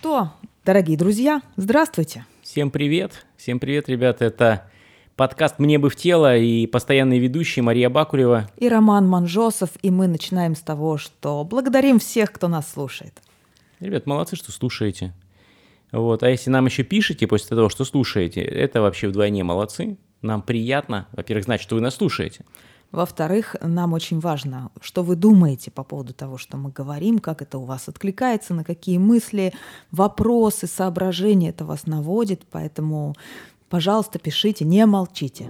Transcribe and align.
Что, 0.00 0.32
дорогие 0.64 0.96
друзья, 0.96 1.42
здравствуйте. 1.56 2.24
Всем 2.40 2.70
привет. 2.70 3.26
Всем 3.36 3.58
привет, 3.60 3.86
ребята. 3.90 4.24
Это 4.24 4.64
подкаст 5.14 5.58
«Мне 5.58 5.78
бы 5.78 5.90
в 5.90 5.96
тело» 5.96 6.38
и 6.38 6.66
постоянные 6.66 7.20
ведущие 7.20 7.62
Мария 7.62 7.90
Бакурева. 7.90 8.48
И 8.56 8.66
Роман 8.70 9.06
Манжосов. 9.06 9.68
И 9.82 9.90
мы 9.90 10.06
начинаем 10.06 10.56
с 10.56 10.62
того, 10.62 10.96
что 10.96 11.44
благодарим 11.44 11.98
всех, 11.98 12.32
кто 12.32 12.48
нас 12.48 12.72
слушает. 12.72 13.20
Ребят, 13.78 14.06
молодцы, 14.06 14.36
что 14.36 14.52
слушаете. 14.52 15.12
Вот. 15.92 16.22
А 16.22 16.30
если 16.30 16.48
нам 16.48 16.64
еще 16.64 16.82
пишете 16.82 17.26
после 17.26 17.54
того, 17.54 17.68
что 17.68 17.84
слушаете, 17.84 18.40
это 18.40 18.80
вообще 18.80 19.06
вдвойне 19.06 19.44
молодцы. 19.44 19.98
Нам 20.22 20.40
приятно, 20.40 21.08
во-первых, 21.12 21.44
знать, 21.44 21.60
что 21.60 21.74
вы 21.74 21.82
нас 21.82 21.96
слушаете. 21.96 22.46
Во-вторых, 22.92 23.54
нам 23.60 23.92
очень 23.92 24.18
важно, 24.18 24.72
что 24.80 25.04
вы 25.04 25.14
думаете 25.14 25.70
по 25.70 25.84
поводу 25.84 26.12
того, 26.12 26.38
что 26.38 26.56
мы 26.56 26.70
говорим, 26.70 27.20
как 27.20 27.40
это 27.40 27.58
у 27.58 27.64
вас 27.64 27.88
откликается, 27.88 28.52
на 28.52 28.64
какие 28.64 28.98
мысли, 28.98 29.52
вопросы, 29.92 30.66
соображения 30.66 31.50
это 31.50 31.64
вас 31.64 31.86
наводит. 31.86 32.44
Поэтому, 32.50 33.14
пожалуйста, 33.68 34.18
пишите, 34.18 34.64
не 34.64 34.84
молчите. 34.86 35.48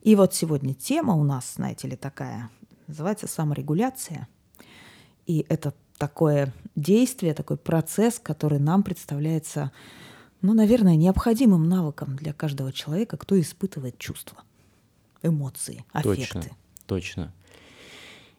И 0.00 0.14
вот 0.14 0.34
сегодня 0.34 0.72
тема 0.72 1.16
у 1.16 1.22
нас, 1.22 1.52
знаете 1.56 1.86
ли, 1.86 1.96
такая, 1.96 2.48
называется 2.86 3.28
саморегуляция. 3.28 4.26
И 5.26 5.44
это 5.50 5.74
такое 5.98 6.54
действие, 6.76 7.34
такой 7.34 7.58
процесс, 7.58 8.18
который 8.18 8.58
нам 8.58 8.82
представляется, 8.82 9.70
ну, 10.40 10.54
наверное, 10.54 10.96
необходимым 10.96 11.68
навыком 11.68 12.16
для 12.16 12.32
каждого 12.32 12.72
человека, 12.72 13.16
кто 13.16 13.38
испытывает 13.38 13.98
чувства, 13.98 14.38
эмоции, 15.22 15.84
аффекты. 15.92 16.34
Точно, 16.34 16.56
точно. 16.86 17.34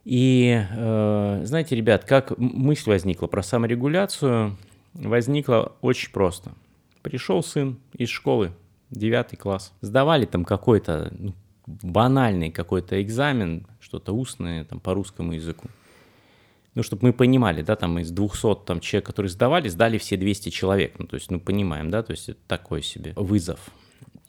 И 0.05 0.65
э, 0.69 1.41
знаете, 1.43 1.75
ребят, 1.75 2.05
как 2.05 2.37
мысль 2.37 2.89
возникла 2.89 3.27
про 3.27 3.43
саморегуляцию, 3.43 4.57
возникла 4.93 5.75
очень 5.81 6.11
просто. 6.11 6.53
Пришел 7.01 7.43
сын 7.43 7.79
из 7.93 8.09
школы, 8.09 8.53
девятый 8.89 9.37
класс, 9.37 9.73
сдавали 9.81 10.25
там 10.25 10.45
какой-то 10.45 11.13
ну, 11.17 11.33
банальный 11.65 12.49
какой-то 12.49 13.01
экзамен, 13.01 13.67
что-то 13.79 14.13
устное 14.13 14.63
там 14.63 14.79
по 14.79 14.93
русскому 14.93 15.33
языку 15.33 15.67
ну, 16.75 16.83
чтобы 16.83 17.07
мы 17.07 17.13
понимали, 17.13 17.61
да, 17.61 17.75
там 17.75 17.99
из 17.99 18.11
200 18.11 18.65
там, 18.65 18.79
человек, 18.79 19.05
которые 19.05 19.29
сдавали, 19.29 19.67
сдали 19.69 19.97
все 19.97 20.17
200 20.17 20.49
человек. 20.49 20.93
Ну, 20.99 21.07
то 21.07 21.15
есть, 21.15 21.31
ну, 21.31 21.39
понимаем, 21.39 21.89
да, 21.89 22.03
то 22.03 22.11
есть 22.11 22.29
это 22.29 22.39
такой 22.47 22.81
себе 22.81 23.13
вызов. 23.15 23.59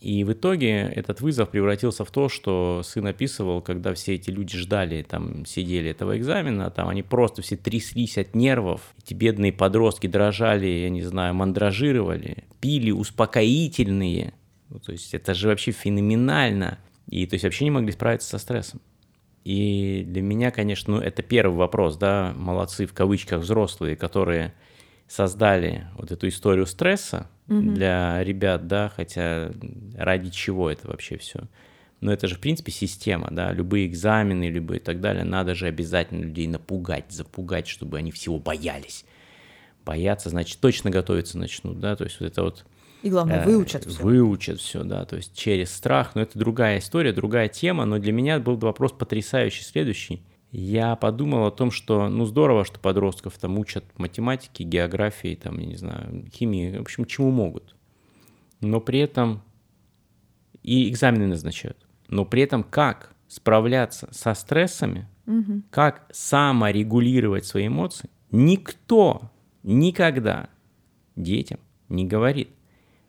И 0.01 0.25
в 0.25 0.33
итоге 0.33 0.91
этот 0.95 1.21
вызов 1.21 1.51
превратился 1.51 2.07
в 2.07 2.11
то, 2.11 2.31
что 2.31 2.81
сын 2.83 3.07
описывал, 3.07 3.61
когда 3.61 3.93
все 3.93 4.15
эти 4.15 4.31
люди 4.31 4.57
ждали, 4.57 5.03
там, 5.03 5.45
сидели 5.45 5.91
этого 5.91 6.17
экзамена, 6.17 6.71
там 6.71 6.89
они 6.89 7.03
просто 7.03 7.43
все 7.43 7.57
тряслись 7.57 8.17
от 8.17 8.35
нервов, 8.35 8.95
эти 8.99 9.13
бедные 9.13 9.53
подростки 9.53 10.07
дрожали, 10.07 10.67
я 10.67 10.89
не 10.89 11.03
знаю, 11.03 11.35
мандражировали, 11.35 12.45
пили 12.61 12.91
успокоительные, 12.91 14.33
ну, 14.71 14.79
то 14.79 14.93
есть 14.93 15.13
это 15.13 15.35
же 15.35 15.49
вообще 15.49 15.73
феноменально, 15.73 16.79
и 17.07 17.27
то 17.27 17.35
есть 17.35 17.45
вообще 17.45 17.65
не 17.65 17.71
могли 17.71 17.93
справиться 17.93 18.31
со 18.31 18.39
стрессом. 18.39 18.81
И 19.51 20.05
для 20.07 20.23
меня, 20.23 20.53
конечно, 20.53 20.95
ну, 20.95 21.01
это 21.01 21.23
первый 21.23 21.57
вопрос, 21.57 21.97
да, 21.97 22.33
молодцы 22.37 22.87
в 22.87 22.93
кавычках 22.93 23.41
взрослые, 23.41 23.97
которые 23.97 24.55
создали 25.09 25.89
вот 25.99 26.13
эту 26.13 26.29
историю 26.29 26.67
стресса 26.67 27.29
угу. 27.49 27.61
для 27.73 28.23
ребят, 28.23 28.69
да, 28.69 28.93
хотя 28.95 29.51
ради 29.97 30.31
чего 30.31 30.71
это 30.71 30.87
вообще 30.87 31.17
все? 31.17 31.49
Но 32.01 32.13
это 32.13 32.29
же, 32.29 32.37
в 32.37 32.39
принципе, 32.39 32.71
система, 32.71 33.27
да, 33.33 33.51
любые 33.51 33.89
экзамены, 33.89 34.49
любые 34.49 34.79
и 34.79 34.83
так 34.85 35.01
далее, 35.01 35.25
надо 35.25 35.57
же 35.57 35.67
обязательно 35.67 36.23
людей 36.23 36.47
напугать, 36.47 37.07
запугать, 37.09 37.67
чтобы 37.67 37.99
они 37.99 38.13
всего 38.13 38.39
боялись. 38.39 39.05
Бояться, 39.85 40.31
значит, 40.31 40.61
точно 40.61 40.91
готовиться 40.91 41.37
начнут, 41.39 41.81
да, 41.81 41.97
то 41.97 42.05
есть 42.05 42.21
вот 42.21 42.27
это 42.27 42.45
вот 42.45 42.65
и 43.03 43.11
главное, 43.11 43.45
выучат 43.45 43.85
все. 43.85 44.03
Выучат 44.03 44.61
все, 44.61 44.85
да, 44.85 45.05
то 45.05 45.17
есть 45.17 45.37
через 45.37 45.75
страх. 45.75 46.15
Но 46.15 46.23
это 46.23 46.39
другая 46.39 46.79
история, 46.79 47.13
другая 47.13 47.49
тема. 47.49 47.85
Но 47.85 47.99
для 47.99 48.13
меня 48.13 48.39
был 48.39 48.57
вопрос 48.57 48.93
потрясающий 48.93 49.65
следующий. 49.65 50.23
Я 50.51 50.97
подумал 50.97 51.47
о 51.47 51.51
том, 51.51 51.71
что, 51.71 52.09
ну, 52.09 52.27
здорово, 52.27 52.65
что 52.65 52.81
подростков 52.81 53.39
там 53.39 53.59
учат 53.59 53.85
математике, 53.97 54.65
географии, 54.65 55.39
там, 55.41 55.59
я 55.59 55.67
не 55.67 55.77
знаю, 55.77 56.27
химии, 56.33 56.77
в 56.77 56.81
общем, 56.81 57.05
чему 57.05 57.31
могут. 57.31 57.77
Но 58.61 58.81
при 58.81 58.99
этом 58.99 59.43
и 60.63 60.91
экзамены 60.91 61.29
назначают. 61.29 61.87
Но 62.09 62.25
при 62.25 62.43
этом 62.43 62.65
как 62.65 63.15
справляться 63.29 64.09
со 64.11 64.35
стрессами, 64.35 65.09
угу. 65.27 65.63
как 65.71 66.05
саморегулировать 66.11 67.47
свои 67.47 67.69
эмоции, 67.69 68.11
никто 68.33 69.31
никогда 69.63 70.49
детям 71.15 71.61
не 71.89 72.05
говорит 72.05 72.51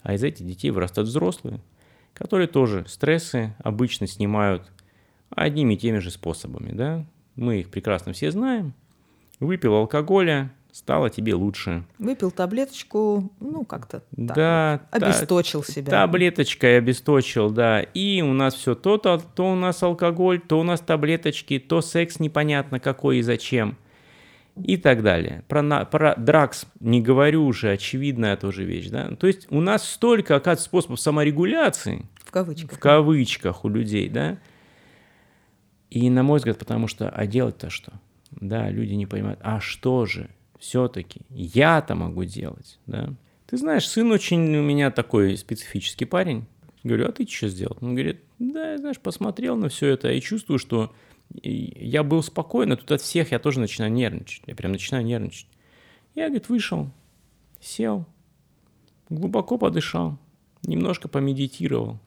а 0.04 0.14
из 0.14 0.24
этих 0.24 0.46
детей 0.46 0.72
вырастают 0.72 1.10
взрослые, 1.10 1.60
которые 2.14 2.48
тоже 2.48 2.86
стрессы 2.88 3.56
обычно 3.60 4.08
снимают 4.08 4.72
одними 5.30 5.76
и 5.76 5.78
теми 5.78 6.00
же 6.00 6.12
способами, 6.12 6.72
да? 6.72 7.06
Мы 7.36 7.62
их 7.62 7.70
прекрасно 7.70 8.14
все 8.14 8.32
знаем. 8.32 8.74
Выпил 9.40 9.76
алкоголя, 9.76 10.52
стало 10.72 11.10
тебе 11.10 11.34
лучше. 11.34 11.84
Выпил 11.98 12.32
таблеточку, 12.32 13.32
ну 13.40 13.64
как-то 13.64 14.04
да, 14.12 14.82
вот, 14.92 15.04
обесточил 15.04 15.64
та, 15.64 15.72
себя. 15.72 15.92
Таблеточкой 15.92 16.78
обесточил, 16.78 17.50
да. 17.50 17.82
И 17.82 18.22
у 18.22 18.34
нас 18.34 18.54
все 18.56 18.76
то, 18.76 18.98
то, 18.98 19.18
то 19.18 19.52
у 19.52 19.56
нас 19.56 19.82
алкоголь, 19.82 20.40
то 20.40 20.60
у 20.60 20.64
нас 20.64 20.82
таблеточки, 20.82 21.60
то 21.60 21.82
секс 21.82 22.20
непонятно 22.20 22.80
какой 22.80 23.18
и 23.18 23.22
зачем 23.22 23.78
и 24.56 24.78
так 24.78 25.02
далее. 25.02 25.44
Про, 25.48 25.86
про 25.86 26.16
дракс 26.16 26.66
не 26.80 27.02
говорю 27.02 27.46
уже, 27.46 27.72
очевидная 27.72 28.38
тоже 28.38 28.64
вещь. 28.64 28.90
Да? 28.90 29.16
То 29.16 29.28
есть 29.28 29.48
у 29.50 29.62
нас 29.62 29.88
столько, 29.90 30.36
оказывается, 30.36 30.66
способов 30.66 31.00
саморегуляции. 31.00 32.06
В 32.24 32.32
кавычках. 32.32 32.78
В 32.78 32.80
кавычках 32.80 33.66
у 33.66 33.70
людей, 33.70 34.10
да. 34.10 34.40
И 35.90 36.10
на 36.10 36.24
мой 36.24 36.38
взгляд, 36.38 36.58
потому 36.58 36.88
что, 36.88 37.10
а 37.10 37.26
делать-то 37.28 37.70
что? 37.70 37.94
Да, 38.32 38.70
люди 38.70 38.94
не 38.94 39.06
понимают, 39.06 39.40
а 39.44 39.60
что 39.60 40.06
же 40.06 40.30
все-таки 40.58 41.22
я-то 41.30 41.96
могу 41.96 42.24
делать, 42.24 42.80
да? 42.88 43.10
Ты 43.48 43.58
знаешь, 43.58 43.88
сын 43.88 44.10
очень 44.12 44.56
у 44.56 44.62
меня 44.62 44.92
такой 44.92 45.36
специфический 45.38 46.06
парень. 46.06 46.46
Говорю, 46.84 47.10
а 47.10 47.12
ты 47.12 47.28
что 47.28 47.50
сделал? 47.50 47.78
Он 47.82 47.96
говорит, 47.96 48.22
да, 48.40 48.78
знаешь, 48.78 49.00
посмотрел 49.00 49.58
на 49.58 49.68
все 49.68 49.88
это 49.88 50.10
и 50.12 50.22
чувствую, 50.22 50.58
что 50.58 50.94
я 51.34 52.04
был 52.04 52.24
спокойно, 52.24 52.76
тут 52.76 52.92
от 52.92 53.02
всех 53.02 53.32
я 53.32 53.40
тоже 53.40 53.60
начинаю 53.60 53.92
нервничать. 53.92 54.44
Я 54.48 54.56
прям 54.56 54.72
начинаю 54.72 55.06
нервничать. 55.06 55.48
Я, 56.16 56.26
говорит, 56.26 56.50
вышел, 56.50 56.90
сел, 57.60 58.06
глубоко 59.10 59.58
подышал, 59.58 60.18
немножко 60.64 61.08
помедитировал, 61.08 62.00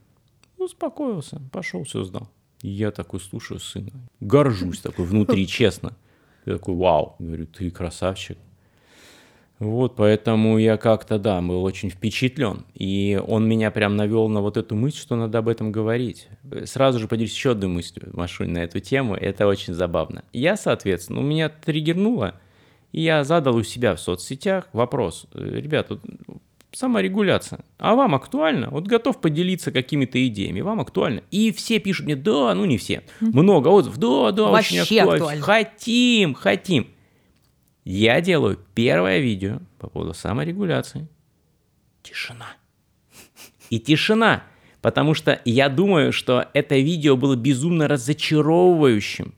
успокоился, 0.59 1.41
пошел, 1.53 1.85
все 1.85 2.05
сдал. 2.05 2.29
И 2.63 2.69
я 2.69 2.91
такой 2.91 3.21
слушаю 3.21 3.61
сына, 3.61 3.93
горжусь 4.21 4.81
такой 4.81 5.07
внутри, 5.07 5.47
честно. 5.47 5.97
Я 6.45 6.55
такой, 6.55 6.75
вау, 6.75 7.17
говорю, 7.19 7.47
ты 7.47 7.71
красавчик. 7.71 8.39
Вот, 9.61 9.95
поэтому 9.97 10.59
я 10.59 10.77
как-то, 10.77 11.19
да, 11.19 11.41
был 11.41 11.63
очень 11.63 11.89
впечатлен. 11.89 12.65
И 12.75 13.21
он 13.27 13.49
меня 13.49 13.71
прям 13.71 13.97
навел 13.97 14.29
на 14.29 14.41
вот 14.41 14.57
эту 14.57 14.75
мысль, 14.75 14.99
что 14.99 15.17
надо 15.17 15.39
об 15.39 15.49
этом 15.49 15.71
говорить. 15.71 16.29
Сразу 16.65 16.99
же 16.99 17.09
поделюсь 17.09 17.33
еще 17.33 17.53
одной 17.53 17.71
мыслью, 17.71 18.11
Машунь, 18.13 18.51
на 18.51 18.59
эту 18.59 18.81
тему. 18.81 19.15
Это 19.15 19.47
очень 19.47 19.73
забавно. 19.75 20.25
Я, 20.33 20.57
соответственно, 20.57 21.21
у 21.21 21.23
меня 21.23 21.49
триггернуло, 21.49 22.35
и 22.93 23.03
я 23.03 23.23
задал 23.25 23.57
у 23.57 23.63
себя 23.63 23.95
в 23.95 24.01
соцсетях 24.01 24.69
вопрос. 24.73 25.27
Ребята, 25.33 26.01
саморегуляция. 26.73 27.61
А 27.79 27.95
вам 27.95 28.15
актуально? 28.15 28.71
Вот 28.71 28.87
готов 28.87 29.21
поделиться 29.21 29.73
какими-то 29.73 30.25
идеями. 30.27 30.61
Вам 30.61 30.81
актуально? 30.81 31.23
И 31.31 31.53
все 31.53 31.79
пишут 31.79 32.07
мне, 32.07 32.17
да, 32.17 32.55
ну 32.55 32.65
не 32.65 32.77
все. 32.77 33.03
Много 33.21 33.69
отзывов, 33.69 33.99
да, 33.99 34.33
да, 34.33 34.51
Вообще 34.51 34.83
очень 34.83 34.99
актуально. 34.99 35.15
актуально. 35.15 35.43
Хотим, 35.45 36.35
хотим. 36.35 36.89
Я 37.85 38.21
делаю 38.21 38.59
первое 38.75 39.19
видео 39.19 39.61
по 39.79 39.89
поводу 39.89 40.15
саморегуляции. 40.15 41.07
Тишина. 42.03 42.47
И 43.71 43.79
тишина. 43.79 44.43
Потому 44.81 45.15
что 45.15 45.41
я 45.45 45.69
думаю, 45.69 46.13
что 46.13 46.47
это 46.53 46.77
видео 46.77 47.17
было 47.17 47.37
безумно 47.37 47.89
разочаровывающим. 47.89 49.35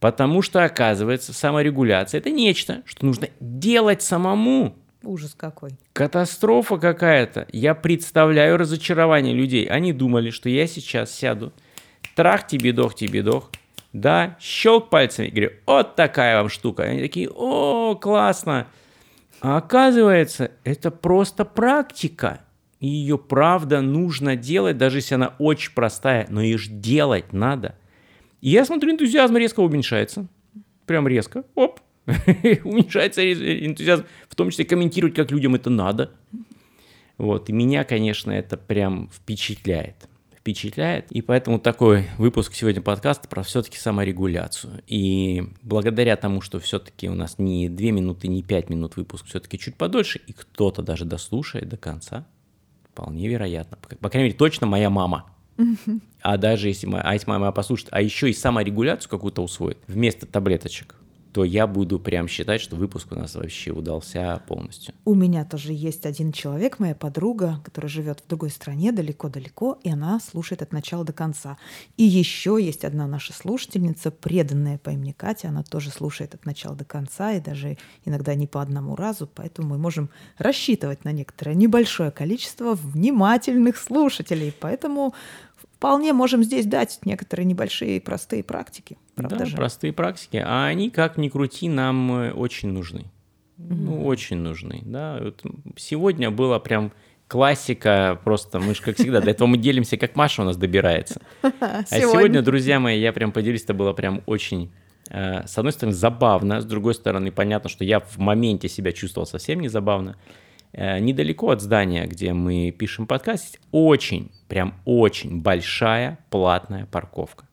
Потому 0.00 0.42
что, 0.42 0.64
оказывается, 0.64 1.32
саморегуляция– 1.32 2.18
это 2.20 2.30
нечто, 2.30 2.82
что 2.84 3.06
нужно 3.06 3.28
делать 3.40 4.02
самому. 4.02 4.76
Ужас 5.02 5.34
какой. 5.36 5.70
Катастрофа 5.92 6.78
какая-то. 6.78 7.46
Я 7.52 7.74
представляю 7.74 8.56
разочарование 8.56 9.34
людей. 9.34 9.66
Они 9.66 9.92
думали, 9.92 10.30
что 10.30 10.48
я 10.48 10.66
сейчас 10.66 11.12
сяду, 11.12 11.52
трах 12.14 12.46
тебе 12.46 12.72
дох 12.72 12.94
тебе 12.94 13.22
дох, 13.22 13.50
да, 14.00 14.36
щелк 14.40 14.90
пальцами, 14.90 15.28
говорю, 15.28 15.52
вот 15.66 15.96
такая 15.96 16.36
вам 16.36 16.48
штука. 16.48 16.84
Они 16.84 17.00
такие, 17.00 17.30
о, 17.30 17.94
классно. 17.94 18.66
А 19.40 19.56
оказывается, 19.56 20.52
это 20.64 20.90
просто 20.90 21.44
практика. 21.44 22.40
И 22.78 22.88
ее 22.88 23.16
правда 23.16 23.80
нужно 23.80 24.36
делать, 24.36 24.76
даже 24.76 24.98
если 24.98 25.14
она 25.14 25.34
очень 25.38 25.72
простая, 25.72 26.26
но 26.28 26.42
ее 26.42 26.58
же 26.58 26.70
делать 26.70 27.32
надо. 27.32 27.74
И 28.42 28.50
я 28.50 28.64
смотрю, 28.66 28.92
энтузиазм 28.92 29.36
резко 29.36 29.60
уменьшается. 29.60 30.26
Прям 30.84 31.08
резко. 31.08 31.44
Оп. 31.54 31.80
уменьшается 32.64 33.22
энтузиазм. 33.32 34.04
В 34.28 34.34
том 34.34 34.50
числе 34.50 34.66
комментировать, 34.66 35.14
как 35.14 35.30
людям 35.30 35.54
это 35.54 35.70
надо. 35.70 36.12
Вот. 37.16 37.48
И 37.48 37.52
меня, 37.52 37.84
конечно, 37.84 38.30
это 38.30 38.58
прям 38.58 39.08
впечатляет 39.10 40.08
впечатляет. 40.46 41.10
И 41.10 41.22
поэтому 41.22 41.58
такой 41.58 42.04
выпуск 42.18 42.54
сегодня 42.54 42.80
подкаста 42.80 43.26
про 43.26 43.42
все-таки 43.42 43.78
саморегуляцию. 43.78 44.80
И 44.86 45.42
благодаря 45.62 46.14
тому, 46.14 46.40
что 46.40 46.60
все-таки 46.60 47.08
у 47.08 47.14
нас 47.14 47.38
не 47.38 47.68
2 47.68 47.86
минуты, 47.90 48.28
не 48.28 48.44
5 48.44 48.70
минут 48.70 48.96
выпуск, 48.96 49.26
все-таки 49.26 49.58
чуть 49.58 49.74
подольше, 49.74 50.20
и 50.24 50.32
кто-то 50.32 50.82
даже 50.82 51.04
дослушает 51.04 51.68
до 51.68 51.76
конца, 51.76 52.28
вполне 52.92 53.26
вероятно. 53.26 53.76
По 53.98 54.08
крайней 54.08 54.28
мере, 54.28 54.38
точно 54.38 54.68
моя 54.68 54.88
мама. 54.88 55.26
А 56.22 56.36
даже 56.36 56.68
если, 56.68 56.86
моя, 56.86 57.02
а 57.02 57.14
если 57.14 57.26
моя 57.28 57.40
мама 57.40 57.52
послушает, 57.52 57.88
а 57.90 58.00
еще 58.00 58.30
и 58.30 58.32
саморегуляцию 58.32 59.10
какую-то 59.10 59.42
усвоит 59.42 59.78
вместо 59.88 60.26
таблеточек, 60.26 60.94
то 61.36 61.44
я 61.44 61.66
буду 61.66 61.98
прям 61.98 62.28
считать, 62.28 62.62
что 62.62 62.76
выпуск 62.76 63.08
у 63.12 63.14
нас 63.14 63.34
вообще 63.34 63.70
удался 63.70 64.42
полностью. 64.48 64.94
У 65.04 65.14
меня 65.14 65.44
тоже 65.44 65.74
есть 65.74 66.06
один 66.06 66.32
человек, 66.32 66.78
моя 66.78 66.94
подруга, 66.94 67.60
которая 67.62 67.90
живет 67.90 68.20
в 68.20 68.26
другой 68.26 68.48
стране, 68.48 68.90
далеко-далеко, 68.90 69.78
и 69.82 69.90
она 69.90 70.18
слушает 70.18 70.62
от 70.62 70.72
начала 70.72 71.04
до 71.04 71.12
конца. 71.12 71.58
И 71.98 72.04
еще 72.04 72.56
есть 72.58 72.86
одна 72.86 73.06
наша 73.06 73.34
слушательница, 73.34 74.10
преданная 74.10 74.78
по 74.78 74.88
имени 74.88 75.12
Катя, 75.12 75.48
она 75.48 75.62
тоже 75.62 75.90
слушает 75.90 76.34
от 76.34 76.46
начала 76.46 76.74
до 76.74 76.86
конца, 76.86 77.32
и 77.32 77.40
даже 77.40 77.76
иногда 78.06 78.34
не 78.34 78.46
по 78.46 78.62
одному 78.62 78.96
разу, 78.96 79.26
поэтому 79.26 79.68
мы 79.68 79.76
можем 79.76 80.08
рассчитывать 80.38 81.04
на 81.04 81.12
некоторое 81.12 81.54
небольшое 81.54 82.10
количество 82.12 82.72
внимательных 82.72 83.76
слушателей. 83.76 84.54
Поэтому 84.58 85.12
вполне 85.76 86.12
можем 86.12 86.42
здесь 86.42 86.66
дать 86.66 87.00
некоторые 87.04 87.46
небольшие 87.46 88.00
простые 88.00 88.42
практики. 88.42 88.98
Правда 89.14 89.38
да, 89.38 89.44
же? 89.46 89.56
простые 89.56 89.92
практики. 89.92 90.42
А 90.44 90.66
они, 90.66 90.90
как 90.90 91.16
ни 91.16 91.28
крути, 91.28 91.68
нам 91.68 92.12
э, 92.12 92.32
очень 92.32 92.70
нужны. 92.70 93.06
Mm-hmm. 93.58 93.74
Ну, 93.74 94.04
очень 94.04 94.38
нужны. 94.38 94.82
Да? 94.84 95.18
Вот 95.22 95.42
сегодня 95.76 96.30
было 96.30 96.58
прям 96.58 96.92
классика, 97.28 98.20
просто 98.24 98.60
мы 98.60 98.74
же, 98.74 98.82
как 98.82 98.96
всегда, 98.96 99.20
до 99.20 99.30
этого 99.30 99.48
мы 99.48 99.58
делимся, 99.58 99.96
как 99.96 100.16
Маша 100.16 100.42
у 100.42 100.44
нас 100.44 100.56
добирается. 100.56 101.20
А 101.60 101.84
сегодня, 101.84 102.42
друзья 102.42 102.80
мои, 102.80 103.00
я 103.00 103.12
прям 103.12 103.32
поделюсь, 103.32 103.64
это 103.64 103.74
было 103.74 103.92
прям 103.92 104.22
очень 104.26 104.72
э, 105.10 105.46
с 105.46 105.58
одной 105.58 105.72
стороны, 105.72 105.94
забавно, 105.94 106.60
с 106.60 106.64
другой 106.64 106.94
стороны, 106.94 107.32
понятно, 107.32 107.68
что 107.68 107.84
я 107.84 108.00
в 108.00 108.18
моменте 108.18 108.68
себя 108.68 108.92
чувствовал 108.92 109.26
совсем 109.26 109.60
не 109.60 109.68
забавно. 109.68 110.16
Э, 110.72 110.98
недалеко 111.00 111.50
от 111.50 111.60
здания, 111.60 112.06
где 112.06 112.32
мы 112.32 112.70
пишем 112.70 113.06
подкаст, 113.06 113.60
очень, 113.72 114.30
прям 114.48 114.74
очень 114.84 115.40
большая 115.40 116.18
платная 116.30 116.86
парковка. 116.86 117.46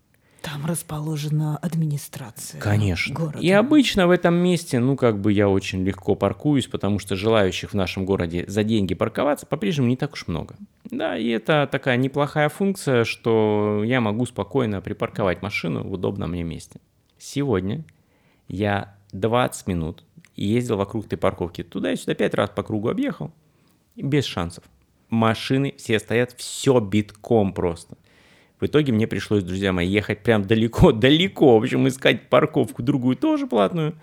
Там 0.44 0.66
расположена 0.66 1.56
администрация. 1.57 2.60
Конечно. 2.60 3.16
Города. 3.16 3.40
И 3.40 3.50
обычно 3.50 4.07
в 4.07 4.12
этом 4.12 4.36
месте, 4.36 4.80
ну, 4.80 4.98
как 4.98 5.22
бы 5.22 5.31
я 5.31 5.48
очень 5.48 5.86
легко 5.86 6.16
паркуюсь, 6.16 6.68
потому 6.68 7.00
что 7.00 7.16
желающих 7.16 7.72
в 7.72 7.75
нашем 7.75 8.04
городе 8.04 8.44
за 8.48 8.66
деньги 8.66 8.94
парковаться 8.94 9.45
по-прежнему 9.45 9.88
не 9.88 9.95
так 9.95 10.12
уж 10.13 10.28
много. 10.28 10.56
Да, 10.92 11.18
и 11.18 11.30
это 11.30 11.68
такая 11.72 11.95
неплохая 11.95 12.50
функция, 12.50 13.06
что 13.06 13.84
я 13.86 14.01
могу 14.01 14.25
спокойно 14.25 14.81
припарковать 14.81 15.42
машину 15.42 15.84
в 15.88 15.94
удобном 15.94 16.31
мне 16.31 16.44
месте. 16.44 16.81
Сегодня 17.18 17.86
я 18.50 18.98
20 19.13 19.68
минут 19.68 20.04
ездил 20.36 20.75
вокруг 20.75 21.06
этой 21.06 21.18
парковки. 21.18 21.63
Туда 21.63 21.94
и 21.94 21.95
сюда 21.95 22.16
пять 22.16 22.34
раз 22.34 22.50
по 22.50 22.63
кругу 22.63 22.90
объехал. 22.90 23.31
Без 23.95 24.25
шансов. 24.25 24.66
Машины 25.13 25.74
все 25.77 26.00
стоят, 26.00 26.33
все 26.38 26.80
битком 26.80 27.54
просто. 27.54 27.98
В 28.60 28.65
итоге 28.65 28.94
мне 28.94 29.07
пришлось, 29.07 29.44
друзья 29.44 29.74
мои, 29.74 29.88
ехать 29.88 30.24
прям 30.24 30.45
далеко-далеко. 30.45 31.57
В 31.60 31.63
общем, 31.63 31.88
искать 31.88 32.30
парковку 32.30 32.81
другую 32.81 33.15
тоже 33.18 33.48
платную. 33.48 33.95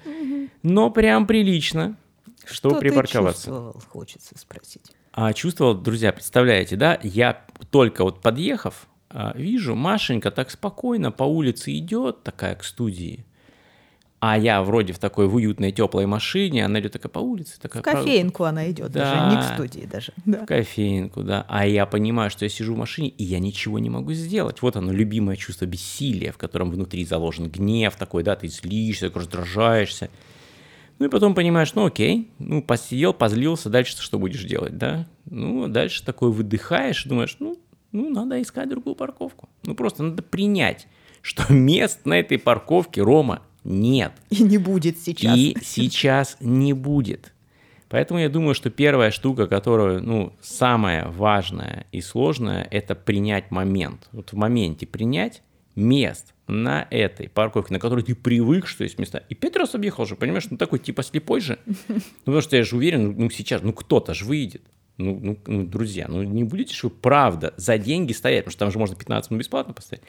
Но 0.63 0.91
прям 0.91 1.27
прилично, 1.27 1.97
что, 2.45 2.71
что 2.71 2.79
припарковаться. 2.79 3.47
Ты 3.47 3.51
чувствовал, 3.51 3.83
хочется 3.89 4.39
спросить. 4.39 4.83
А 5.13 5.33
чувствовал, 5.33 5.75
друзья, 5.75 6.13
представляете, 6.13 6.77
да? 6.77 7.01
Я 7.03 7.45
только 7.71 8.05
вот 8.05 8.21
подъехав, 8.21 8.87
а, 9.09 9.33
вижу, 9.35 9.75
Машенька 9.75 10.31
так 10.31 10.51
спокойно 10.51 11.11
по 11.11 11.25
улице 11.25 11.77
идет, 11.77 12.23
такая 12.23 12.55
к 12.55 12.63
студии. 12.63 13.25
А 14.21 14.37
я 14.37 14.63
вроде 14.63 14.93
в 14.93 14.99
такой 14.99 15.27
в 15.27 15.35
уютной 15.35 15.73
теплой 15.73 16.05
машине, 16.05 16.67
она 16.67 16.79
идет 16.81 16.93
такая 16.93 17.09
по 17.09 17.21
улице. 17.21 17.59
Такая, 17.59 17.83
в 17.83 17.85
кофейнку 17.85 18.45
она 18.45 18.71
идет, 18.71 18.93
да, 18.93 19.15
даже 19.15 19.35
не 19.35 19.41
к 19.41 19.55
студии 19.55 19.87
даже. 19.87 20.13
Да. 20.27 20.43
В 20.43 20.47
кофейнку, 20.47 21.23
да. 21.23 21.47
А 21.49 21.67
я 21.67 21.87
понимаю, 21.87 22.31
что 22.31 22.45
я 22.45 22.51
сижу 22.51 22.75
в 22.75 22.77
машине, 22.77 23.09
и 23.09 23.25
я 23.25 23.39
ничего 23.39 23.79
не 23.79 23.89
могу 23.89 24.13
сделать. 24.13 24.61
Вот 24.61 24.77
оно, 24.77 24.93
любимое 24.93 25.37
чувство 25.37 25.65
бессилия, 25.65 26.33
в 26.33 26.37
котором 26.37 26.71
внутри 26.71 27.07
заложен 27.07 27.49
гнев 27.49 27.97
такой, 27.97 28.23
да, 28.23 28.37
ты 28.37 28.49
злишься, 28.49 29.11
раздражаешься. 29.13 30.11
Ну 30.99 31.07
и 31.07 31.09
потом 31.09 31.35
понимаешь, 31.35 31.73
ну 31.73 31.87
окей, 31.87 32.31
ну 32.39 32.63
посидел, 32.63 33.15
позлился, 33.15 33.71
дальше 33.71 33.97
что 34.03 34.19
будешь 34.19 34.45
делать, 34.45 34.77
да? 34.77 35.09
Ну, 35.25 35.67
дальше 35.67 36.05
такой 36.05 36.31
выдыхаешь, 36.31 37.05
думаешь, 37.05 37.37
ну, 37.39 37.57
ну, 37.91 38.11
надо 38.11 38.41
искать 38.43 38.69
другую 38.69 38.95
парковку. 38.97 39.49
Ну, 39.65 39.75
просто 39.75 40.03
надо 40.03 40.23
принять, 40.23 40.87
что 41.23 41.51
мест 41.53 42.05
на 42.05 42.21
этой 42.21 42.39
парковке, 42.39 43.01
Рома, 43.01 43.41
нет. 43.65 44.13
И 44.31 44.43
не 44.43 44.59
будет 44.59 44.99
сейчас. 44.99 45.37
И 45.37 45.57
сейчас 45.63 46.37
не 46.41 46.73
будет. 46.73 47.33
Поэтому 47.89 48.21
я 48.21 48.29
думаю, 48.29 48.55
что 48.55 48.71
первая 48.71 49.11
штука, 49.11 49.49
которая, 49.49 49.99
ну, 49.99 50.33
самая 50.41 51.09
важная 51.09 51.87
и 51.91 52.01
сложная, 52.01 52.63
это 52.71 52.95
принять 52.95 53.51
момент. 53.51 54.09
Вот 54.13 54.33
в 54.33 54.37
моменте 54.37 54.87
принять 54.87 55.43
мест 55.75 56.33
на 56.47 56.87
этой 56.91 57.29
парковке, 57.29 57.73
на 57.73 57.81
которой 57.81 58.05
ты 58.05 58.15
привык, 58.15 58.69
что 58.69 58.85
есть 58.85 58.99
места. 58.99 59.25
И 59.29 59.35
пять 59.35 59.57
раз 59.57 59.75
объехал 59.75 60.07
же, 60.07 60.15
понимаешь, 60.15 60.47
ну 60.51 60.57
такой 60.57 60.79
типа 60.79 61.03
слепой 61.03 61.41
же. 61.41 61.59
Ну, 61.89 62.03
потому 62.25 62.43
что 62.43 62.57
я 62.57 62.63
же 62.63 62.77
уверен, 62.77 63.15
ну 63.17 63.29
сейчас, 63.29 63.63
ну 63.63 63.73
кто-то 63.73 64.15
же 64.15 64.25
выйдет. 64.25 64.63
Ну, 64.97 65.19
ну, 65.21 65.39
ну, 65.47 65.67
друзья, 65.67 66.07
ну 66.09 66.23
не 66.23 66.45
будете 66.45 66.75
же 66.75 66.89
вы 66.89 66.91
правда 66.91 67.55
за 67.57 67.79
деньги 67.79 68.13
стоять, 68.13 68.45
потому 68.45 68.53
что 68.53 68.59
там 68.61 68.71
же 68.71 68.79
можно 68.79 68.97
15 68.97 69.31
минут 69.31 69.41
бесплатно 69.41 69.73
поставить. 69.73 70.05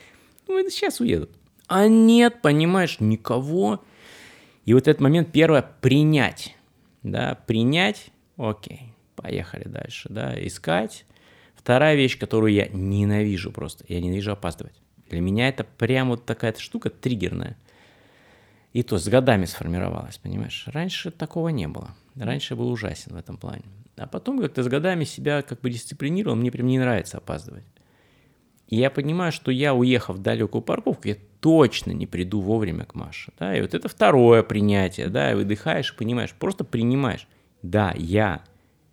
Ну, 0.48 0.60
это 0.60 0.70
сейчас 0.70 1.00
уедут. 1.00 1.32
А 1.72 1.88
нет, 1.88 2.42
понимаешь, 2.42 2.98
никого. 3.00 3.82
И 4.66 4.74
вот 4.74 4.90
этот 4.90 5.00
момент 5.00 5.32
первое 5.32 5.62
принять. 5.62 6.58
Да, 7.02 7.38
принять, 7.48 8.12
окей, 8.36 8.94
поехали 9.16 9.70
дальше, 9.70 10.10
да, 10.10 10.36
искать. 10.46 11.06
Вторая 11.56 11.96
вещь, 11.96 12.20
которую 12.20 12.52
я 12.52 12.68
ненавижу 12.68 13.54
просто, 13.54 13.86
я 13.88 14.02
ненавижу 14.02 14.34
опаздывать. 14.34 14.74
Для 15.10 15.22
меня 15.22 15.48
это 15.48 15.64
прям 15.64 16.10
вот 16.10 16.26
такая 16.26 16.54
штука 16.58 16.90
триггерная. 16.90 17.56
И 18.74 18.84
то 18.84 18.98
с 18.98 19.08
годами 19.08 19.46
сформировалась, 19.46 20.18
понимаешь? 20.18 20.66
Раньше 20.68 21.10
такого 21.10 21.48
не 21.50 21.70
было. 21.70 21.96
Раньше 22.16 22.58
был 22.58 22.70
ужасен 22.70 23.14
в 23.14 23.18
этом 23.18 23.38
плане. 23.38 23.64
А 23.96 24.08
потом 24.08 24.42
как-то 24.42 24.62
с 24.64 24.68
годами 24.68 25.06
себя 25.06 25.42
как 25.42 25.62
бы 25.62 25.70
дисциплинировал, 25.70 26.36
мне 26.36 26.52
прям 26.52 26.68
не 26.68 26.80
нравится 26.80 27.20
опаздывать. 27.20 27.64
И 28.72 28.78
я 28.78 28.90
понимаю, 28.90 29.32
что 29.32 29.52
я, 29.52 29.76
уехав 29.76 30.16
в 30.16 30.22
далекую 30.22 30.62
парковку, 30.62 31.10
я 31.10 31.18
точно 31.42 31.92
не 31.92 32.08
приду 32.08 32.40
вовремя 32.40 32.86
к 32.86 32.96
Маше. 32.96 33.34
Да? 33.38 33.56
И 33.56 33.62
вот 33.62 33.74
это 33.74 33.90
второе 33.90 34.44
принятие, 34.44 35.08
да, 35.08 35.32
и 35.32 35.36
выдыхаешь 35.36 35.96
понимаешь, 35.96 36.34
просто 36.34 36.64
принимаешь. 36.64 37.28
Да, 37.62 37.94
я 37.98 38.44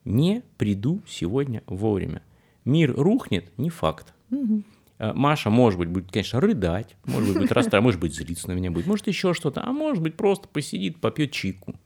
не 0.04 0.42
приду 0.58 1.00
сегодня 1.06 1.62
вовремя. 1.66 2.22
Мир 2.64 2.92
рухнет, 2.92 3.52
не 3.56 3.70
факт. 3.70 4.12
Угу. 4.30 4.64
Маша, 4.98 5.48
может 5.48 5.78
быть, 5.78 5.88
будет, 5.88 6.10
конечно, 6.10 6.40
рыдать, 6.40 6.96
может 7.06 7.28
быть, 7.28 7.38
будет 7.38 7.52
расстраиваться, 7.52 7.84
может 7.84 8.00
быть, 8.00 8.14
злиться 8.14 8.48
на 8.48 8.52
меня 8.54 8.72
будет, 8.72 8.86
может, 8.86 9.06
еще 9.06 9.32
что-то, 9.32 9.64
а 9.64 9.70
может 9.70 10.02
быть, 10.02 10.16
просто 10.16 10.48
посидит, 10.48 11.00
попьет 11.00 11.30
чайку. 11.30 11.76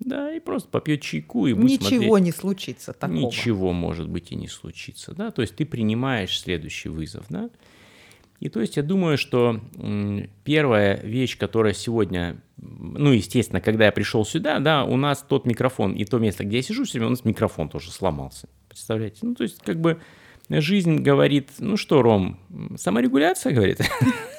Да, 0.00 0.34
и 0.34 0.40
просто 0.40 0.68
попьет 0.70 1.02
чайку 1.02 1.46
и 1.46 1.52
будет 1.52 1.82
Ничего 1.82 2.02
смотреть. 2.02 2.24
не 2.24 2.32
случится 2.32 2.92
такого. 2.94 3.18
Ничего, 3.18 3.72
может 3.72 4.08
быть, 4.08 4.32
и 4.32 4.34
не 4.34 4.48
случится, 4.48 5.14
да, 5.14 5.30
то 5.30 5.42
есть 5.42 5.54
ты 5.56 5.66
принимаешь 5.66 6.40
следующий 6.40 6.88
вызов, 6.88 7.26
да. 7.28 7.50
И 8.40 8.48
то 8.48 8.60
есть 8.60 8.78
я 8.78 8.82
думаю, 8.82 9.18
что 9.18 9.60
первая 10.44 10.98
вещь, 11.02 11.36
которая 11.36 11.74
сегодня, 11.74 12.40
ну, 12.56 13.12
естественно, 13.12 13.60
когда 13.60 13.84
я 13.84 13.92
пришел 13.92 14.24
сюда, 14.24 14.58
да, 14.60 14.84
у 14.84 14.96
нас 14.96 15.22
тот 15.28 15.44
микрофон 15.44 15.92
и 15.92 16.06
то 16.06 16.18
место, 16.18 16.44
где 16.44 16.56
я 16.56 16.62
сижу, 16.62 16.84
все 16.84 16.94
время 16.94 17.08
у 17.08 17.10
нас 17.10 17.26
микрофон 17.26 17.68
тоже 17.68 17.90
сломался. 17.90 18.48
Представляете? 18.68 19.18
Ну, 19.20 19.34
то 19.34 19.42
есть, 19.42 19.58
как 19.62 19.78
бы 19.78 20.00
жизнь 20.48 20.96
говорит, 20.96 21.50
ну 21.58 21.76
что, 21.76 22.00
Ром, 22.00 22.40
саморегуляция, 22.76 23.52
говорит. 23.54 23.80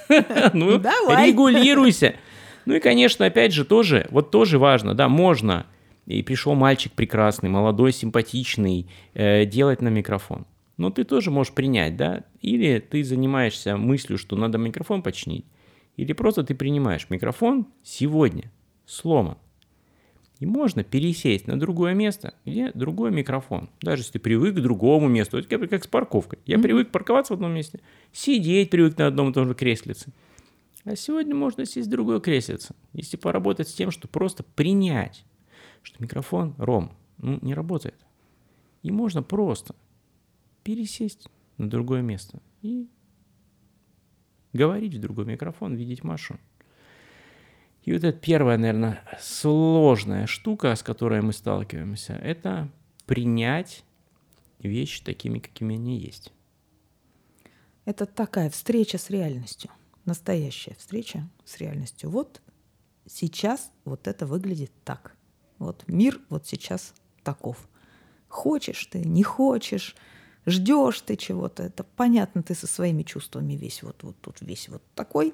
Ну, 0.54 0.78
регулируйся. 0.78 2.16
Ну 2.66 2.76
и, 2.76 2.80
конечно, 2.80 3.26
опять 3.26 3.54
же, 3.54 3.66
тоже, 3.66 4.08
вот 4.12 4.32
тоже 4.32 4.60
важно, 4.60 4.94
да, 4.94 5.10
можно, 5.10 5.66
и 6.06 6.22
пришел 6.24 6.56
мальчик 6.56 6.92
прекрасный, 6.94 7.50
молодой, 7.50 7.92
симпатичный, 7.92 8.88
э, 9.14 9.46
делать 9.46 9.82
на 9.82 9.90
микрофон. 9.90 10.46
Но 10.78 10.90
ты 10.90 11.04
тоже 11.04 11.32
можешь 11.32 11.54
принять, 11.54 11.96
да, 11.96 12.24
или 12.42 12.80
ты 12.80 13.04
занимаешься 13.04 13.78
мыслью, 13.78 14.18
что 14.18 14.36
надо 14.36 14.58
микрофон 14.58 15.04
починить, 15.04 15.46
или 15.98 16.14
просто 16.14 16.44
ты 16.44 16.56
принимаешь 16.56 17.08
микрофон 17.10 17.68
сегодня 17.84 18.52
сломан. 18.86 19.38
И 20.40 20.46
можно 20.48 20.84
пересесть 20.84 21.46
на 21.46 21.60
другое 21.60 21.94
место, 21.94 22.34
где 22.46 22.72
другой 22.74 23.12
микрофон. 23.12 23.70
Даже 23.80 24.02
если 24.02 24.14
ты 24.14 24.20
привык 24.20 24.56
к 24.56 24.60
другому 24.60 25.08
месту. 25.08 25.38
Это 25.38 25.48
как, 25.48 25.70
как 25.70 25.84
с 25.84 25.88
парковкой. 25.88 26.40
Я 26.48 26.56
mm-hmm. 26.56 26.62
привык 26.64 26.90
парковаться 26.90 27.34
в 27.34 27.36
одном 27.36 27.52
месте, 27.52 27.80
сидеть 28.12 28.72
привык 28.72 28.98
на 28.98 29.06
одном 29.06 29.30
и 29.30 29.34
том 29.34 29.48
же 29.48 29.54
креслице. 29.54 30.12
А 30.84 30.96
сегодня 30.96 31.36
можно 31.36 31.66
сесть 31.66 31.88
в 31.88 31.92
другое 31.92 32.20
креслице, 32.20 32.74
если 32.94 33.18
поработать 33.18 33.70
с 33.70 33.74
тем, 33.74 33.92
что 33.92 34.08
просто 34.08 34.44
принять, 34.44 35.26
что 35.84 36.02
микрофон, 36.02 36.56
Ром, 36.58 36.94
ну, 37.18 37.38
не 37.42 37.54
работает. 37.54 37.96
И 38.82 38.92
можно 38.92 39.22
просто 39.22 39.76
пересесть 40.64 41.28
на 41.58 41.70
другое 41.70 42.02
место 42.02 42.40
и 42.62 42.88
говорить 44.54 44.96
в 44.96 45.00
другой 45.00 45.26
микрофон, 45.26 45.76
видеть 45.76 46.04
Машу. 46.04 46.40
И 47.84 47.94
вот 47.94 48.04
это 48.04 48.18
первая, 48.18 48.58
наверное, 48.58 49.04
сложная 49.20 50.28
штука, 50.28 50.76
с 50.76 50.84
которой 50.84 51.22
мы 51.22 51.34
сталкиваемся, 51.34 52.14
это 52.14 52.70
принять 53.06 53.84
вещи 54.60 55.04
такими, 55.04 55.40
какими 55.40 55.76
они 55.76 55.98
есть. 55.98 56.32
Это 57.86 58.06
такая 58.06 58.50
встреча 58.52 59.00
с 59.00 59.10
реальностью, 59.10 59.72
настоящая 60.12 60.76
встреча 60.78 61.26
с 61.46 61.58
реальностью. 61.58 62.10
Вот 62.10 62.42
сейчас 63.08 63.72
вот 63.86 64.10
это 64.10 64.26
выглядит 64.26 64.72
так. 64.84 65.16
Вот 65.58 65.86
мир 65.88 66.20
вот 66.28 66.46
сейчас 66.46 66.94
таков. 67.24 67.58
Хочешь 68.28 68.86
ты, 68.88 69.00
не 69.00 69.24
хочешь, 69.24 69.96
ждешь 70.46 71.00
ты 71.00 71.16
чего-то. 71.16 71.64
Это 71.64 71.86
понятно, 71.96 72.44
ты 72.44 72.56
со 72.56 72.68
своими 72.68 73.04
чувствами 73.04 73.54
весь 73.54 73.84
вот, 73.84 74.04
вот 74.04 74.18
тут 74.20 74.42
весь 74.42 74.68
вот 74.68 74.84
такой. 74.96 75.34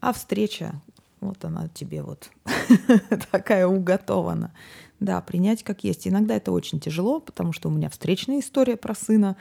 А 0.00 0.12
встреча, 0.12 0.80
вот 1.20 1.44
она 1.44 1.66
тебе 1.66 2.04
вот 2.04 2.30
такая 3.32 3.66
уготована. 3.66 4.54
Да, 5.00 5.20
принять 5.22 5.64
как 5.64 5.82
есть. 5.82 6.06
Иногда 6.06 6.36
это 6.36 6.52
очень 6.52 6.78
тяжело, 6.78 7.18
потому 7.18 7.52
что 7.52 7.68
у 7.68 7.72
меня 7.72 7.90
встречная 7.90 8.38
история 8.38 8.76
про 8.76 8.94
сына, 8.94 9.36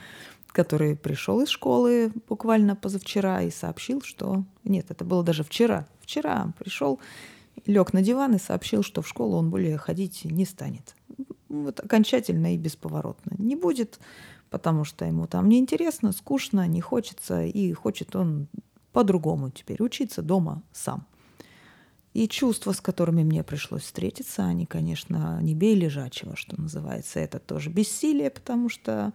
который 0.53 0.95
пришел 0.95 1.41
из 1.41 1.49
школы 1.49 2.13
буквально 2.29 2.75
позавчера 2.75 3.41
и 3.41 3.51
сообщил, 3.51 4.01
что... 4.01 4.45
Нет, 4.63 4.85
это 4.89 5.03
было 5.03 5.23
даже 5.23 5.43
вчера. 5.43 5.87
Вчера 5.99 6.53
пришел, 6.59 6.99
лег 7.65 7.91
на 7.91 8.01
диван 8.01 8.35
и 8.35 8.39
сообщил, 8.39 8.83
что 8.83 9.01
в 9.01 9.07
школу 9.07 9.35
он 9.37 9.49
более 9.49 9.77
ходить 9.77 10.23
не 10.23 10.45
станет. 10.45 10.95
Вот 11.49 11.79
окончательно 11.79 12.53
и 12.53 12.57
бесповоротно. 12.57 13.35
Не 13.37 13.55
будет, 13.55 13.99
потому 14.49 14.85
что 14.85 15.05
ему 15.05 15.27
там 15.27 15.49
неинтересно, 15.49 16.11
скучно, 16.11 16.67
не 16.67 16.81
хочется, 16.81 17.43
и 17.43 17.73
хочет 17.73 18.15
он 18.15 18.47
по-другому 18.91 19.49
теперь 19.49 19.81
учиться 19.81 20.21
дома 20.21 20.61
сам. 20.71 21.05
И 22.13 22.27
чувства, 22.27 22.73
с 22.73 22.81
которыми 22.81 23.23
мне 23.23 23.43
пришлось 23.43 23.81
встретиться, 23.81 24.45
они, 24.45 24.67
конечно, 24.67 25.39
не 25.41 25.55
бей 25.55 25.73
лежачего, 25.73 26.35
что 26.35 26.61
называется. 26.61 27.19
Это 27.19 27.39
тоже 27.39 27.71
бессилие, 27.71 28.29
потому 28.29 28.69
что 28.69 29.13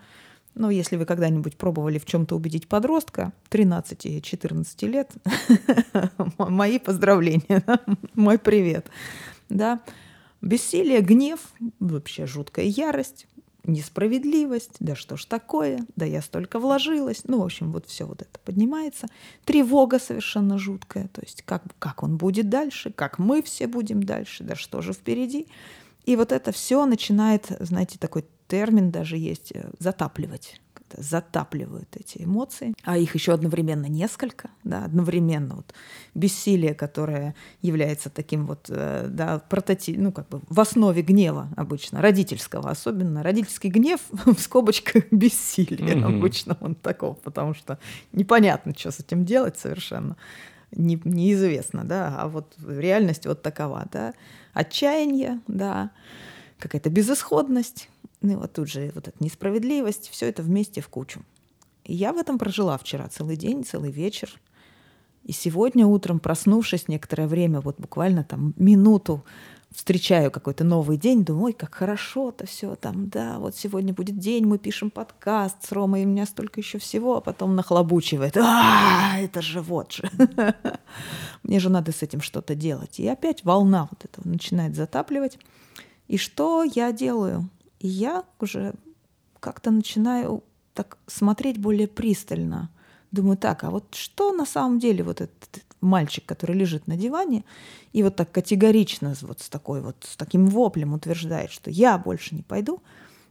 ну, 0.58 0.70
если 0.70 0.96
вы 0.96 1.06
когда-нибудь 1.06 1.56
пробовали 1.56 1.98
в 1.98 2.04
чем-то 2.04 2.36
убедить 2.36 2.68
подростка 2.68 3.32
13-14 3.50 4.86
лет, 4.86 5.10
мои 6.38 6.78
поздравления, 6.78 7.62
мой 8.14 8.38
привет. 8.38 8.90
Да. 9.48 9.80
Бессилие, 10.42 11.00
гнев, 11.00 11.40
вообще 11.80 12.26
жуткая 12.26 12.66
ярость, 12.66 13.26
несправедливость, 13.64 14.76
да 14.80 14.94
что 14.94 15.16
ж 15.16 15.24
такое, 15.26 15.80
да 15.96 16.04
я 16.04 16.22
столько 16.22 16.58
вложилась. 16.58 17.22
Ну, 17.24 17.40
в 17.40 17.44
общем, 17.44 17.72
вот 17.72 17.86
все 17.86 18.04
вот 18.04 18.22
это 18.22 18.38
поднимается. 18.44 19.06
Тревога 19.44 19.98
совершенно 19.98 20.58
жуткая, 20.58 21.08
то 21.08 21.20
есть 21.22 21.42
как, 21.42 21.62
как 21.78 22.02
он 22.02 22.16
будет 22.16 22.48
дальше, 22.48 22.90
как 22.90 23.18
мы 23.18 23.42
все 23.42 23.66
будем 23.66 24.02
дальше, 24.02 24.44
да 24.44 24.54
что 24.54 24.80
же 24.80 24.92
впереди. 24.92 25.46
И 26.04 26.16
вот 26.16 26.32
это 26.32 26.52
все 26.52 26.86
начинает, 26.86 27.46
знаете, 27.60 27.98
такой 27.98 28.24
термин 28.48 28.90
даже 28.90 29.16
есть 29.16 29.52
э, 29.54 29.70
затапливать 29.78 30.60
затапливают 30.96 31.88
эти 31.96 32.22
эмоции, 32.24 32.74
а 32.84 32.96
их 32.96 33.14
еще 33.14 33.32
одновременно 33.34 33.86
несколько, 33.86 34.50
да, 34.64 34.84
одновременно 34.84 35.56
вот 35.56 35.74
бессилие, 36.14 36.74
которое 36.74 37.34
является 37.62 38.10
таким 38.10 38.46
вот, 38.46 38.66
э, 38.68 39.06
да, 39.08 39.38
прототип, 39.38 39.98
ну, 39.98 40.12
как 40.12 40.28
бы 40.28 40.40
в 40.48 40.60
основе 40.60 41.02
гнева 41.02 41.48
обычно, 41.56 42.00
родительского 42.00 42.70
особенно. 42.70 43.22
Родительский 43.22 43.70
гнев 43.70 44.00
в 44.10 44.38
скобочках 44.38 45.04
бессилие 45.10 45.96
mm-hmm. 45.96 46.04
обычно 46.04 46.56
он 46.60 46.74
таков, 46.74 47.18
потому 47.20 47.54
что 47.54 47.78
непонятно, 48.12 48.74
что 48.76 48.90
с 48.90 49.00
этим 49.00 49.24
делать 49.24 49.58
совершенно 49.58 50.16
не, 50.70 51.00
неизвестно, 51.04 51.84
да, 51.84 52.16
а 52.18 52.28
вот 52.28 52.54
реальность 52.66 53.26
вот 53.26 53.42
такова, 53.42 53.86
да, 53.92 54.14
отчаяние, 54.52 55.40
да, 55.46 55.90
какая-то 56.58 56.90
безысходность, 56.90 57.88
ну 58.20 58.38
вот 58.38 58.52
тут 58.52 58.68
же 58.68 58.90
вот 58.94 59.08
эта 59.08 59.16
несправедливость, 59.22 60.08
все 60.10 60.28
это 60.28 60.42
вместе 60.42 60.80
в 60.80 60.88
кучу. 60.88 61.22
И 61.84 61.94
я 61.94 62.12
в 62.12 62.18
этом 62.18 62.38
прожила 62.38 62.76
вчера 62.76 63.08
целый 63.08 63.36
день, 63.36 63.64
целый 63.64 63.90
вечер. 63.90 64.40
И 65.24 65.32
сегодня 65.32 65.86
утром, 65.86 66.20
проснувшись 66.20 66.88
некоторое 66.88 67.28
время, 67.28 67.60
вот 67.60 67.78
буквально 67.78 68.24
там 68.24 68.54
минуту, 68.56 69.24
встречаю 69.74 70.30
какой-то 70.30 70.64
новый 70.64 70.96
день, 70.96 71.24
думаю, 71.24 71.46
ой, 71.46 71.52
как 71.52 71.74
хорошо-то 71.74 72.46
все 72.46 72.74
там, 72.74 73.08
да, 73.08 73.38
вот 73.38 73.54
сегодня 73.54 73.92
будет 73.92 74.18
день, 74.18 74.46
мы 74.46 74.58
пишем 74.58 74.90
подкаст 74.90 75.66
с 75.66 75.72
Ромой, 75.72 76.02
и 76.02 76.06
у 76.06 76.08
меня 76.08 76.26
столько 76.26 76.60
еще 76.60 76.78
всего, 76.78 77.16
а 77.16 77.20
потом 77.20 77.54
нахлобучивает, 77.54 78.36
а, 78.38 79.18
это 79.18 79.42
же 79.42 79.60
вот 79.60 79.92
же. 79.92 80.10
Мне 81.42 81.60
же 81.60 81.68
надо 81.68 81.92
с 81.92 82.02
этим 82.02 82.20
что-то 82.20 82.54
делать. 82.54 82.98
И 82.98 83.06
опять 83.06 83.44
волна 83.44 83.88
вот 83.90 84.04
этого 84.04 84.26
начинает 84.26 84.74
затапливать. 84.74 85.38
И 86.08 86.16
что 86.16 86.62
я 86.62 86.92
делаю? 86.92 87.48
И 87.80 87.88
я 87.88 88.24
уже 88.40 88.74
как-то 89.40 89.70
начинаю 89.70 90.42
так 90.74 90.98
смотреть 91.06 91.58
более 91.58 91.88
пристально. 91.88 92.70
Думаю, 93.10 93.36
так, 93.36 93.64
а 93.64 93.70
вот 93.70 93.94
что 93.94 94.32
на 94.32 94.44
самом 94.44 94.78
деле 94.78 95.02
вот 95.02 95.20
этот 95.20 95.64
мальчик, 95.80 96.24
который 96.26 96.56
лежит 96.56 96.86
на 96.86 96.96
диване, 96.96 97.44
и 97.92 98.02
вот 98.02 98.16
так 98.16 98.30
категорично, 98.32 99.14
вот 99.22 99.40
с 99.40 99.48
такой 99.48 99.80
вот, 99.80 99.96
с 100.00 100.16
таким 100.16 100.46
воплем 100.46 100.92
утверждает, 100.92 101.50
что 101.50 101.70
я 101.70 101.96
больше 101.98 102.34
не 102.34 102.42
пойду, 102.42 102.82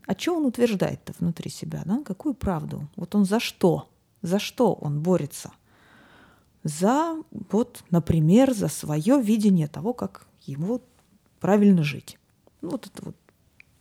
а 0.05 0.13
что 0.17 0.37
он 0.37 0.45
утверждает-то 0.45 1.13
внутри 1.19 1.51
себя, 1.51 1.83
да? 1.85 2.01
Какую 2.05 2.33
правду? 2.33 2.87
Вот 2.95 3.13
он 3.13 3.25
за 3.25 3.39
что? 3.39 3.89
За 4.21 4.39
что 4.39 4.73
он 4.73 5.01
борется? 5.01 5.51
За, 6.63 7.21
вот, 7.51 7.83
например, 7.91 8.53
за 8.53 8.67
свое 8.69 9.21
видение 9.21 9.67
того, 9.67 9.93
как 9.93 10.25
ему 10.45 10.81
правильно 11.39 11.83
жить. 11.83 12.17
Ну, 12.61 12.71
вот 12.71 12.87
это 12.87 13.05
вот 13.05 13.15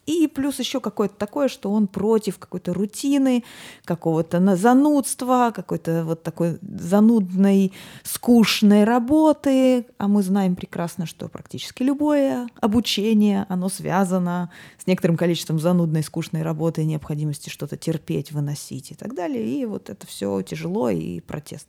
и 0.07 0.29
плюс 0.29 0.59
еще 0.61 0.81
какое-то 0.81 1.17
такое, 1.17 1.49
что 1.49 1.71
он 1.73 1.89
против 1.89 2.39
какой-то 2.39 2.73
рутины, 2.73 3.43
какого-то 3.85 4.57
занудства, 4.57 5.53
какой-то 5.55 6.05
вот 6.05 6.23
такой 6.23 6.59
занудной, 6.63 7.73
скучной 8.05 8.85
работы. 8.85 9.87
А 9.99 10.07
мы 10.07 10.23
знаем 10.23 10.55
прекрасно, 10.55 11.07
что 11.07 11.29
практически 11.29 11.83
любое 11.83 12.49
обучение, 12.61 13.47
оно 13.49 13.69
связано 13.69 14.51
с 14.79 14.87
некоторым 14.87 15.17
количеством 15.17 15.59
занудной, 15.59 16.05
скучной 16.05 16.43
работы, 16.43 16.85
необходимости 16.85 17.51
что-то 17.51 17.77
терпеть, 17.77 18.31
выносить 18.31 18.93
и 18.93 18.95
так 18.95 19.15
далее. 19.15 19.45
И 19.45 19.67
вот 19.67 19.91
это 19.91 20.07
все 20.07 20.41
тяжело 20.43 20.89
и 20.89 21.21
протест. 21.21 21.67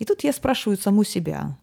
И 0.00 0.04
тут 0.04 0.24
я 0.24 0.32
спрашиваю 0.32 0.76
саму 0.78 1.04
себя, 1.04 1.56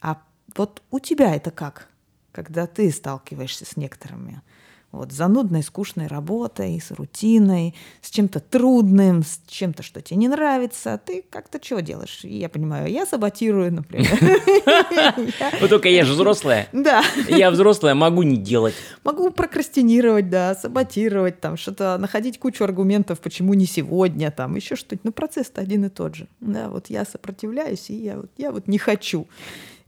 а 0.00 0.22
вот 0.56 0.82
у 0.90 0.98
тебя 0.98 1.34
это 1.34 1.50
как, 1.50 1.88
когда 2.32 2.66
ты 2.66 2.90
сталкиваешься 2.90 3.66
с 3.66 3.76
некоторыми 3.76 4.42
вот, 4.92 5.12
занудной, 5.12 5.62
скучной 5.62 6.06
работой, 6.06 6.80
с 6.80 6.90
рутиной, 6.90 7.74
с 8.02 8.10
чем-то 8.10 8.40
трудным, 8.40 9.22
с 9.22 9.40
чем-то, 9.48 9.82
что 9.82 10.02
тебе 10.02 10.16
не 10.16 10.28
нравится, 10.28 11.00
ты 11.04 11.24
как-то 11.28 11.60
чего 11.60 11.80
делаешь? 11.80 12.20
Я 12.22 12.48
понимаю, 12.48 12.90
я 12.90 13.06
саботирую, 13.06 13.72
например. 13.72 14.10
Ну 15.60 15.68
только 15.68 15.88
я 15.88 16.04
же 16.04 16.12
взрослая. 16.12 16.68
Да. 16.72 17.02
Я 17.28 17.50
взрослая, 17.50 17.94
могу 17.94 18.22
не 18.22 18.36
делать. 18.36 18.74
Могу 19.04 19.30
прокрастинировать, 19.30 20.28
да, 20.28 20.54
саботировать, 20.54 21.40
там 21.40 21.56
что-то, 21.56 21.96
находить 21.98 22.38
кучу 22.38 22.64
аргументов, 22.64 23.20
почему 23.20 23.54
не 23.54 23.66
сегодня, 23.66 24.30
там 24.30 24.56
еще 24.56 24.76
что-то. 24.76 25.00
Но 25.04 25.12
процесс-то 25.12 25.60
один 25.60 25.84
и 25.84 25.88
тот 25.88 26.14
же. 26.14 26.28
Да, 26.40 26.68
вот 26.68 26.88
я 26.88 27.04
сопротивляюсь, 27.04 27.90
и 27.90 27.94
я 27.94 28.16
вот, 28.16 28.30
я 28.36 28.50
вот 28.52 28.68
не 28.68 28.78
хочу. 28.78 29.26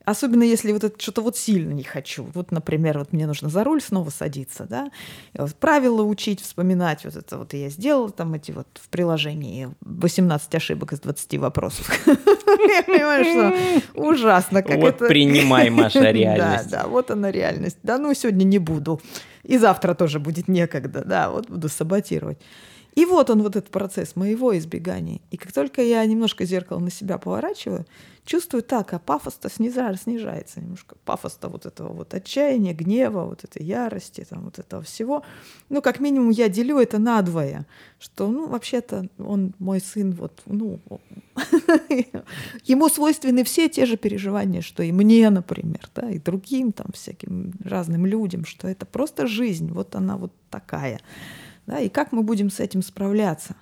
Особенно 0.04 0.42
если 0.42 0.72
вот 0.72 0.84
это 0.84 1.00
что-то 1.00 1.22
вот 1.22 1.36
сильно 1.36 1.72
не 1.72 1.84
хочу. 1.84 2.26
Вот, 2.34 2.50
например, 2.50 2.98
вот 2.98 3.12
мне 3.12 3.26
нужно 3.26 3.48
за 3.48 3.62
руль 3.64 3.80
снова 3.80 4.10
садиться, 4.10 4.66
да, 4.68 4.90
вот 5.34 5.54
правила 5.54 6.02
учить, 6.02 6.40
вспоминать, 6.40 7.04
вот 7.04 7.16
это 7.16 7.38
вот 7.38 7.52
я 7.54 7.68
сделала 7.68 8.10
там 8.10 8.34
эти 8.34 8.50
вот 8.50 8.66
в 8.74 8.88
приложении 8.88 9.68
18 9.80 10.54
ошибок 10.54 10.92
из 10.92 11.00
20 11.00 11.38
вопросов. 11.38 11.90
Я 12.06 12.82
понимаю, 12.84 13.24
что 13.24 14.00
ужасно. 14.00 14.62
Как 14.62 14.76
вот 14.76 14.96
это... 14.96 15.06
принимай, 15.06 15.70
Маша, 15.70 16.00
реальность. 16.10 16.70
Да, 16.70 16.82
да, 16.82 16.88
вот 16.88 17.10
она 17.10 17.30
реальность. 17.30 17.78
Да, 17.82 17.98
ну 17.98 18.12
сегодня 18.14 18.44
не 18.44 18.58
буду. 18.58 19.00
И 19.42 19.58
завтра 19.58 19.94
тоже 19.94 20.20
будет 20.20 20.48
некогда, 20.48 21.04
да, 21.04 21.30
вот 21.30 21.48
буду 21.48 21.68
саботировать. 21.68 22.38
И 22.94 23.04
вот 23.06 23.30
он, 23.30 23.42
вот 23.42 23.56
этот 23.56 23.70
процесс 23.70 24.16
моего 24.16 24.56
избегания. 24.56 25.20
И 25.30 25.36
как 25.36 25.52
только 25.52 25.82
я 25.82 26.04
немножко 26.04 26.44
зеркало 26.44 26.78
на 26.78 26.90
себя 26.90 27.16
поворачиваю, 27.16 27.86
чувствую 28.24 28.62
так, 28.62 28.92
а 28.92 28.98
пафос-то 28.98 29.50
снижается, 29.50 30.04
снижается 30.04 30.60
немножко. 30.60 30.96
Пафос-то 31.04 31.48
вот 31.48 31.66
этого 31.66 31.92
вот 31.92 32.14
отчаяния, 32.14 32.74
гнева, 32.74 33.24
вот 33.24 33.44
этой 33.44 33.64
ярости, 33.64 34.26
там 34.28 34.44
вот 34.44 34.58
этого 34.58 34.82
всего. 34.82 35.22
Ну, 35.70 35.80
как 35.80 36.00
минимум, 36.00 36.30
я 36.30 36.48
делю 36.48 36.78
это 36.78 36.98
надвое, 36.98 37.66
что, 37.98 38.28
ну, 38.28 38.46
вообще-то 38.46 39.08
он 39.18 39.54
мой 39.58 39.80
сын, 39.80 40.12
вот, 40.12 40.42
ну, 40.46 40.78
ему 42.64 42.88
свойственны 42.88 43.42
все 43.44 43.68
те 43.68 43.86
же 43.86 43.96
переживания, 43.96 44.60
что 44.60 44.82
и 44.82 44.92
мне, 44.92 45.30
например, 45.30 45.88
да, 45.94 46.10
и 46.10 46.18
другим 46.18 46.72
там 46.72 46.88
всяким 46.92 47.52
разным 47.64 48.06
людям, 48.06 48.44
что 48.44 48.68
это 48.68 48.86
просто 48.86 49.26
жизнь, 49.26 49.72
вот 49.72 49.94
она 49.94 50.16
вот 50.16 50.32
такая. 50.50 51.00
Да, 51.66 51.78
и 51.80 51.88
как 51.88 52.12
мы 52.12 52.22
будем 52.22 52.50
с 52.50 52.60
этим 52.60 52.82
справляться? 52.82 53.56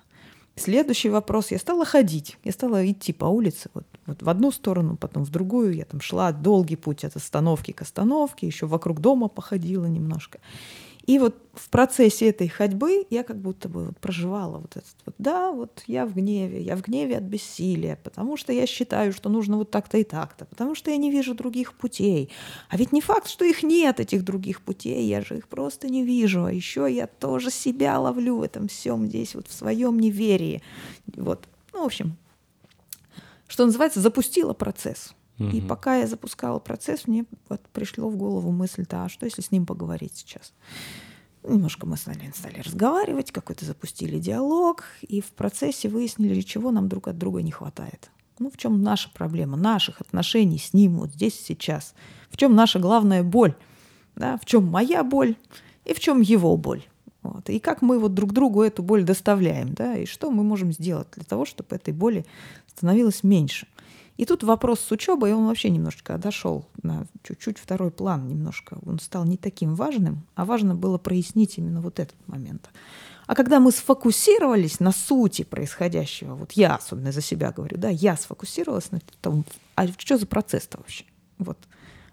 Следующий 0.55 1.09
вопрос. 1.09 1.51
Я 1.51 1.59
стала 1.59 1.85
ходить, 1.85 2.37
я 2.43 2.51
стала 2.51 2.89
идти 2.89 3.13
по 3.13 3.25
улице, 3.25 3.69
вот 3.73 3.85
вот 4.11 4.21
в 4.23 4.29
одну 4.29 4.51
сторону, 4.51 4.97
потом 4.97 5.23
в 5.23 5.29
другую. 5.29 5.73
Я 5.73 5.85
там 5.85 6.01
шла 6.01 6.31
долгий 6.31 6.75
путь 6.75 7.05
от 7.05 7.15
остановки 7.15 7.71
к 7.71 7.81
остановке, 7.81 8.47
еще 8.47 8.65
вокруг 8.65 8.99
дома 8.99 9.27
походила 9.27 9.85
немножко. 9.85 10.39
И 11.07 11.17
вот 11.17 11.35
в 11.53 11.69
процессе 11.69 12.29
этой 12.29 12.47
ходьбы 12.47 13.05
я 13.09 13.23
как 13.23 13.37
будто 13.37 13.67
бы 13.67 13.91
проживала 13.99 14.59
вот 14.59 14.77
этот 14.77 14.95
вот, 15.05 15.15
да, 15.17 15.51
вот 15.51 15.83
я 15.87 16.05
в 16.05 16.13
гневе, 16.13 16.61
я 16.61 16.75
в 16.75 16.81
гневе 16.81 17.17
от 17.17 17.23
бессилия, 17.23 17.97
потому 18.03 18.37
что 18.37 18.53
я 18.53 18.67
считаю, 18.67 19.11
что 19.11 19.29
нужно 19.29 19.57
вот 19.57 19.71
так-то 19.71 19.97
и 19.97 20.03
так-то, 20.03 20.45
потому 20.45 20.75
что 20.75 20.91
я 20.91 20.97
не 20.97 21.11
вижу 21.11 21.33
других 21.33 21.73
путей. 21.73 22.29
А 22.69 22.77
ведь 22.77 22.91
не 22.91 23.01
факт, 23.01 23.27
что 23.27 23.43
их 23.43 23.63
нет, 23.63 23.99
этих 23.99 24.23
других 24.23 24.61
путей, 24.61 25.05
я 25.07 25.21
же 25.21 25.37
их 25.37 25.47
просто 25.47 25.87
не 25.87 26.03
вижу. 26.05 26.45
А 26.45 26.53
еще 26.53 26.87
я 26.89 27.07
тоже 27.07 27.49
себя 27.49 27.99
ловлю 27.99 28.37
в 28.37 28.43
этом 28.43 28.67
всем 28.67 29.07
здесь, 29.07 29.35
вот 29.35 29.47
в 29.47 29.53
своем 29.53 29.99
неверии. 29.99 30.61
Вот, 31.15 31.47
ну, 31.73 31.83
в 31.83 31.85
общем, 31.85 32.15
что 33.47 33.65
называется, 33.65 33.99
запустила 33.99 34.53
процесс. 34.53 35.13
Угу. 35.47 35.57
И 35.57 35.61
пока 35.61 35.97
я 35.97 36.07
запускала 36.07 36.59
процесс, 36.59 37.07
мне 37.07 37.25
вот 37.49 37.61
пришло 37.73 38.09
в 38.09 38.15
голову 38.15 38.51
мысль, 38.51 38.85
да, 38.89 39.05
а 39.05 39.09
что 39.09 39.25
если 39.25 39.41
с 39.41 39.51
ним 39.51 39.65
поговорить 39.65 40.15
сейчас? 40.15 40.53
Немножко 41.43 41.87
мы 41.87 41.97
с 41.97 42.05
Налиной 42.05 42.33
стали 42.35 42.59
разговаривать, 42.59 43.31
какой-то 43.31 43.65
запустили 43.65 44.19
диалог, 44.19 44.83
и 45.01 45.21
в 45.21 45.31
процессе 45.31 45.89
выяснили, 45.89 46.41
чего 46.41 46.71
нам 46.71 46.87
друг 46.87 47.07
от 47.07 47.17
друга 47.17 47.41
не 47.41 47.51
хватает. 47.51 48.11
Ну, 48.37 48.51
в 48.51 48.57
чем 48.57 48.81
наша 48.81 49.09
проблема, 49.09 49.57
наших 49.57 50.01
отношений 50.01 50.59
с 50.59 50.73
ним 50.73 50.99
вот 50.99 51.11
здесь 51.11 51.39
сейчас. 51.39 51.95
В 52.29 52.37
чем 52.37 52.55
наша 52.55 52.79
главная 52.79 53.23
боль, 53.23 53.55
да, 54.15 54.37
в 54.37 54.45
чем 54.45 54.65
моя 54.65 55.03
боль 55.03 55.35
и 55.85 55.93
в 55.93 55.99
чем 55.99 56.21
его 56.21 56.55
боль. 56.57 56.83
Вот. 57.23 57.49
И 57.49 57.59
как 57.59 57.81
мы 57.81 57.99
вот 57.99 58.13
друг 58.13 58.33
другу 58.33 58.63
эту 58.63 58.81
боль 58.81 59.03
доставляем, 59.03 59.73
да, 59.73 59.95
и 59.95 60.05
что 60.05 60.31
мы 60.31 60.43
можем 60.43 60.71
сделать 60.71 61.07
для 61.15 61.23
того, 61.23 61.45
чтобы 61.45 61.75
этой 61.75 61.93
боли 61.93 62.25
становилось 62.67 63.23
меньше. 63.23 63.67
И 64.21 64.25
тут 64.25 64.43
вопрос 64.43 64.81
с 64.81 64.91
учебой, 64.91 65.33
он 65.33 65.47
вообще 65.47 65.71
немножечко 65.71 66.13
отошел 66.13 66.67
на 66.83 67.07
чуть-чуть 67.23 67.57
второй 67.57 67.89
план 67.89 68.27
немножко. 68.27 68.77
Он 68.85 68.99
стал 68.99 69.25
не 69.25 69.35
таким 69.35 69.73
важным, 69.73 70.27
а 70.35 70.45
важно 70.45 70.75
было 70.75 70.99
прояснить 70.99 71.57
именно 71.57 71.81
вот 71.81 71.99
этот 71.99 72.15
момент. 72.27 72.69
А 73.25 73.33
когда 73.33 73.59
мы 73.59 73.71
сфокусировались 73.71 74.79
на 74.79 74.91
сути 74.91 75.41
происходящего, 75.41 76.35
вот 76.35 76.51
я 76.51 76.75
особенно 76.75 77.11
за 77.11 77.21
себя 77.21 77.51
говорю, 77.51 77.79
да, 77.79 77.89
я 77.89 78.15
сфокусировалась 78.15 78.91
на 78.91 78.99
том, 79.21 79.43
а 79.73 79.87
что 79.87 80.19
за 80.19 80.27
процесс-то 80.27 80.77
вообще? 80.77 81.05
Вот. 81.39 81.57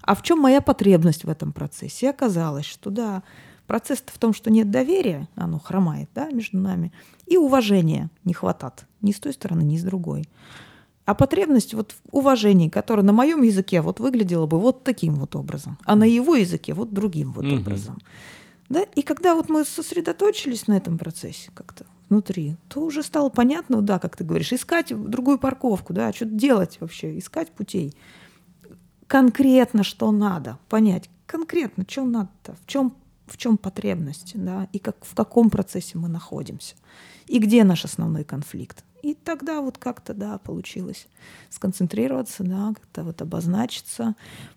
А 0.01 0.15
в 0.15 0.23
чем 0.23 0.39
моя 0.39 0.63
потребность 0.63 1.25
в 1.25 1.29
этом 1.29 1.53
процессе? 1.53 2.07
И 2.07 2.09
оказалось, 2.09 2.65
что 2.65 2.89
да, 2.89 3.23
процесс 3.67 4.03
в 4.07 4.19
том, 4.19 4.33
что 4.33 4.51
нет 4.51 4.71
доверия, 4.71 5.29
оно 5.35 5.59
хромает 5.59 6.09
да, 6.15 6.31
между 6.31 6.57
нами, 6.57 6.91
и 7.27 7.37
уважения 7.37 8.09
не 8.25 8.33
хватает 8.33 8.87
ни 9.03 9.13
с 9.13 9.21
той 9.21 9.35
стороны, 9.35 9.61
ни 9.61 9.77
с 9.77 9.83
другой. 9.83 10.25
А 11.09 11.15
потребность 11.15 11.73
вот 11.73 11.93
в 11.93 12.15
уважении, 12.15 12.69
которая 12.69 13.03
на 13.03 13.15
моем 13.15 13.41
языке 13.41 13.81
вот 13.81 13.99
выглядела 13.99 14.45
бы 14.45 14.61
вот 14.61 14.85
таким 14.85 15.15
вот 15.15 15.37
образом, 15.37 15.79
а 15.87 15.97
на 15.97 16.05
его 16.05 16.35
языке 16.35 16.75
вот 16.75 16.93
другим 16.93 17.33
вот 17.33 17.47
mm 17.47 17.61
образом. 17.61 17.99
Да? 18.69 18.83
И 18.95 19.01
когда 19.01 19.35
вот 19.35 19.49
мы 19.49 19.65
сосредоточились 19.65 20.67
на 20.67 20.77
этом 20.77 20.99
процессе 20.99 21.51
как-то 21.55 21.87
внутри, 22.11 22.57
то 22.69 22.83
уже 22.83 23.03
стало 23.03 23.31
понятно, 23.31 23.81
да, 23.81 23.99
как 23.99 24.19
ты 24.19 24.25
говоришь, 24.25 24.53
искать 24.53 24.89
другую 24.89 25.39
парковку, 25.39 25.95
да, 25.95 26.13
что 26.13 26.27
делать 26.27 26.77
вообще, 26.79 27.17
искать 27.19 27.53
путей. 27.53 27.95
Конкретно, 29.07 29.85
что 29.85 30.13
надо, 30.13 30.59
понять, 30.69 31.09
конкретно, 31.25 31.87
что 31.89 32.05
надо, 32.05 32.29
в 32.45 32.67
чем 32.67 32.95
в 33.29 33.37
чем 33.37 33.57
потребность, 33.57 34.33
да, 34.35 34.69
и 34.73 34.79
как, 34.79 35.05
в 35.05 35.15
каком 35.15 35.51
процессе 35.51 35.99
мы 35.99 36.09
находимся, 36.09 36.75
и 37.27 37.39
где 37.39 37.65
наш 37.65 37.85
основной 37.85 38.25
конфликт. 38.25 38.85
И 39.03 39.15
тогда 39.15 39.61
вот 39.61 39.79
как-то, 39.79 40.13
да, 40.13 40.39
получилось 40.39 41.07
сконцентрироваться, 41.51 42.43
да, 42.43 42.75
как-то 42.75 43.05
вот 43.05 43.23
обозначиться, 43.23 44.15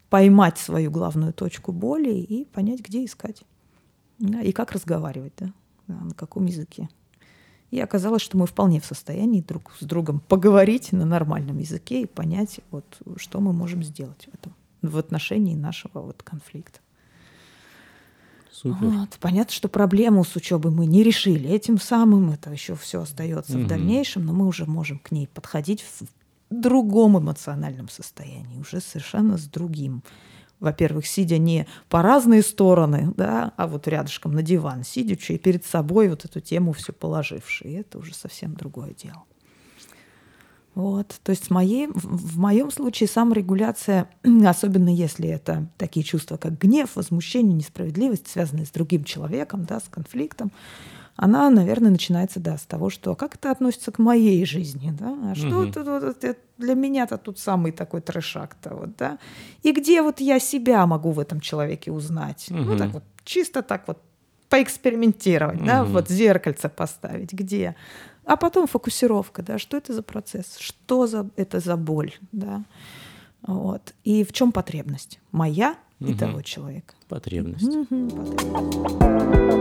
поймать 0.10 0.58
свою 0.58 0.90
главную 0.92 1.34
точку 1.34 1.72
боли 1.72 2.14
и 2.14 2.46
понять, 2.46 2.82
где 2.82 3.06
искать. 3.06 3.44
Да, 4.20 4.42
и 4.42 4.52
как 4.52 4.72
разговаривать, 4.72 5.34
да, 5.38 5.54
да, 5.88 5.96
на 5.96 6.14
каком 6.14 6.46
языке. 6.46 6.90
И 7.72 7.80
оказалось, 7.80 8.22
что 8.22 8.38
мы 8.38 8.46
вполне 8.46 8.82
в 8.82 8.86
состоянии 8.86 9.42
друг 9.42 9.72
с 9.80 9.84
другом 9.84 10.20
поговорить 10.20 10.92
на 10.92 11.06
нормальном 11.06 11.58
языке 11.58 12.02
и 12.02 12.06
понять, 12.06 12.60
вот, 12.70 12.86
что 13.16 13.40
мы 13.40 13.54
можем 13.54 13.82
сделать 13.82 14.28
в 14.30 14.34
этом, 14.34 14.54
в 14.82 14.98
отношении 14.98 15.56
нашего 15.56 16.02
вот 16.02 16.22
конфликта. 16.22 16.80
Супер. 18.52 18.88
Вот. 18.88 19.18
Понятно, 19.20 19.54
что 19.54 19.70
проблему 19.70 20.24
с 20.24 20.36
учебой 20.36 20.72
мы 20.72 20.86
не 20.86 21.04
решили. 21.04 21.50
Этим 21.50 21.80
самым 21.80 22.32
это 22.32 22.52
еще 22.52 22.76
все 22.76 23.02
остается 23.02 23.58
угу. 23.58 23.64
в 23.64 23.68
дальнейшем, 23.68 24.26
но 24.26 24.34
мы 24.34 24.46
уже 24.46 24.66
можем 24.66 25.00
к 25.00 25.12
ней 25.12 25.28
подходить 25.28 25.82
в 25.82 26.06
другом 26.50 27.18
эмоциональном 27.18 27.90
состоянии, 27.90 28.60
уже 28.60 28.82
совершенно 28.82 29.38
с 29.38 29.46
другим. 29.46 30.04
Во-первых, 30.60 31.08
сидя 31.08 31.40
не 31.40 31.66
по 31.90 32.04
разные 32.04 32.44
стороны, 32.44 33.14
да, 33.18 33.52
а 33.58 33.68
вот 33.68 33.88
рядышком 33.88 34.34
на 34.34 34.44
диван 34.44 34.84
сидячи 34.84 35.32
и 35.32 35.38
перед 35.40 35.66
собой 35.66 36.10
вот 36.10 36.26
эту 36.26 36.40
тему 36.40 36.74
все 36.74 36.94
положивши. 36.94 37.64
И 37.64 37.74
это 37.74 37.98
уже 37.98 38.14
совсем 38.14 38.54
другое 38.54 38.94
дело. 38.94 39.24
Вот. 40.74 41.20
То 41.24 41.32
есть 41.32 41.48
в, 41.48 41.50
моей, 41.52 41.88
в 41.94 42.40
моем 42.40 42.72
случае 42.72 43.10
саморегуляция, 43.10 44.10
особенно 44.46 44.90
если 44.90 45.28
это 45.28 45.68
такие 45.78 46.04
чувства, 46.04 46.38
как 46.38 46.58
гнев, 46.58 46.96
возмущение, 46.96 47.54
несправедливость, 47.54 48.28
связанные 48.28 48.66
с 48.66 48.72
другим 48.72 49.04
человеком, 49.04 49.66
да, 49.66 49.80
с 49.80 49.84
конфликтом, 49.90 50.52
она, 51.16 51.50
наверное, 51.50 51.92
начинается 51.92 52.40
да, 52.40 52.58
с 52.58 52.62
того, 52.62 52.90
что 52.90 53.16
как 53.16 53.36
это 53.36 53.52
относится 53.52 53.92
к 53.92 54.00
моей 54.00 54.46
жизни, 54.46 54.92
да, 54.98 55.32
а 55.32 55.36
что 55.36 55.60
угу. 55.60 55.64
это, 55.64 55.84
вот, 55.84 56.24
это 56.24 56.40
для 56.58 56.74
меня-то 56.74 57.18
тут 57.18 57.38
самый 57.38 57.72
такой 57.72 58.02
трешак-то, 58.02 58.76
вот, 58.76 58.96
да, 58.98 59.20
и 59.62 59.72
где 59.72 60.02
вот 60.02 60.20
я 60.20 60.40
себя 60.40 60.86
могу 60.88 61.12
в 61.12 61.20
этом 61.20 61.40
человеке 61.40 61.92
узнать, 61.92 62.48
угу. 62.50 62.60
ну 62.60 62.78
так 62.78 62.92
вот, 62.92 63.04
чисто 63.24 63.62
так 63.62 63.88
вот 63.88 64.00
поэкспериментировать, 64.50 65.60
угу. 65.60 65.66
да, 65.66 65.84
вот 65.84 66.10
зеркальце 66.10 66.70
поставить, 66.70 67.34
где, 67.34 67.76
а 68.26 68.36
потом 68.38 68.68
фокусировка, 68.68 69.42
да, 69.42 69.58
что 69.58 69.78
это 69.78 69.94
за 69.94 70.04
процесс, 70.04 70.58
что 70.58 71.08
за, 71.08 71.30
это 71.36 71.60
за 71.60 71.76
боль, 71.76 72.14
да, 72.32 72.64
вот. 73.42 73.94
И 74.04 74.24
в 74.24 74.34
чем 74.34 74.52
потребность? 74.52 75.20
Моя 75.32 75.76
и 76.00 76.12
угу. 76.12 76.18
того 76.18 76.42
человека. 76.42 76.94
Потребность. 77.08 77.68
Угу, 77.68 78.10
потребность. 78.10 79.52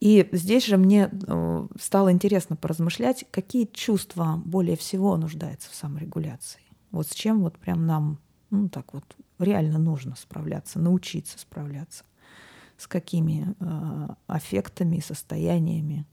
И 0.00 0.28
здесь 0.32 0.64
же 0.64 0.76
мне 0.76 1.10
э, 1.12 1.66
стало 1.78 2.12
интересно 2.12 2.56
поразмышлять, 2.56 3.26
какие 3.30 3.66
чувства 3.66 4.40
более 4.44 4.76
всего 4.76 5.16
нуждаются 5.16 5.70
в 5.70 5.74
саморегуляции. 5.74 6.62
Вот 6.92 7.08
с 7.08 7.14
чем 7.14 7.42
вот 7.42 7.58
прям 7.58 7.84
нам, 7.84 8.18
ну 8.50 8.68
так 8.68 8.94
вот, 8.94 9.04
реально 9.38 9.78
нужно 9.78 10.14
справляться, 10.16 10.78
научиться 10.78 11.38
справляться 11.38 12.04
с 12.78 12.86
какими 12.86 13.54
э, 13.58 14.08
аффектами, 14.28 15.00
состояниями. 15.00 16.06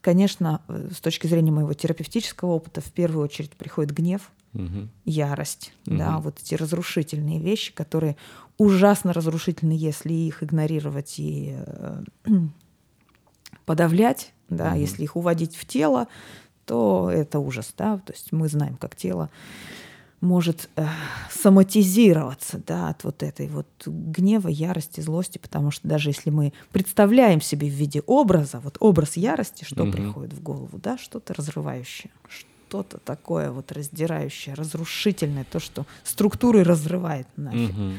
Конечно, 0.00 0.60
э, 0.68 0.90
с 0.94 1.00
точки 1.00 1.26
зрения 1.26 1.50
моего 1.50 1.72
терапевтического 1.72 2.50
опыта, 2.50 2.82
в 2.82 2.92
первую 2.92 3.24
очередь 3.24 3.52
приходит 3.52 3.92
гнев, 3.92 4.30
угу. 4.52 4.88
ярость, 5.06 5.72
угу. 5.86 5.96
да, 5.96 6.18
вот 6.18 6.38
эти 6.40 6.54
разрушительные 6.54 7.40
вещи, 7.40 7.72
которые 7.72 8.16
ужасно 8.58 9.14
разрушительны, 9.14 9.72
если 9.72 10.12
их 10.12 10.42
игнорировать 10.42 11.14
и 11.18 11.54
э, 11.56 12.02
подавлять, 13.64 14.34
да, 14.50 14.72
угу. 14.72 14.78
если 14.78 15.04
их 15.04 15.16
уводить 15.16 15.56
в 15.56 15.64
тело, 15.64 16.06
то 16.66 17.10
это 17.10 17.38
ужас, 17.38 17.74
да, 17.76 17.98
то 17.98 18.12
есть 18.12 18.30
мы 18.30 18.48
знаем, 18.48 18.76
как 18.76 18.94
тело 18.94 19.30
может 20.24 20.68
э, 20.76 20.86
соматизироваться 21.30 22.60
да, 22.66 22.88
от 22.88 23.04
вот 23.04 23.22
этой 23.22 23.48
вот 23.48 23.66
гнева, 23.86 24.48
ярости, 24.48 25.00
злости, 25.00 25.38
потому 25.38 25.70
что 25.70 25.86
даже 25.86 26.10
если 26.10 26.30
мы 26.30 26.52
представляем 26.72 27.40
себе 27.40 27.68
в 27.68 27.72
виде 27.72 28.02
образа, 28.06 28.60
вот 28.60 28.76
образ 28.80 29.16
ярости, 29.16 29.64
что 29.64 29.84
угу. 29.84 29.92
приходит 29.92 30.32
в 30.32 30.42
голову, 30.42 30.78
да, 30.82 30.98
что-то 30.98 31.34
разрывающее, 31.34 32.10
что-то 32.28 32.98
такое 32.98 33.52
вот 33.52 33.70
раздирающее, 33.70 34.54
разрушительное, 34.54 35.44
то, 35.44 35.60
что 35.60 35.86
структуры 36.02 36.64
разрывает 36.64 37.28
нафиг. 37.36 37.70
Угу. 37.70 37.92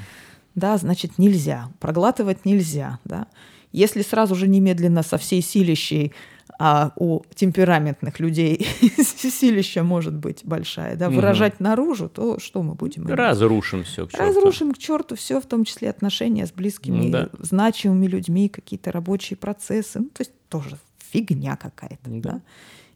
да, 0.55 0.77
значит, 0.77 1.17
нельзя. 1.17 1.69
Проглатывать 1.79 2.45
нельзя, 2.45 2.99
да. 3.05 3.27
Если 3.71 4.01
сразу 4.01 4.35
же 4.35 4.47
немедленно 4.47 5.03
со 5.03 5.17
всей 5.17 5.41
силищей 5.41 6.13
а 6.59 6.91
у 6.95 7.21
темпераментных 7.33 8.19
людей 8.19 8.65
силища 8.97 9.83
может 9.83 10.13
быть 10.13 10.41
большая, 10.43 10.95
да, 10.95 11.09
выражать 11.09 11.55
угу. 11.55 11.63
наружу, 11.63 12.09
то 12.09 12.39
что 12.39 12.63
мы 12.63 12.75
будем? 12.75 13.07
Разрушим 13.07 13.83
все 13.83 14.07
к 14.07 14.11
черту. 14.11 14.23
Разрушим 14.23 14.73
к 14.73 14.77
черту 14.77 15.15
все, 15.15 15.41
в 15.41 15.45
том 15.45 15.65
числе 15.65 15.89
отношения 15.89 16.45
с 16.45 16.51
близкими, 16.51 17.09
да. 17.09 17.29
значимыми 17.39 18.07
людьми, 18.07 18.49
какие-то 18.49 18.91
рабочие 18.91 19.37
процессы. 19.37 19.99
Ну, 19.99 20.05
то 20.05 20.21
есть 20.21 20.31
тоже 20.49 20.77
фигня 21.11 21.55
какая-то, 21.55 22.09
да. 22.09 22.19
да. 22.19 22.41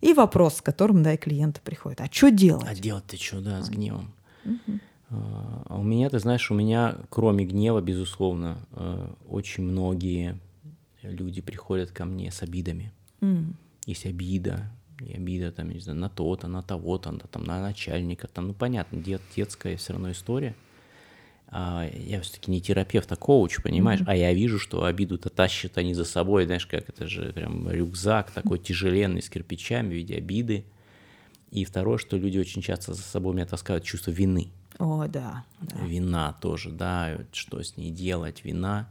И 0.02 0.14
вопрос, 0.14 0.58
с 0.58 0.62
которым, 0.62 1.04
да, 1.04 1.14
и 1.14 1.18
клиенты 1.18 1.60
приходят. 1.62 2.02
А 2.02 2.08
что 2.10 2.32
делать? 2.32 2.66
А 2.68 2.76
делать-то 2.76 3.18
что, 3.18 3.42
да, 3.42 3.62
с 3.62 3.70
гневом? 3.70 4.14
Угу. 4.46 4.80
А 5.12 5.76
у 5.76 5.84
меня, 5.84 6.10
ты 6.10 6.20
знаешь, 6.20 6.50
у 6.52 6.54
меня, 6.54 6.96
кроме 7.10 7.46
гнева, 7.46 7.82
безусловно, 7.82 8.60
э, 8.72 9.08
очень 9.28 9.64
многие 9.64 10.40
люди 11.02 11.42
приходят 11.42 11.92
ко 11.92 12.06
мне 12.06 12.32
с 12.32 12.44
обидами. 12.44 12.94
Mm. 13.22 13.54
Есть 13.86 14.06
обида, 14.06 14.72
и 15.00 15.14
обида 15.14 15.52
там, 15.52 15.70
не 15.70 15.80
знаю, 15.80 16.00
на 16.00 16.10
то-то, 16.10 16.48
на 16.48 16.62
того-то, 16.62 17.18
там, 17.32 17.44
на 17.44 17.62
начальника, 17.62 18.28
там, 18.28 18.48
ну, 18.48 18.54
понятно, 18.54 19.02
дет, 19.02 19.22
детская 19.36 19.78
все 19.78 19.94
равно 19.94 20.12
история. 20.12 20.56
А 21.52 21.90
я 21.92 22.22
все-таки 22.22 22.52
не 22.52 22.62
терапевт, 22.62 23.12
а 23.12 23.16
коуч, 23.16 23.62
понимаешь? 23.64 24.02
Mm-hmm. 24.02 24.12
А 24.12 24.16
я 24.16 24.34
вижу, 24.34 24.60
что 24.60 24.84
обиду-то 24.84 25.30
тащат 25.30 25.80
они 25.80 25.96
за 25.96 26.06
собой, 26.06 26.46
знаешь, 26.46 26.68
как 26.68 26.88
это 26.90 27.08
же 27.08 27.34
прям 27.34 27.70
рюкзак 27.70 28.30
такой 28.30 28.60
тяжеленный 28.60 29.24
с 29.24 29.30
кирпичами 29.30 29.88
в 29.88 29.94
виде 29.94 30.16
обиды. 30.16 30.66
И 31.50 31.66
второе, 31.66 31.98
что 31.98 32.18
люди 32.18 32.38
очень 32.38 32.62
часто 32.62 32.94
за 32.94 33.02
собой 33.02 33.34
меня 33.34 33.48
таскают 33.48 33.84
чувство 33.84 34.12
вины. 34.12 34.52
О, 34.78 35.08
да. 35.08 35.44
да. 35.62 35.86
Вина 35.86 36.34
тоже, 36.40 36.70
да, 36.70 37.18
что 37.32 37.64
с 37.64 37.76
ней 37.78 37.90
делать, 37.92 38.46
вина. 38.46 38.88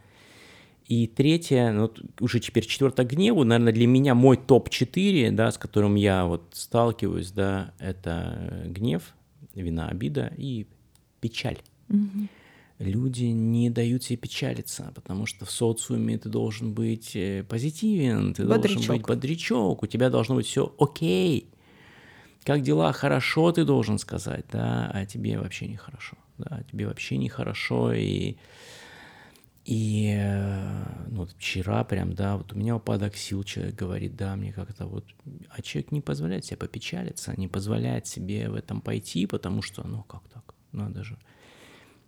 И 0.89 1.07
третье, 1.07 1.71
ну, 1.71 1.93
уже 2.19 2.41
теперь 2.41 2.65
четвертое 2.65 3.05
гневу, 3.05 3.45
наверное, 3.45 3.75
для 3.75 3.87
меня 3.87 4.15
мой 4.15 4.39
топ-4, 4.39 5.31
да, 5.33 5.53
с 5.53 5.59
которым 5.59 5.97
я 5.97 6.25
вот 6.25 6.45
сталкиваюсь, 6.53 7.31
да, 7.31 7.75
это 7.79 8.65
гнев, 8.65 9.15
вина, 9.55 9.89
обида 9.89 10.33
и 10.39 10.67
печаль. 11.21 11.59
Угу. 11.91 12.29
Люди 12.79 13.25
не 13.25 13.69
дают 13.69 14.05
себе 14.05 14.17
печалиться, 14.17 14.91
потому 14.95 15.27
что 15.27 15.45
в 15.45 15.51
социуме 15.51 16.17
ты 16.17 16.31
должен 16.31 16.73
быть 16.73 17.15
э, 17.15 17.45
позитивен, 17.47 18.33
ты 18.33 18.47
бодрячок. 18.47 18.77
должен 18.77 18.97
быть 18.97 19.07
бодрячок, 19.07 19.83
у 19.83 19.87
тебя 19.87 20.09
должно 20.09 20.37
быть 20.37 20.47
все 20.47 20.75
окей. 20.79 21.51
Как 22.45 22.63
дела? 22.63 22.93
Хорошо, 22.93 23.53
ты 23.53 23.67
должен 23.67 23.99
сказать, 23.99 24.47
да, 24.51 24.91
а 24.95 25.05
тебе 25.05 25.39
вообще 25.39 25.67
нехорошо, 25.67 26.17
да, 26.39 26.63
тебе 26.71 26.87
вообще 26.87 27.19
нехорошо, 27.19 27.93
и 27.93 27.99
и 27.99 28.37
э, 29.71 31.07
ну, 31.09 31.19
вот 31.19 31.33
вчера 31.33 31.85
прям, 31.85 32.15
да, 32.15 32.39
вот 32.39 32.55
у 32.55 32.57
меня 32.57 32.77
упадок 32.77 33.17
сил, 33.17 33.43
человек 33.43 33.75
говорит, 33.75 34.17
да, 34.17 34.35
мне 34.35 34.51
как-то 34.51 34.87
вот, 34.87 35.05
а 35.51 35.61
человек 35.61 35.93
не 35.93 36.01
позволяет 36.01 36.47
себе 36.47 36.57
попечалиться, 36.57 37.35
не 37.37 37.49
позволяет 37.49 38.07
себе 38.07 38.49
в 38.49 38.55
этом 38.55 38.81
пойти, 38.81 39.27
потому 39.27 39.61
что, 39.61 39.87
ну, 39.87 40.05
как 40.05 40.23
так, 40.33 40.55
надо 40.73 41.05
же. 41.05 41.19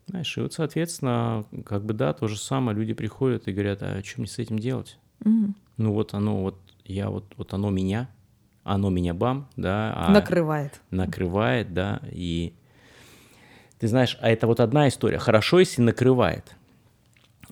Знаешь, 0.07 0.39
и 0.39 0.41
вот, 0.41 0.55
соответственно, 0.55 1.45
как 1.67 1.85
бы, 1.85 1.93
да, 1.93 2.15
то 2.15 2.29
же 2.29 2.39
самое, 2.39 2.77
люди 2.79 2.95
приходят 2.95 3.47
и 3.47 3.53
говорят, 3.53 3.83
а 3.83 4.03
что 4.03 4.23
мне 4.23 4.29
с 4.29 4.39
этим 4.39 4.59
делать? 4.59 4.99
Mm-hmm. 5.21 5.55
Ну, 5.77 5.93
вот 5.93 6.15
оно, 6.15 6.43
вот 6.43 6.59
я 6.87 7.11
вот, 7.11 7.35
вот 7.37 7.53
оно 7.53 7.69
меня, 7.69 8.09
оно 8.65 8.89
меня 8.89 9.13
бам, 9.13 9.51
да. 9.57 9.93
А 9.97 10.11
накрывает. 10.11 10.81
Накрывает, 10.91 11.75
да, 11.75 12.01
и 12.11 12.55
ты 13.79 13.87
знаешь, 13.87 14.17
а 14.23 14.31
это 14.31 14.47
вот 14.47 14.61
одна 14.61 14.89
история. 14.89 15.19
Хорошо, 15.19 15.59
если 15.59 15.83
накрывает– 15.83 16.57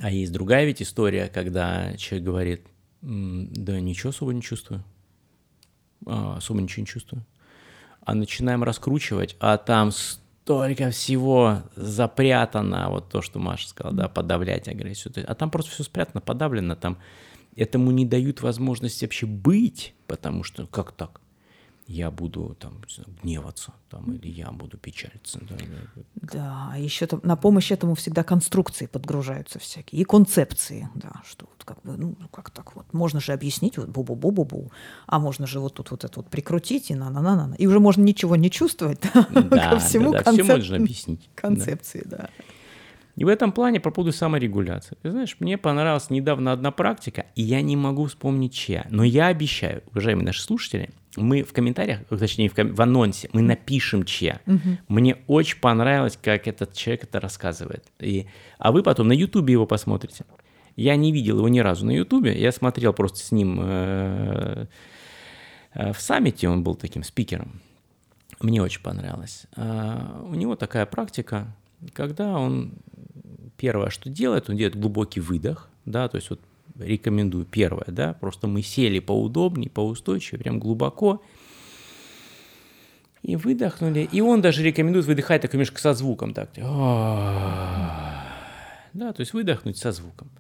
а 0.01 0.11
есть 0.11 0.33
другая 0.33 0.65
ведь 0.65 0.83
история, 0.83 1.29
когда 1.29 1.97
человек 1.97 2.27
говорит, 2.27 2.67
да 3.01 3.81
ничего 3.81 4.11
особо 4.11 4.33
не 4.33 4.43
чувствую, 4.43 4.85
а, 6.07 6.37
особо 6.37 6.61
ничего 6.61 6.83
не 6.83 6.87
чувствую. 6.87 7.25
А 8.01 8.15
начинаем 8.15 8.65
раскручивать, 8.65 9.37
а 9.39 9.59
там 9.59 9.91
столько 9.93 10.91
всего 10.91 11.63
запрятано, 11.77 12.89
вот 12.91 13.11
то, 13.11 13.21
что 13.21 13.39
Маша 13.39 13.69
сказала, 13.69 13.95
да, 13.95 14.09
подавлять 14.09 14.69
агрессию. 14.69 15.13
А 15.27 15.35
там 15.35 15.51
просто 15.51 15.73
все 15.73 15.83
спрятано, 15.85 16.21
подавлено, 16.21 16.75
там 16.75 16.99
этому 17.55 17.91
не 17.91 18.07
дают 18.07 18.41
возможности 18.41 19.05
вообще 19.05 19.27
быть, 19.27 19.95
потому 20.07 20.45
что 20.45 20.67
как 20.67 20.93
так? 20.93 21.21
Я 21.89 22.11
буду 22.11 22.55
там 22.61 22.83
гневаться, 23.23 23.73
там, 23.89 24.13
или 24.13 24.29
я 24.29 24.53
буду 24.53 24.77
печалиться. 24.77 25.41
Да, 25.41 25.57
да 26.17 26.71
а 26.73 26.79
еще 26.79 27.07
там, 27.07 27.21
на 27.23 27.35
помощь 27.35 27.73
этому 27.73 27.95
всегда 27.95 28.23
конструкции 28.23 28.85
подгружаются 28.87 29.59
всякие, 29.59 30.03
и 30.03 30.05
концепции, 30.05 30.91
да, 30.95 31.23
что 31.27 31.47
вот 31.47 31.65
как 31.65 31.81
бы, 31.83 31.97
ну, 31.97 32.15
как 32.31 32.51
так 32.51 32.77
вот, 32.77 32.93
можно 32.93 33.21
же 33.21 33.33
объяснить 33.33 33.79
вот 33.79 33.89
бу-бу-бу-бу-бу, 33.89 34.71
а 35.07 35.19
можно 35.19 35.47
же 35.47 35.61
вот 35.61 35.75
тут 35.75 35.91
вот 35.91 36.05
это 36.05 36.21
вот 36.21 36.29
прикрутить 36.29 36.91
и 36.91 36.95
на-на-на-на, 36.95 37.55
и 37.55 37.67
уже 37.67 37.81
можно 37.81 38.03
ничего 38.03 38.37
не 38.37 38.51
чувствовать, 38.51 39.01
да, 39.01 39.25
ко 39.71 39.79
всему 39.79 40.13
да, 40.13 40.19
да, 40.19 40.25
концеп... 40.25 40.45
все 40.45 40.55
можно 40.57 40.77
объяснить. 40.77 41.31
Концепции, 41.35 42.03
да. 42.05 42.17
да. 42.19 42.31
И 43.17 43.25
в 43.25 43.29
этом 43.29 43.51
плане 43.51 43.81
по 43.81 43.91
поводу 43.91 44.13
саморегуляции. 44.13 44.97
Ты 45.03 45.11
знаешь, 45.11 45.37
мне 45.41 45.59
понравилась 45.59 46.09
недавно 46.09 46.53
одна 46.53 46.71
практика, 46.71 47.27
и 47.35 47.43
я 47.43 47.63
не 47.63 47.77
могу 47.77 48.05
вспомнить 48.05 48.55
чья. 48.55 48.87
Но 48.91 49.03
я 49.03 49.27
обещаю, 49.27 49.83
уважаемые 49.91 50.27
наши 50.27 50.41
слушатели, 50.41 50.91
мы 51.23 51.43
в 51.43 51.53
комментариях, 51.53 52.01
точнее 52.09 52.49
в, 52.49 52.55
ком- 52.55 52.75
в 52.75 52.81
анонсе, 52.81 53.29
мы 53.33 53.43
напишем 53.43 54.05
чья. 54.05 54.41
Угу. 54.47 54.79
Мне 54.89 55.17
очень 55.27 55.59
понравилось, 55.61 56.19
как 56.21 56.47
этот 56.47 56.75
человек 56.75 57.05
это 57.05 57.21
рассказывает. 57.21 57.85
И, 57.99 58.27
а 58.59 58.73
вы 58.73 58.83
потом 58.83 59.09
на 59.09 59.13
ютубе 59.13 59.53
его 59.53 59.67
посмотрите. 59.67 60.25
Я 60.77 60.97
не 60.97 61.13
видел 61.13 61.39
его 61.39 61.49
ни 61.49 61.59
разу 61.59 61.85
на 61.87 61.91
ютубе, 61.91 62.41
я 62.41 62.53
смотрел 62.53 62.93
просто 62.93 63.19
с 63.19 63.33
ним 63.33 63.59
э, 63.61 64.67
э, 65.75 65.93
в 65.93 66.01
саммите, 66.01 66.49
он 66.49 66.63
был 66.63 66.77
таким 66.77 67.03
спикером. 67.03 67.61
Мне 68.41 68.63
очень 68.63 68.83
понравилось. 68.83 69.47
А, 69.57 70.25
у 70.29 70.35
него 70.35 70.55
такая 70.55 70.87
практика, 70.87 71.49
когда 71.93 72.39
он 72.39 72.75
первое, 73.57 73.91
что 73.91 74.09
делает, 74.09 74.49
он 74.49 74.57
делает 74.57 74.79
глубокий 74.79 75.21
выдох, 75.21 75.69
да, 75.85 76.09
то 76.09 76.17
есть 76.17 76.31
вот 76.31 76.41
рекомендую 76.79 77.45
первое, 77.45 77.87
да, 77.89 78.15
просто 78.15 78.47
мы 78.47 78.63
сели 78.63 78.99
поудобнее, 78.99 79.71
поустойчивее, 79.71 80.41
прям 80.41 80.59
глубоко, 80.59 81.23
и 83.23 83.37
выдохнули. 83.37 84.09
И 84.11 84.21
он 84.21 84.41
даже 84.41 84.63
рекомендует 84.63 85.07
выдыхать 85.07 85.43
так 85.43 85.53
немножко 85.53 85.81
со 85.81 85.93
звуком, 85.95 86.33
так. 86.35 86.51
Да, 88.95 89.13
то 89.13 89.21
есть 89.21 89.33
выдохнуть 89.33 89.77
со 89.77 89.93
звуком. 89.93 90.31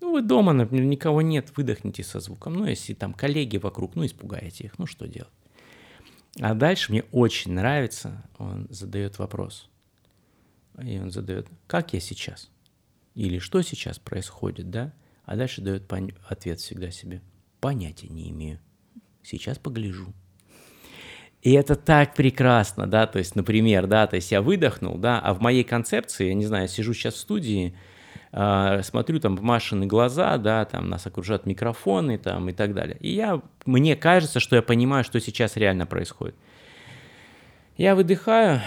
Ну, 0.00 0.12
вы 0.12 0.22
дома, 0.22 0.52
например, 0.52 0.84
никого 0.84 1.22
нет, 1.22 1.52
выдохните 1.56 2.02
со 2.04 2.20
звуком. 2.20 2.54
Ну, 2.54 2.66
если 2.66 2.94
там 2.94 3.12
коллеги 3.12 3.56
вокруг, 3.58 3.94
ну, 3.94 4.04
испугаете 4.04 4.64
их, 4.64 4.78
ну, 4.78 4.86
что 4.86 5.06
делать? 5.06 5.32
А 6.40 6.54
дальше 6.54 6.92
мне 6.92 7.04
очень 7.12 7.52
нравится, 7.52 8.22
он 8.38 8.66
задает 8.70 9.18
вопрос. 9.18 9.68
И 10.82 10.98
он 10.98 11.10
задает, 11.10 11.48
как 11.66 11.94
я 11.94 12.00
сейчас? 12.00 12.50
Или 13.14 13.38
что 13.38 13.62
сейчас 13.62 13.98
происходит, 13.98 14.70
да? 14.70 14.92
А 15.26 15.36
дальше 15.36 15.60
дает 15.60 15.86
пон... 15.86 16.12
ответ 16.28 16.60
всегда 16.60 16.90
себе. 16.90 17.20
Понятия 17.60 18.08
не 18.08 18.30
имею. 18.30 18.60
Сейчас 19.22 19.58
погляжу. 19.58 20.14
И 21.42 21.52
это 21.52 21.74
так 21.74 22.14
прекрасно, 22.14 22.86
да, 22.86 23.06
то 23.06 23.18
есть, 23.18 23.36
например, 23.36 23.86
да, 23.86 24.06
то 24.06 24.16
есть 24.16 24.32
я 24.32 24.42
выдохнул, 24.42 24.98
да, 24.98 25.20
а 25.20 25.32
в 25.34 25.40
моей 25.40 25.62
концепции, 25.62 26.28
я 26.28 26.34
не 26.34 26.44
знаю, 26.44 26.66
сижу 26.66 26.92
сейчас 26.92 27.14
в 27.14 27.18
студии, 27.18 27.76
э, 28.32 28.80
смотрю 28.82 29.20
там 29.20 29.36
в 29.36 29.42
Машины 29.42 29.86
глаза, 29.86 30.38
да, 30.38 30.64
там 30.64 30.88
нас 30.88 31.06
окружают 31.06 31.46
микрофоны 31.46 32.18
там 32.18 32.48
и 32.48 32.52
так 32.52 32.74
далее. 32.74 32.96
И 33.00 33.14
я, 33.14 33.40
мне 33.64 33.94
кажется, 33.94 34.40
что 34.40 34.56
я 34.56 34.62
понимаю, 34.62 35.04
что 35.04 35.20
сейчас 35.20 35.56
реально 35.56 35.86
происходит. 35.86 36.34
Я 37.76 37.94
выдыхаю, 37.94 38.60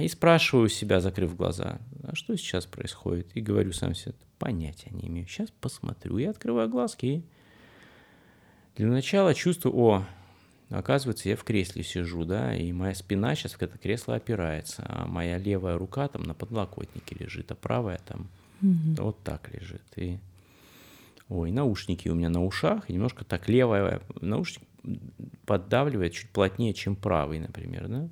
и 0.00 0.08
спрашиваю 0.08 0.68
себя, 0.68 1.00
закрыв 1.00 1.36
глаза, 1.36 1.78
а 2.02 2.14
что 2.14 2.36
сейчас 2.36 2.66
происходит? 2.66 3.28
И 3.34 3.40
говорю 3.40 3.72
сам 3.72 3.94
себе, 3.94 4.14
понятия 4.38 4.90
не 4.90 5.08
имею. 5.08 5.26
Сейчас 5.26 5.50
посмотрю. 5.60 6.18
И 6.18 6.24
открываю 6.24 6.68
глазки. 6.68 7.06
И 7.06 7.22
для 8.76 8.88
начала 8.88 9.34
чувствую, 9.34 9.76
о, 9.76 10.06
оказывается, 10.70 11.28
я 11.28 11.36
в 11.36 11.44
кресле 11.44 11.82
сижу, 11.82 12.24
да, 12.24 12.54
и 12.54 12.72
моя 12.72 12.94
спина 12.94 13.34
сейчас 13.34 13.52
в 13.54 13.62
это 13.62 13.78
кресло 13.78 14.16
опирается, 14.16 14.84
а 14.86 15.06
моя 15.06 15.38
левая 15.38 15.78
рука 15.78 16.08
там 16.08 16.22
на 16.22 16.34
подлокотнике 16.34 17.16
лежит, 17.18 17.50
а 17.52 17.54
правая 17.54 18.00
там 18.06 18.28
угу. 18.60 19.02
вот 19.02 19.22
так 19.22 19.50
лежит. 19.54 19.82
И 19.96 20.18
Ой, 21.28 21.50
наушники 21.50 22.08
у 22.08 22.14
меня 22.14 22.28
на 22.28 22.44
ушах, 22.44 22.88
и 22.88 22.92
немножко 22.92 23.24
так 23.24 23.48
левая 23.48 24.00
наушник 24.20 24.62
поддавливает 25.44 26.12
чуть 26.12 26.30
плотнее, 26.30 26.72
чем 26.72 26.94
правый, 26.94 27.40
например, 27.40 27.88
да? 27.88 28.08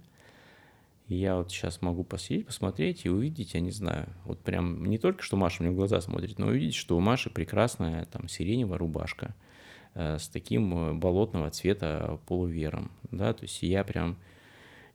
Я 1.07 1.37
вот 1.37 1.51
сейчас 1.51 1.83
могу 1.83 2.03
посидеть, 2.03 2.47
посмотреть 2.47 3.05
и 3.05 3.11
увидеть, 3.11 3.53
я 3.55 3.61
не 3.61 3.71
знаю, 3.71 4.09
вот 4.25 4.41
прям 4.41 4.87
не 4.87 4.97
только, 4.97 5.23
что 5.23 5.37
Маша 5.37 5.63
мне 5.63 5.71
в 5.71 5.77
глаза 5.77 6.01
смотрит, 6.01 6.39
но 6.39 6.47
увидеть, 6.47 6.75
что 6.75 6.97
у 6.97 7.01
Маши 7.01 7.29
прекрасная 7.29 8.07
там 8.07 8.27
сиреневая 8.27 8.79
рубашка 8.79 9.35
э, 9.95 10.19
с 10.19 10.29
таким 10.29 10.75
э, 10.75 10.93
болотного 10.95 11.51
цвета 11.51 12.19
полувером, 12.27 12.91
да, 13.11 13.35
то 13.35 13.43
есть 13.43 13.63
я 13.63 13.85
прям 13.85 14.17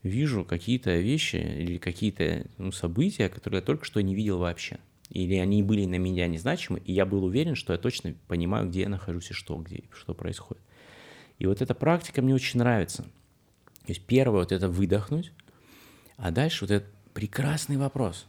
вижу 0.02 0.46
какие-то 0.46 0.98
вещи 0.98 1.36
или 1.36 1.78
какие-то 1.78 2.48
ну, 2.58 2.72
события, 2.72 3.30
которые 3.30 3.60
я 3.60 3.66
только 3.66 3.86
что 3.86 4.02
не 4.02 4.16
видел 4.16 4.40
вообще. 4.40 4.80
или 5.10 5.36
они 5.36 5.62
были 5.62 5.86
на 5.86 6.00
меня 6.00 6.28
незначимы, 6.28 6.80
и 6.86 6.92
я 6.92 7.06
был 7.06 7.24
уверен, 7.24 7.54
что 7.54 7.74
я 7.74 7.78
точно 7.78 8.16
понимаю, 8.28 8.68
где 8.68 8.82
я 8.82 8.90
нахожусь 8.90 9.30
и 9.30 9.34
что, 9.34 9.58
где, 9.58 9.84
что 9.94 10.16
происходит. 10.16 10.64
И 11.38 11.46
вот 11.46 11.62
эта 11.62 11.76
практика 11.76 12.24
мне 12.24 12.34
очень 12.34 12.60
нравится. 12.60 13.04
То 13.04 13.94
есть 13.94 14.06
первое 14.06 14.42
вот 14.42 14.52
это 14.52 14.70
выдохнуть, 14.70 15.34
а 16.20 16.32
дальше 16.32 16.66
вот 16.66 16.72
этот 16.72 16.90
прекрасный 17.14 17.78
вопрос. 17.78 18.28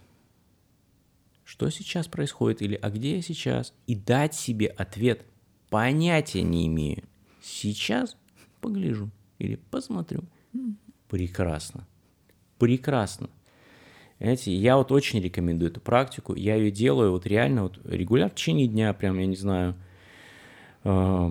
Что 1.45 1.69
сейчас 1.71 2.07
происходит 2.07 2.63
или 2.63 2.77
а 2.77 2.91
где 2.91 3.17
я 3.17 3.23
сейчас? 3.23 3.75
И 3.87 3.97
дать 3.97 4.35
себе 4.35 4.69
ответ. 4.69 5.27
Понятия 5.69 6.43
не 6.43 6.67
имею. 6.69 7.03
Сейчас 7.43 8.17
погляжу 8.61 9.11
или 9.39 9.57
посмотрю. 9.57 10.23
Прекрасно. 11.09 11.87
Прекрасно. 12.59 13.29
Знаете, 14.21 14.55
я 14.55 14.77
вот 14.77 14.93
очень 14.93 15.21
рекомендую 15.21 15.71
эту 15.71 15.81
практику. 15.81 16.35
Я 16.35 16.55
ее 16.55 16.71
делаю 16.71 17.11
вот 17.11 17.27
реально 17.27 17.65
вот 17.65 17.81
регулярно 17.85 18.31
в 18.31 18.35
течение 18.37 18.69
дня, 18.69 18.93
прям, 18.93 19.19
я 19.19 19.27
не 19.27 19.35
знаю, 19.35 19.75
э, 20.85 21.31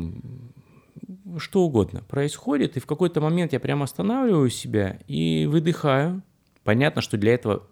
что 1.37 1.61
угодно 1.61 2.01
происходит. 2.01 2.75
И 2.77 2.79
в 2.79 2.85
какой-то 2.87 3.21
момент 3.21 3.53
я 3.53 3.59
прям 3.59 3.83
останавливаю 3.83 4.49
себя 4.49 4.99
и 5.07 5.45
выдыхаю. 5.45 6.23
Понятно, 6.69 7.01
что 7.01 7.17
для 7.17 7.33
этого 7.33 7.63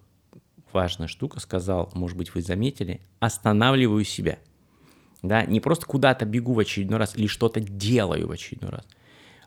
важная 0.74 1.08
штука, 1.08 1.40
сказал, 1.40 1.92
может 1.94 2.18
быть, 2.18 2.34
вы 2.34 2.42
заметили, 2.42 3.00
останавливаю 3.20 4.04
себя. 4.04 4.40
Да, 5.22 5.46
не 5.46 5.60
просто 5.60 5.86
куда-то 5.86 6.26
бегу 6.26 6.54
в 6.54 6.60
очередной 6.60 6.98
раз 6.98 7.16
или 7.16 7.28
что-то 7.28 7.60
делаю 7.60 8.28
в 8.28 8.32
очередной 8.32 8.72
раз. 8.72 8.88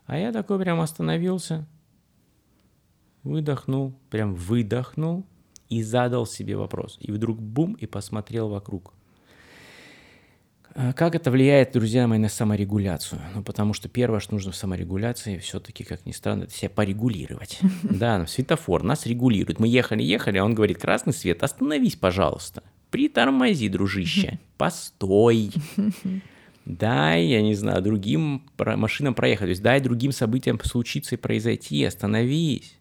А 0.05 0.17
я 0.17 0.31
такой 0.31 0.57
прям 0.57 0.79
остановился, 0.79 1.67
выдохнул, 3.23 3.93
прям 4.09 4.35
выдохнул, 4.35 5.25
и 5.67 5.83
задал 5.83 6.25
себе 6.25 6.55
вопрос. 6.55 6.95
И 7.01 7.11
вдруг 7.11 7.41
бум, 7.41 7.73
и 7.73 7.85
посмотрел 7.87 8.47
вокруг. 8.47 8.93
А 10.73 10.93
как 10.93 11.15
это 11.15 11.31
влияет, 11.31 11.73
друзья 11.73 12.07
мои, 12.07 12.17
на 12.17 12.29
саморегуляцию? 12.29 13.21
Ну, 13.35 13.43
потому 13.43 13.73
что 13.73 13.89
первое, 13.89 14.19
что 14.19 14.33
нужно 14.33 14.51
в 14.51 14.55
саморегуляции, 14.55 15.37
все-таки, 15.37 15.83
как 15.83 16.05
ни 16.05 16.11
странно, 16.11 16.43
это 16.43 16.53
себя 16.53 16.69
порегулировать. 16.69 17.59
Да, 17.83 18.19
ну, 18.19 18.27
светофор 18.27 18.83
нас 18.83 19.05
регулирует. 19.05 19.59
Мы 19.59 19.67
ехали-ехали, 19.67 20.37
а 20.37 20.45
он 20.45 20.55
говорит, 20.55 20.77
красный 20.77 21.13
свет, 21.13 21.43
остановись, 21.43 21.95
пожалуйста. 21.95 22.63
Притормози, 22.89 23.67
дружище. 23.67 24.39
Постой. 24.57 25.51
Дай, 26.65 27.25
я 27.25 27.41
не 27.41 27.53
знаю, 27.53 27.81
другим 27.81 28.43
машинам 28.57 29.13
проехать. 29.13 29.47
То 29.47 29.49
есть 29.49 29.63
дай 29.63 29.81
другим 29.81 30.11
событиям 30.11 30.59
случиться 30.63 31.15
и 31.15 31.17
произойти. 31.17 31.83
Остановись. 31.83 32.77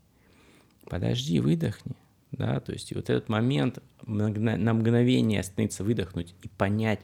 Подожди, 0.88 1.40
выдохни 1.40 1.96
да, 2.32 2.60
то 2.60 2.72
есть 2.72 2.92
и 2.92 2.94
вот 2.94 3.10
этот 3.10 3.28
момент 3.28 3.80
на 4.06 4.74
мгновение 4.74 5.40
остановиться, 5.40 5.84
выдохнуть 5.84 6.34
и 6.42 6.48
понять, 6.48 7.00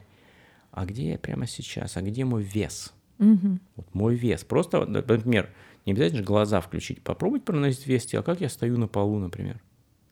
а 0.77 0.85
где 0.85 1.09
я 1.09 1.17
прямо 1.17 1.47
сейчас, 1.47 1.97
а 1.97 2.03
где 2.03 2.23
мой 2.23 2.43
вес? 2.43 2.93
Угу. 3.17 3.59
Вот 3.77 3.95
мой 3.95 4.13
вес. 4.13 4.43
Просто, 4.43 4.85
например, 4.85 5.49
не 5.87 5.93
обязательно 5.93 6.19
же 6.19 6.23
глаза 6.23 6.61
включить, 6.61 7.01
попробовать 7.01 7.45
проносить 7.45 7.87
вес 7.87 8.05
тела, 8.05 8.21
как 8.21 8.41
я 8.41 8.49
стою 8.49 8.77
на 8.77 8.87
полу, 8.87 9.17
например. 9.17 9.59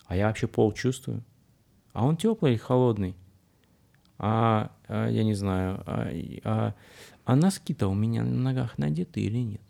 А 0.07 0.15
я 0.15 0.25
вообще 0.25 0.47
пол 0.47 0.73
чувствую. 0.73 1.23
А 1.93 2.03
он 2.03 2.17
теплый 2.17 2.53
или 2.53 2.57
холодный? 2.57 3.13
А, 4.17 4.71
а 4.87 5.07
я 5.07 5.23
не 5.23 5.35
знаю, 5.35 5.83
а, 5.85 6.09
а, 6.43 6.73
а 7.25 7.35
носки-то 7.35 7.87
у 7.87 7.93
меня 7.93 8.23
на 8.23 8.35
ногах 8.35 8.79
надеты 8.79 9.21
или 9.21 9.37
нет? 9.37 9.61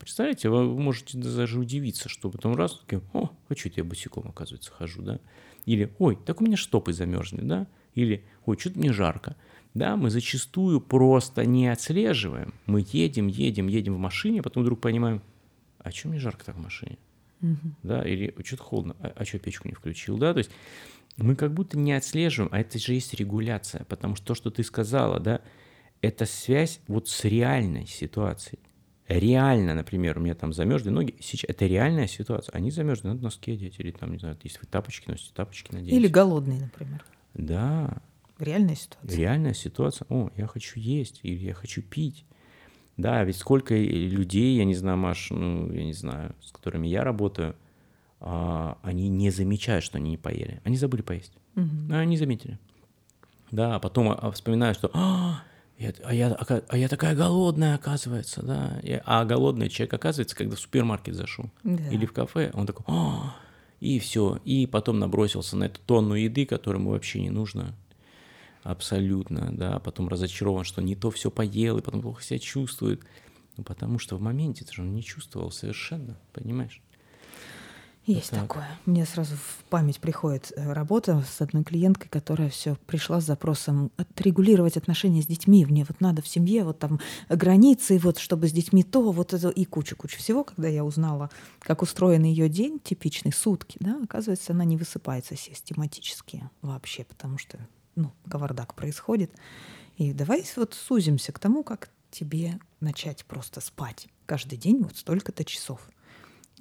Представляете, 0.00 0.48
вы 0.48 0.64
можете 0.76 1.18
даже 1.18 1.60
удивиться, 1.60 2.08
что 2.08 2.32
потом 2.32 2.56
раз, 2.56 2.80
такие, 2.80 3.00
о, 3.12 3.30
а 3.48 3.54
что 3.54 3.70
я 3.76 3.84
босиком, 3.84 4.26
оказывается, 4.28 4.72
хожу, 4.72 5.02
да? 5.02 5.20
Или, 5.66 5.94
ой, 6.00 6.16
так 6.16 6.40
у 6.40 6.44
меня 6.44 6.56
штопы 6.56 6.92
замерзли, 6.92 7.42
да? 7.42 7.68
Или, 7.94 8.24
ой, 8.44 8.58
что-то 8.58 8.80
мне 8.80 8.92
жарко. 8.92 9.36
Да, 9.74 9.96
мы 9.96 10.10
зачастую 10.10 10.80
просто 10.80 11.44
не 11.46 11.68
отслеживаем. 11.68 12.54
Мы 12.66 12.84
едем, 12.92 13.26
едем, 13.26 13.68
едем 13.68 13.94
в 13.94 13.98
машине, 13.98 14.40
а 14.40 14.42
потом 14.42 14.62
вдруг 14.62 14.80
понимаем, 14.80 15.22
а 15.78 15.90
что 15.90 16.08
мне 16.08 16.18
жарко 16.18 16.44
так 16.44 16.56
в 16.56 16.60
машине? 16.60 16.98
Угу. 17.40 17.74
Да, 17.82 18.02
или 18.02 18.34
что-то 18.44 18.62
холодно, 18.62 18.96
а, 19.00 19.12
а 19.16 19.24
что 19.24 19.38
печку 19.38 19.68
не 19.68 19.74
включил, 19.74 20.18
да? 20.18 20.32
То 20.32 20.38
есть 20.38 20.50
мы 21.16 21.36
как 21.36 21.52
будто 21.52 21.78
не 21.78 21.92
отслеживаем, 21.92 22.52
а 22.52 22.60
это 22.60 22.78
же 22.78 22.94
есть 22.94 23.14
регуляция, 23.14 23.84
потому 23.84 24.14
что 24.16 24.26
то, 24.26 24.34
что 24.34 24.50
ты 24.50 24.62
сказала, 24.62 25.18
да, 25.20 25.40
это 26.02 26.26
связь 26.26 26.80
вот 26.86 27.08
с 27.08 27.24
реальной 27.24 27.86
ситуацией 27.86 28.60
реально, 29.08 29.74
например, 29.74 30.18
у 30.18 30.20
меня 30.20 30.34
там 30.34 30.52
замерзли 30.52 30.90
ноги, 30.90 31.14
сейчас 31.20 31.48
это 31.48 31.66
реальная 31.66 32.06
ситуация. 32.06 32.54
Они 32.54 32.70
замерзли, 32.70 33.08
надо 33.08 33.22
носки 33.22 33.52
одеть, 33.52 33.78
или 33.78 33.90
там, 33.90 34.12
не 34.12 34.18
знаю, 34.18 34.36
если 34.42 34.58
вы 34.58 34.66
тапочки 34.66 35.08
носите, 35.10 35.32
тапочки 35.34 35.72
надеть. 35.72 35.92
Или 35.92 36.08
голодные, 36.08 36.60
например. 36.60 37.04
Да. 37.34 38.02
Реальная 38.42 38.74
ситуация. 38.74 39.16
Реальная 39.16 39.54
ситуация. 39.54 40.06
О, 40.08 40.30
я 40.36 40.46
хочу 40.46 40.80
есть, 40.80 41.20
или 41.22 41.38
я 41.38 41.54
хочу 41.54 41.80
пить. 41.80 42.24
Да, 42.96 43.22
ведь 43.24 43.36
сколько 43.36 43.74
людей, 43.74 44.56
я 44.56 44.64
не 44.64 44.74
знаю, 44.74 44.98
Маш, 44.98 45.30
ну, 45.30 45.72
я 45.72 45.84
не 45.84 45.92
знаю, 45.92 46.34
с 46.42 46.52
которыми 46.52 46.88
я 46.88 47.04
работаю, 47.04 47.54
а, 48.20 48.78
они 48.82 49.08
не 49.08 49.30
замечают, 49.30 49.84
что 49.84 49.98
они 49.98 50.10
не 50.10 50.16
поели. 50.18 50.60
Они 50.64 50.76
забыли 50.76 51.02
поесть. 51.02 51.32
Угу. 51.56 51.92
А 51.92 51.98
они 51.98 52.16
заметили. 52.16 52.58
Да, 53.50 53.76
а 53.76 53.80
потом 53.80 54.10
а, 54.10 54.30
вспоминают, 54.30 54.76
что 54.76 54.90
а, 54.92 55.42
я, 55.78 55.92
а, 56.04 56.14
я, 56.14 56.32
а 56.68 56.76
я 56.76 56.88
такая 56.88 57.14
голодная, 57.14 57.74
оказывается, 57.74 58.42
да. 58.42 58.80
Я, 58.82 59.02
а 59.04 59.24
голодный 59.24 59.68
человек, 59.68 59.94
оказывается, 59.94 60.36
когда 60.36 60.56
в 60.56 60.60
супермаркет 60.60 61.14
зашел 61.14 61.50
да. 61.62 61.88
или 61.90 62.06
в 62.06 62.12
кафе, 62.12 62.50
он 62.54 62.66
такой, 62.66 62.84
а, 62.88 63.36
и 63.80 63.98
все. 63.98 64.40
И 64.44 64.66
потом 64.66 65.00
набросился 65.00 65.56
на 65.56 65.64
эту 65.64 65.80
тонну 65.80 66.14
еды, 66.14 66.46
которую 66.46 66.80
ему 66.80 66.90
вообще 66.90 67.20
не 67.20 67.30
нужно. 67.30 67.74
Абсолютно, 68.62 69.50
да. 69.52 69.78
Потом 69.80 70.08
разочарован, 70.08 70.64
что 70.64 70.82
не 70.82 70.94
то 70.94 71.10
все 71.10 71.30
поел, 71.30 71.78
и 71.78 71.82
потом 71.82 72.00
плохо 72.00 72.22
себя 72.22 72.38
чувствует. 72.38 73.02
Ну, 73.56 73.64
потому 73.64 73.98
что 73.98 74.16
в 74.16 74.20
моменте 74.20 74.64
ты 74.64 74.72
же 74.72 74.82
он 74.82 74.94
не 74.94 75.02
чувствовал 75.02 75.50
совершенно, 75.50 76.18
понимаешь? 76.32 76.80
Есть 78.04 78.30
так. 78.30 78.40
такое. 78.40 78.66
Мне 78.84 79.06
сразу 79.06 79.36
в 79.36 79.64
память 79.70 80.00
приходит 80.00 80.52
э, 80.56 80.72
работа 80.72 81.22
с 81.28 81.40
одной 81.40 81.62
клиенткой, 81.62 82.08
которая 82.08 82.48
все 82.48 82.76
пришла 82.86 83.20
с 83.20 83.26
запросом 83.26 83.92
отрегулировать 83.96 84.76
отношения 84.76 85.22
с 85.22 85.26
детьми. 85.26 85.64
Мне 85.64 85.84
вот 85.88 86.00
надо 86.00 86.20
в 86.20 86.26
семье 86.26 86.64
вот 86.64 86.80
там 86.80 86.98
границы, 87.28 87.98
вот 87.98 88.18
чтобы 88.18 88.48
с 88.48 88.52
детьми 88.52 88.82
то, 88.82 89.12
вот 89.12 89.34
это 89.34 89.50
и 89.50 89.64
кучу-кучу 89.64 90.18
всего. 90.18 90.42
Когда 90.42 90.66
я 90.66 90.84
узнала, 90.84 91.30
как 91.60 91.82
устроен 91.82 92.24
ее 92.24 92.48
день, 92.48 92.80
типичный 92.80 93.32
сутки, 93.32 93.76
да, 93.78 94.00
оказывается, 94.02 94.52
она 94.52 94.64
не 94.64 94.76
высыпается 94.76 95.36
систематически 95.36 96.50
вообще, 96.60 97.04
потому 97.04 97.38
что 97.38 97.58
ну, 97.94 98.12
кавардак 98.30 98.74
происходит. 98.74 99.32
И 99.96 100.12
давай 100.12 100.44
вот 100.56 100.74
сузимся 100.74 101.32
к 101.32 101.38
тому, 101.38 101.62
как 101.62 101.90
тебе 102.10 102.58
начать 102.80 103.24
просто 103.24 103.60
спать 103.60 104.08
каждый 104.26 104.58
день 104.58 104.82
вот 104.82 104.96
столько-то 104.96 105.44
часов– 105.44 105.80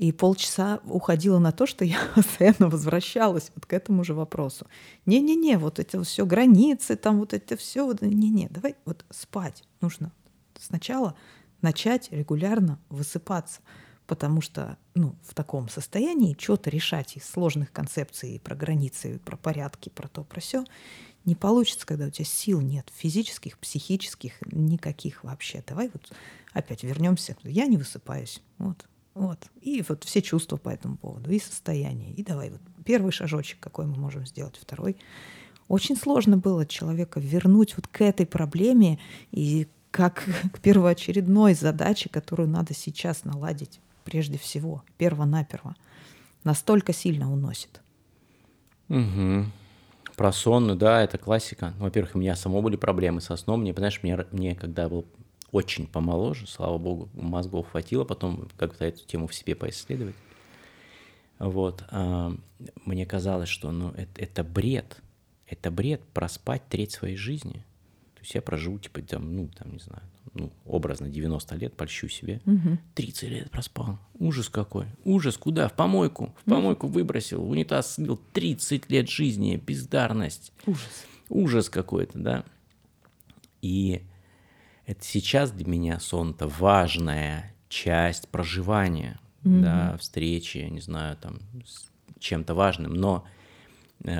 и 0.01 0.11
полчаса 0.11 0.79
уходила 0.85 1.37
на 1.37 1.51
то, 1.51 1.67
что 1.67 1.85
я 1.85 1.99
постоянно 2.15 2.69
возвращалась 2.69 3.51
вот 3.53 3.67
к 3.67 3.73
этому 3.73 4.03
же 4.03 4.15
вопросу. 4.15 4.65
Не-не-не, 5.05 5.59
вот 5.59 5.77
это 5.77 6.03
все 6.03 6.25
границы, 6.25 6.95
там 6.95 7.19
вот 7.19 7.33
это 7.33 7.55
все. 7.55 7.91
Не-не, 8.01 8.47
давай 8.49 8.75
вот 8.85 9.05
спать 9.11 9.63
нужно. 9.79 10.11
Сначала 10.59 11.15
начать 11.61 12.11
регулярно 12.11 12.79
высыпаться, 12.89 13.61
потому 14.11 14.41
что 14.41 14.77
ну, 14.93 15.15
в 15.23 15.33
таком 15.33 15.69
состоянии 15.69 16.35
что-то 16.37 16.69
решать 16.69 17.15
из 17.15 17.23
сложных 17.23 17.71
концепций 17.71 18.41
про 18.43 18.57
границы, 18.57 19.21
про 19.23 19.37
порядки, 19.37 19.87
про 19.87 20.09
то, 20.09 20.25
про 20.25 20.41
все 20.41 20.65
не 21.23 21.33
получится, 21.33 21.87
когда 21.87 22.07
у 22.07 22.09
тебя 22.09 22.25
сил 22.25 22.59
нет, 22.59 22.91
физических, 22.93 23.57
психических, 23.57 24.33
никаких 24.51 25.23
вообще. 25.23 25.63
Давай 25.65 25.89
вот 25.93 26.11
опять 26.51 26.83
вернемся. 26.83 27.37
Я 27.43 27.67
не 27.67 27.77
высыпаюсь. 27.77 28.41
Вот. 28.57 28.85
Вот. 29.13 29.39
И 29.61 29.81
вот 29.87 30.03
все 30.03 30.21
чувства 30.21 30.57
по 30.57 30.67
этому 30.67 30.97
поводу, 30.97 31.31
и 31.31 31.39
состояние. 31.39 32.11
И 32.11 32.21
давай 32.21 32.49
вот 32.49 32.59
первый 32.83 33.13
шажочек, 33.13 33.61
какой 33.61 33.85
мы 33.85 33.95
можем 33.95 34.25
сделать, 34.25 34.57
второй. 34.59 34.97
Очень 35.69 35.95
сложно 35.95 36.35
было 36.35 36.65
человека 36.65 37.21
вернуть 37.21 37.77
вот 37.77 37.87
к 37.87 38.01
этой 38.01 38.25
проблеме 38.25 38.99
и 39.31 39.69
как 39.89 40.25
к 40.53 40.59
первоочередной 40.59 41.53
задаче, 41.53 42.09
которую 42.09 42.49
надо 42.49 42.73
сейчас 42.73 43.23
наладить 43.23 43.79
прежде 44.03 44.37
всего, 44.37 44.83
перво-наперво. 44.97 45.75
Настолько 46.43 46.93
сильно 46.93 47.31
уносит. 47.31 47.81
Угу. 48.89 49.45
Про 50.15 50.31
сон, 50.31 50.77
да, 50.77 51.03
это 51.03 51.17
классика. 51.17 51.73
Во-первых, 51.79 52.15
у 52.15 52.19
меня 52.19 52.35
само 52.35 52.61
были 52.61 52.75
проблемы 52.75 53.21
со 53.21 53.35
сном. 53.37 53.61
Мне, 53.61 53.73
понимаешь, 53.73 54.01
мне, 54.03 54.25
мне 54.31 54.55
когда 54.55 54.89
был 54.89 55.05
очень 55.51 55.87
помоложе, 55.87 56.47
слава 56.47 56.77
богу, 56.77 57.09
мозгов 57.13 57.69
хватило 57.71 58.03
потом 58.03 58.47
как-то 58.57 58.85
эту 58.85 59.05
тему 59.05 59.27
в 59.27 59.35
себе 59.35 59.55
поисследовать. 59.55 60.15
Вот. 61.39 61.83
А, 61.89 62.33
мне 62.85 63.05
казалось, 63.05 63.49
что 63.49 63.71
ну, 63.71 63.91
это, 63.91 64.21
это 64.21 64.43
бред. 64.43 65.01
Это 65.47 65.71
бред 65.71 66.01
проспать 66.13 66.61
треть 66.69 66.91
своей 66.91 67.17
жизни. 67.17 67.65
То 68.21 68.25
есть 68.25 68.35
я 68.35 68.41
проживу, 68.41 68.79
типа, 68.79 69.01
там, 69.01 69.35
ну, 69.35 69.49
там, 69.49 69.73
не 69.73 69.79
знаю, 69.79 70.03
ну, 70.33 70.51
образно 70.65 71.09
90 71.09 71.55
лет, 71.55 71.73
польщу 71.75 72.07
себе. 72.07 72.39
Угу. 72.45 72.77
30 72.95 73.29
лет 73.29 73.51
проспал. 73.51 73.99
Ужас 74.19 74.47
какой. 74.47 74.85
Ужас, 75.03 75.37
куда? 75.37 75.67
В 75.67 75.73
помойку. 75.73 76.33
В 76.45 76.49
помойку 76.49 76.87
выбросил, 76.87 77.41
в 77.41 77.49
унитаз 77.49 77.95
слил 77.95 78.21
30 78.33 78.89
лет 78.89 79.09
жизни, 79.09 79.57
бездарность. 79.57 80.53
Ужас 80.65 81.05
ужас 81.31 81.69
какой-то, 81.69 82.19
да. 82.19 82.43
И 83.61 84.03
это 84.85 85.03
сейчас 85.03 85.51
для 85.51 85.65
меня 85.65 85.99
сон-то 85.99 86.47
важная 86.47 87.55
часть 87.69 88.27
проживания, 88.27 89.19
mm-hmm. 89.43 89.61
да, 89.61 89.97
встречи, 89.97 90.57
не 90.57 90.81
знаю, 90.81 91.17
там, 91.17 91.39
с 91.65 91.89
чем-то 92.19 92.53
важным, 92.53 92.93
но 92.93 93.25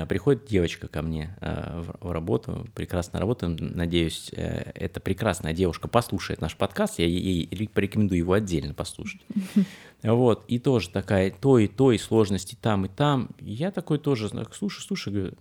приходит 0.08 0.46
девочка 0.46 0.88
ко 0.88 1.02
мне 1.02 1.36
э, 1.40 1.82
в, 2.00 2.12
работу, 2.12 2.66
прекрасная 2.74 3.20
работа, 3.20 3.48
надеюсь, 3.48 4.30
э, 4.32 4.70
эта 4.74 5.00
прекрасная 5.00 5.52
девушка 5.52 5.88
послушает 5.88 6.40
наш 6.40 6.56
подкаст, 6.56 6.98
я 6.98 7.06
ей, 7.06 7.48
ей 7.50 7.68
порекомендую 7.68 8.18
его 8.18 8.32
отдельно 8.32 8.74
послушать. 8.74 9.22
Вот, 10.02 10.44
и 10.48 10.58
тоже 10.58 10.90
такая, 10.90 11.30
то 11.30 11.60
и 11.60 11.68
то, 11.68 11.92
и 11.92 11.96
сложности 11.98 12.58
там, 12.60 12.86
и 12.86 12.88
там. 12.88 13.30
Я 13.38 13.70
такой 13.70 14.00
тоже, 14.00 14.28
слушай, 14.52 14.80
слушай, 14.80 15.12
говорю, 15.12 15.34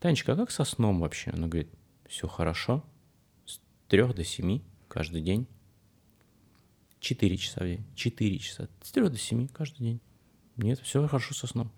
Танечка, 0.00 0.32
а 0.32 0.36
как 0.36 0.50
со 0.50 0.64
сном 0.64 1.00
вообще? 1.00 1.30
Она 1.30 1.46
говорит, 1.46 1.70
все 2.08 2.26
хорошо, 2.26 2.82
с 3.46 3.60
трех 3.86 4.14
до 4.14 4.24
семи 4.24 4.62
каждый 4.88 5.20
день. 5.20 5.46
Четыре 7.00 7.36
часа 7.36 7.60
в 7.60 7.66
день, 7.66 7.84
четыре 7.94 8.38
часа, 8.38 8.68
с 8.82 8.90
трех 8.90 9.10
до 9.10 9.18
семи 9.18 9.48
каждый 9.48 9.78
день. 9.84 10.00
Нет, 10.56 10.80
все 10.80 11.06
хорошо 11.06 11.34
со 11.34 11.46
сном. 11.46 11.70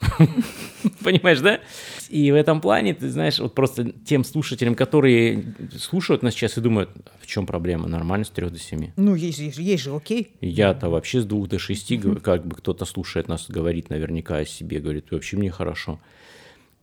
Понимаешь, 1.04 1.40
да? 1.40 1.60
И 2.08 2.30
в 2.30 2.34
этом 2.34 2.60
плане, 2.60 2.94
ты 2.94 3.10
знаешь, 3.10 3.38
вот 3.38 3.54
просто 3.54 3.92
тем 4.04 4.24
слушателям, 4.24 4.74
которые 4.74 5.54
слушают 5.76 6.22
нас 6.22 6.34
сейчас 6.34 6.56
и 6.56 6.60
думают, 6.60 6.90
в 7.20 7.26
чем 7.26 7.46
проблема, 7.46 7.88
нормально 7.88 8.24
с 8.24 8.30
3 8.30 8.50
до 8.50 8.58
7. 8.58 8.92
Ну, 8.96 9.14
есть, 9.14 9.38
есть, 9.38 9.58
есть 9.58 9.82
же, 9.82 9.94
окей. 9.94 10.32
Я-то 10.40 10.88
вообще 10.88 11.20
с 11.20 11.24
2 11.24 11.46
до 11.46 11.58
6, 11.58 12.20
как 12.22 12.46
бы 12.46 12.56
кто-то 12.56 12.84
слушает 12.84 13.28
нас, 13.28 13.46
говорит 13.48 13.90
наверняка 13.90 14.36
о 14.36 14.44
себе, 14.44 14.80
говорит, 14.80 15.10
вообще 15.10 15.36
мне 15.36 15.50
хорошо. 15.50 16.00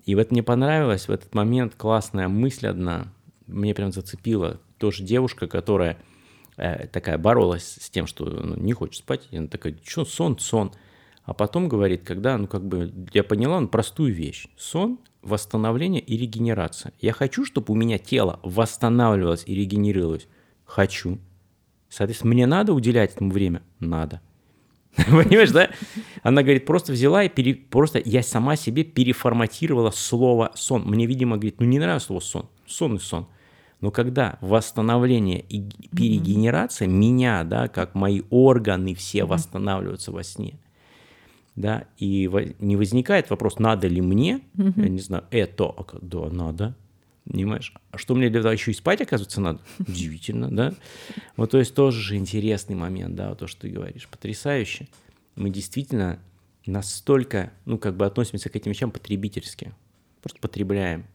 И 0.05 0.13
вот 0.13 0.31
мне 0.31 0.43
понравилась 0.43 1.07
в 1.07 1.11
этот 1.11 1.33
момент 1.33 1.73
классная 1.75 2.27
мысль 2.27 2.67
одна, 2.67 3.07
мне 3.47 3.73
прям 3.73 3.91
зацепила. 3.91 4.59
Тоже 4.77 5.03
девушка, 5.03 5.47
которая 5.47 5.97
э, 6.57 6.87
такая 6.87 7.17
боролась 7.17 7.77
с 7.81 7.89
тем, 7.89 8.05
что 8.07 8.25
ну, 8.25 8.55
не 8.55 8.73
хочет 8.73 8.97
спать. 8.97 9.27
И 9.31 9.37
она 9.37 9.47
такая, 9.47 9.75
что 9.83 10.05
сон, 10.05 10.37
сон. 10.37 10.73
А 11.25 11.33
потом 11.33 11.67
говорит, 11.67 12.03
когда, 12.03 12.37
ну 12.37 12.47
как 12.47 12.65
бы, 12.65 12.93
я 13.13 13.23
поняла 13.23 13.59
ну, 13.59 13.67
простую 13.67 14.13
вещь. 14.13 14.47
Сон, 14.57 14.99
восстановление 15.23 16.01
и 16.01 16.17
регенерация. 16.17 16.93
Я 17.01 17.13
хочу, 17.13 17.45
чтобы 17.45 17.73
у 17.73 17.75
меня 17.75 17.97
тело 17.97 18.39
восстанавливалось 18.43 19.43
и 19.47 19.55
регенерировалось. 19.55 20.27
Хочу. 20.65 21.17
Соответственно, 21.89 22.33
мне 22.33 22.45
надо 22.45 22.73
уделять 22.73 23.15
этому 23.15 23.31
время? 23.31 23.63
Надо. 23.79 24.21
Понимаешь, 24.95 25.51
да? 25.51 25.71
Она 26.21 26.43
говорит, 26.43 26.65
просто 26.65 26.91
взяла 26.91 27.23
и 27.23 27.29
пере... 27.29 27.55
просто 27.55 28.01
я 28.05 28.21
сама 28.21 28.55
себе 28.55 28.83
переформатировала 28.83 29.89
слово 29.89 30.51
сон. 30.53 30.83
Мне, 30.85 31.07
видимо, 31.07 31.37
говорит, 31.37 31.59
ну 31.59 31.65
не 31.65 31.79
нравится 31.79 32.07
слово 32.07 32.19
сон. 32.19 32.49
Сон 32.67 32.95
и 32.95 32.99
сон. 32.99 33.27
Но 33.81 33.91
когда 33.91 34.37
восстановление 34.41 35.41
и 35.41 35.63
перегенерация 35.95 36.87
mm-hmm. 36.87 36.91
меня, 36.91 37.43
да, 37.43 37.67
как 37.67 37.95
мои 37.95 38.21
органы 38.29 38.93
все 38.93 39.19
mm-hmm. 39.19 39.25
восстанавливаются 39.25 40.11
во 40.11 40.23
сне, 40.23 40.59
да, 41.55 41.85
и 41.97 42.29
не 42.59 42.75
возникает 42.75 43.29
вопрос, 43.29 43.59
надо 43.59 43.87
ли 43.87 44.01
мне, 44.01 44.41
я 44.55 44.89
не 44.89 44.99
знаю, 44.99 45.23
это, 45.31 45.65
а 45.65 45.85
да, 46.01 46.29
надо, 46.29 46.75
Понимаешь? 47.25 47.73
А 47.89 47.97
что 47.97 48.13
мне 48.13 48.29
для 48.29 48.41
этого 48.41 48.53
еще 48.53 48.69
и 48.69 48.75
спать, 48.75 49.01
оказывается, 49.01 49.41
надо? 49.41 49.59
Удивительно, 49.79 50.55
да? 50.55 50.73
Вот, 51.37 51.51
то 51.51 51.57
есть 51.57 51.73
тоже 51.73 51.99
же 51.99 52.17
интересный 52.17 52.75
момент, 52.75 53.15
да, 53.15 53.29
вот 53.29 53.39
то, 53.39 53.47
что 53.47 53.61
ты 53.61 53.69
говоришь. 53.69 54.07
Потрясающе. 54.07 54.87
Мы 55.35 55.49
действительно 55.49 56.19
настолько, 56.67 57.51
ну, 57.65 57.79
как 57.79 57.97
бы 57.97 58.05
относимся 58.05 58.49
к 58.49 58.55
этим 58.55 58.71
вещам 58.71 58.91
потребительски. 58.91 59.73
Просто 60.21 60.39
потребляем. 60.39 61.05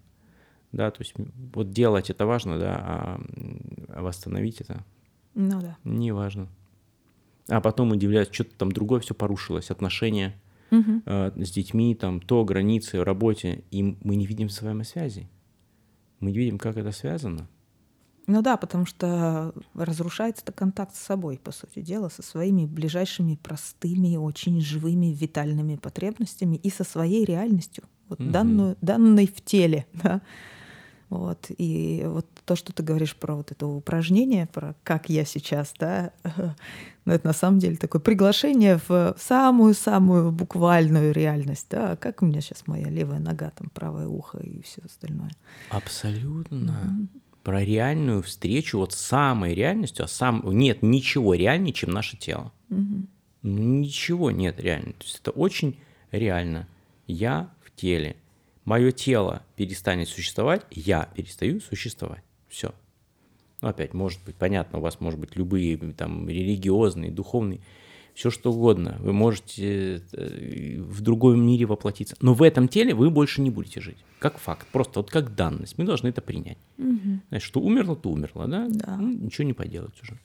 Да, 0.73 0.91
то 0.91 1.01
есть 1.01 1.15
вот 1.55 1.71
делать 1.71 2.11
это 2.11 2.27
важно, 2.27 2.59
да, 2.59 2.77
а, 2.77 3.21
а 3.89 4.03
восстановить 4.03 4.61
это 4.61 4.85
ну, 5.35 5.61
да. 5.61 5.77
не 5.85 6.13
важно. 6.13 6.49
А 7.49 7.61
потом 7.61 7.91
удивляются, 7.93 8.35
что-то 8.35 8.57
там 8.57 8.73
другое 8.73 9.01
все 9.01 9.15
порушилось, 9.15 9.71
отношения 9.71 10.35
угу. 10.71 11.03
э, 11.05 11.33
с 11.37 11.51
детьми, 11.51 11.95
там 11.95 12.21
то, 12.21 12.45
границы, 12.45 13.03
работе, 13.03 13.65
и 13.71 13.83
мы 13.83 14.17
не 14.17 14.27
видим 14.27 14.49
взаимосвязи 14.49 15.29
мы 16.21 16.33
видим, 16.33 16.59
как 16.59 16.77
это 16.77 16.93
связано. 16.93 17.49
Ну 18.27 18.43
да, 18.43 18.57
потому 18.57 18.87
что 18.87 19.53
разрушается 19.75 20.45
-то 20.45 20.53
контакт 20.53 20.95
с 20.95 21.01
собой, 21.01 21.41
по 21.43 21.51
сути 21.51 21.81
дела, 21.81 22.09
со 22.11 22.23
своими 22.23 22.67
ближайшими 22.67 23.35
простыми, 23.35 24.17
очень 24.17 24.61
живыми, 24.61 25.07
витальными 25.07 25.77
потребностями 25.77 26.57
и 26.57 26.71
со 26.71 26.85
своей 26.85 27.25
реальностью, 27.25 27.85
вот 28.09 28.21
угу. 28.21 28.31
данную, 28.31 28.77
данной 28.81 29.27
в 29.27 29.41
теле. 29.41 29.87
Да? 29.95 30.21
Вот. 31.11 31.47
И 31.59 32.05
вот 32.07 32.27
то, 32.47 32.55
что 32.55 32.73
ты 32.73 32.85
говоришь 32.85 33.17
про 33.17 33.35
вот 33.35 33.51
это 33.51 33.67
упражнение, 33.67 34.47
про 34.47 34.77
как 34.85 35.11
я 35.11 35.25
сейчас, 35.25 35.75
да, 35.77 36.13
ну, 37.05 37.13
это 37.13 37.27
на 37.27 37.33
самом 37.33 37.59
деле 37.59 37.77
такое 37.77 38.01
приглашение 38.01 38.81
в 38.89 39.17
самую-самую 39.19 40.31
буквальную 40.31 41.13
реальность, 41.13 41.67
да, 41.69 41.97
как 41.97 42.23
у 42.23 42.27
меня 42.27 42.41
сейчас 42.41 42.69
моя 42.69 42.89
левая 42.89 43.19
нога, 43.19 43.51
там 43.51 43.71
правое 43.71 44.07
ухо 44.07 44.39
и 44.39 44.63
все 44.63 44.83
остальное. 44.85 45.33
Абсолютно. 45.71 46.71
Mm-hmm. 46.71 47.21
Про 47.43 47.65
реальную 47.65 48.23
встречу 48.23 48.79
вот 48.79 48.93
с 48.93 49.01
самой 49.01 49.55
реальностью, 49.55 50.05
а 50.05 50.09
сам 50.09 50.43
нет 50.47 50.83
ничего 50.83 51.35
реальнее, 51.35 51.73
чем 51.73 51.91
наше 51.91 52.17
тело. 52.17 52.53
Mm-hmm. 52.69 53.07
Ничего 53.43 54.31
нет 54.31 54.61
реально. 54.61 54.93
То 54.93 55.05
есть 55.05 55.19
это 55.21 55.33
очень 55.33 55.77
реально. 56.13 56.69
Я 57.09 57.51
в 57.65 57.75
теле 57.75 58.15
мое 58.65 58.93
тело 58.93 59.43
перестанет 59.57 60.09
существовать, 60.09 60.65
я 60.71 61.09
перестаю 61.15 61.61
существовать. 61.61 62.23
Все. 62.49 62.75
Ну, 63.61 63.69
опять, 63.69 63.95
может 63.95 64.23
быть, 64.25 64.37
понятно, 64.37 64.79
у 64.79 64.83
вас 64.83 65.01
может 65.01 65.21
быть 65.21 65.37
любые 65.37 65.77
там 65.93 66.29
религиозные, 66.29 67.11
духовные, 67.11 67.61
все 68.15 68.31
что 68.31 68.53
угодно. 68.53 68.97
Вы 69.01 69.13
можете 69.13 70.03
э, 70.13 70.77
в 70.79 71.01
другом 71.01 71.45
мире 71.47 71.67
воплотиться. 71.67 72.17
Но 72.21 72.35
в 72.35 72.43
этом 72.43 72.69
теле 72.69 72.95
вы 72.95 73.11
больше 73.11 73.41
не 73.41 73.51
будете 73.51 73.81
жить. 73.81 73.99
Как 74.19 74.39
факт, 74.39 74.67
просто 74.73 75.01
вот 75.01 75.11
как 75.11 75.35
данность. 75.35 75.79
Мы 75.79 75.85
должны 75.85 76.09
это 76.09 76.21
принять. 76.21 76.59
Угу. 76.79 77.21
Знаешь, 77.29 77.43
что 77.43 77.61
умерло, 77.61 77.97
то 77.97 78.11
умерло, 78.11 78.47
да? 78.47 78.67
да. 78.69 78.97
Ну, 78.97 79.13
ничего 79.13 79.47
не 79.47 79.53
поделать 79.53 80.01
уже. 80.03 80.19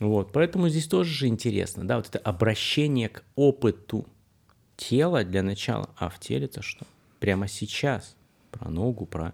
Вот, 0.00 0.32
поэтому 0.32 0.68
здесь 0.70 0.86
тоже 0.86 1.12
же 1.12 1.26
интересно, 1.26 1.86
да, 1.86 1.98
вот 1.98 2.08
это 2.08 2.18
обращение 2.18 3.10
к 3.10 3.22
опыту 3.36 4.06
тела 4.78 5.24
для 5.24 5.42
начала, 5.42 5.90
а 5.96 6.08
в 6.08 6.18
теле-то 6.18 6.62
что? 6.62 6.86
Прямо 7.20 7.46
сейчас, 7.46 8.16
про 8.50 8.68
ногу, 8.68 9.06
про, 9.06 9.32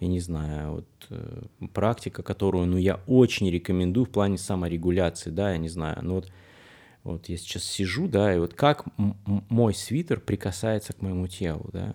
я 0.00 0.08
не 0.08 0.20
знаю, 0.20 0.72
вот 0.72 1.06
э, 1.10 1.42
практика, 1.72 2.22
которую, 2.22 2.66
ну, 2.66 2.76
я 2.76 3.00
очень 3.06 3.50
рекомендую 3.50 4.06
в 4.06 4.10
плане 4.10 4.36
саморегуляции, 4.36 5.30
да, 5.30 5.52
я 5.52 5.58
не 5.58 5.68
знаю, 5.68 5.98
ну 6.02 6.16
вот, 6.16 6.30
вот 7.04 7.28
я 7.28 7.36
сейчас 7.38 7.64
сижу, 7.64 8.08
да, 8.08 8.34
и 8.34 8.38
вот 8.38 8.54
как 8.54 8.84
мой 8.96 9.72
свитер 9.72 10.20
прикасается 10.20 10.92
к 10.92 11.00
моему 11.00 11.26
телу, 11.28 11.70
да, 11.72 11.94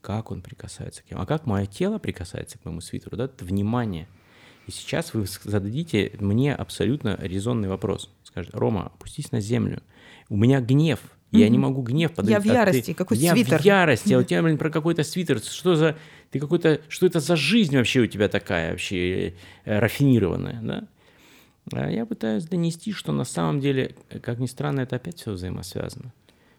как 0.00 0.30
он 0.30 0.42
прикасается 0.42 1.02
к 1.02 1.10
нему, 1.10 1.22
а 1.22 1.26
как 1.26 1.46
мое 1.46 1.66
тело 1.66 1.98
прикасается 1.98 2.58
к 2.58 2.64
моему 2.64 2.80
свитеру, 2.80 3.16
да, 3.16 3.26
это 3.26 3.44
внимание. 3.44 4.08
И 4.66 4.70
сейчас 4.70 5.14
вы 5.14 5.24
зададите 5.26 6.12
мне 6.20 6.54
абсолютно 6.54 7.16
резонный 7.18 7.70
вопрос. 7.70 8.10
Скажете, 8.22 8.54
Рома, 8.54 8.86
опустись 8.86 9.32
на 9.32 9.40
землю. 9.40 9.82
У 10.28 10.36
меня 10.36 10.60
гнев, 10.60 11.00
я 11.30 11.48
не 11.48 11.58
могу 11.58 11.82
гнев 11.82 12.12
подавить. 12.12 12.44
Я 12.44 12.52
в 12.52 12.54
ярости, 12.54 12.80
а 12.80 12.84
ты... 12.84 12.94
какой 12.94 13.18
я 13.18 13.32
свитер. 13.32 13.54
Я 13.54 13.58
в 13.58 13.64
ярости, 13.64 14.12
а 14.14 14.18
у 14.18 14.22
тебя, 14.22 14.42
блин, 14.42 14.58
про 14.58 14.70
какой-то 14.70 15.04
свитер. 15.04 15.40
Что 15.40 15.74
за... 15.74 15.96
Ты 16.30 16.40
какой-то... 16.40 16.80
Что 16.88 17.06
это 17.06 17.20
за 17.20 17.36
жизнь 17.36 17.76
вообще 17.76 18.00
у 18.00 18.06
тебя 18.06 18.28
такая, 18.28 18.70
вообще 18.70 19.34
э, 19.64 19.78
рафинированная, 19.78 20.60
да? 20.62 20.88
А 21.72 21.90
я 21.90 22.06
пытаюсь 22.06 22.44
донести, 22.44 22.92
что 22.92 23.12
на 23.12 23.24
самом 23.24 23.60
деле, 23.60 23.94
как 24.22 24.38
ни 24.38 24.46
странно, 24.46 24.80
это 24.80 24.96
опять 24.96 25.18
все 25.18 25.32
взаимосвязано. 25.32 26.12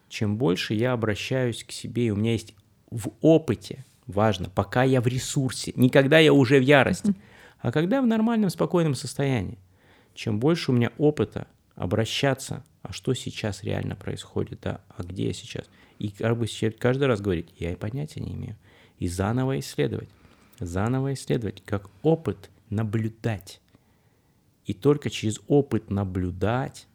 Чем 0.08 0.36
больше 0.36 0.74
я 0.74 0.92
обращаюсь 0.92 1.64
к 1.64 1.72
себе, 1.72 2.06
и 2.06 2.10
у 2.10 2.16
меня 2.16 2.32
есть 2.32 2.54
в 2.90 3.10
опыте, 3.20 3.84
важно, 4.06 4.48
пока 4.48 4.82
я 4.82 5.00
в 5.00 5.06
ресурсе, 5.06 5.72
не 5.74 5.90
когда 5.90 6.18
я 6.18 6.32
уже 6.32 6.58
в 6.58 6.62
ярости, 6.62 7.14
а 7.60 7.72
когда 7.72 7.96
я 7.96 8.02
в 8.02 8.06
нормальном, 8.06 8.50
спокойном 8.50 8.94
состоянии. 8.94 9.58
Чем 10.14 10.40
больше 10.40 10.70
у 10.70 10.74
меня 10.74 10.92
опыта 10.98 11.46
обращаться 11.74 12.64
а 12.82 12.92
что 12.92 13.14
сейчас 13.14 13.62
реально 13.62 13.96
происходит, 13.96 14.60
да, 14.62 14.80
а 14.88 15.02
где 15.02 15.26
я 15.26 15.32
сейчас. 15.32 15.66
И 15.98 16.10
как 16.10 16.38
бы 16.38 16.46
каждый 16.78 17.04
раз 17.04 17.20
говорить, 17.20 17.52
я 17.58 17.72
и 17.72 17.76
понятия 17.76 18.20
не 18.20 18.32
имею. 18.32 18.56
И 18.98 19.08
заново 19.08 19.58
исследовать, 19.58 20.08
заново 20.58 21.12
исследовать, 21.14 21.62
как 21.64 21.90
опыт 22.02 22.50
наблюдать. 22.70 23.60
И 24.64 24.72
только 24.72 25.10
через 25.10 25.40
опыт 25.46 25.90
наблюдать 25.90 26.86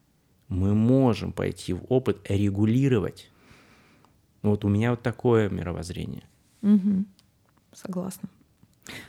мы 0.48 0.74
можем 0.74 1.34
пойти 1.34 1.74
в 1.74 1.84
опыт 1.90 2.20
регулировать. 2.30 3.30
Ну, 4.42 4.52
вот 4.52 4.64
у 4.64 4.70
меня 4.70 4.92
вот 4.92 5.02
такое 5.02 5.50
мировоззрение. 5.50 6.24
Угу. 6.62 7.06
Согласна. 7.74 8.30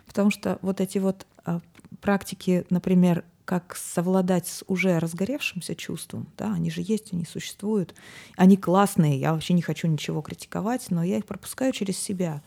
Потому 0.06 0.30
что 0.30 0.58
вот 0.62 0.80
эти 0.80 0.98
вот 0.98 1.26
а, 1.44 1.60
практики, 2.00 2.66
например, 2.70 3.24
как 3.46 3.76
совладать 3.76 4.48
с 4.48 4.64
уже 4.66 4.98
разгоревшимся 4.98 5.74
чувством. 5.76 6.26
Да, 6.36 6.52
они 6.52 6.70
же 6.70 6.82
есть, 6.82 7.12
они 7.12 7.24
существуют. 7.24 7.94
Они 8.36 8.56
классные, 8.56 9.18
я 9.18 9.32
вообще 9.32 9.54
не 9.54 9.62
хочу 9.62 9.86
ничего 9.86 10.20
критиковать, 10.20 10.90
но 10.90 11.02
я 11.02 11.16
их 11.18 11.24
пропускаю 11.24 11.72
через 11.72 11.96
себя. 11.96 12.42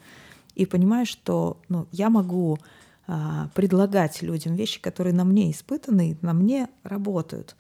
и 0.56 0.66
понимаю, 0.66 1.06
что 1.06 1.58
ну, 1.70 1.88
я 1.92 2.10
могу 2.10 2.60
а, 3.08 3.50
предлагать 3.56 4.22
людям 4.22 4.56
вещи, 4.56 4.82
которые 4.82 5.14
на 5.14 5.24
мне 5.24 5.50
испытаны, 5.52 6.18
на 6.22 6.34
мне 6.34 6.68
работают, 6.84 7.56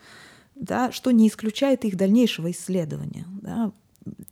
да, 0.55 0.91
что 0.91 1.11
не 1.11 1.29
исключает 1.29 1.85
их 1.85 1.95
дальнейшего 1.95 2.51
исследования. 2.51 3.25
Да. 3.41 3.71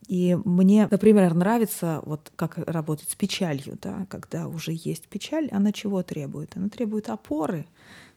И 0.07 0.37
мне, 0.43 0.87
например, 0.91 1.33
нравится 1.33 2.01
вот 2.05 2.31
как 2.35 2.57
работать 2.57 3.09
с 3.09 3.15
печалью, 3.15 3.77
да, 3.81 4.05
когда 4.09 4.47
уже 4.47 4.73
есть 4.73 5.07
печаль, 5.07 5.47
она 5.51 5.71
чего 5.71 6.03
требует? 6.03 6.57
Она 6.57 6.67
требует 6.69 7.09
опоры, 7.09 7.65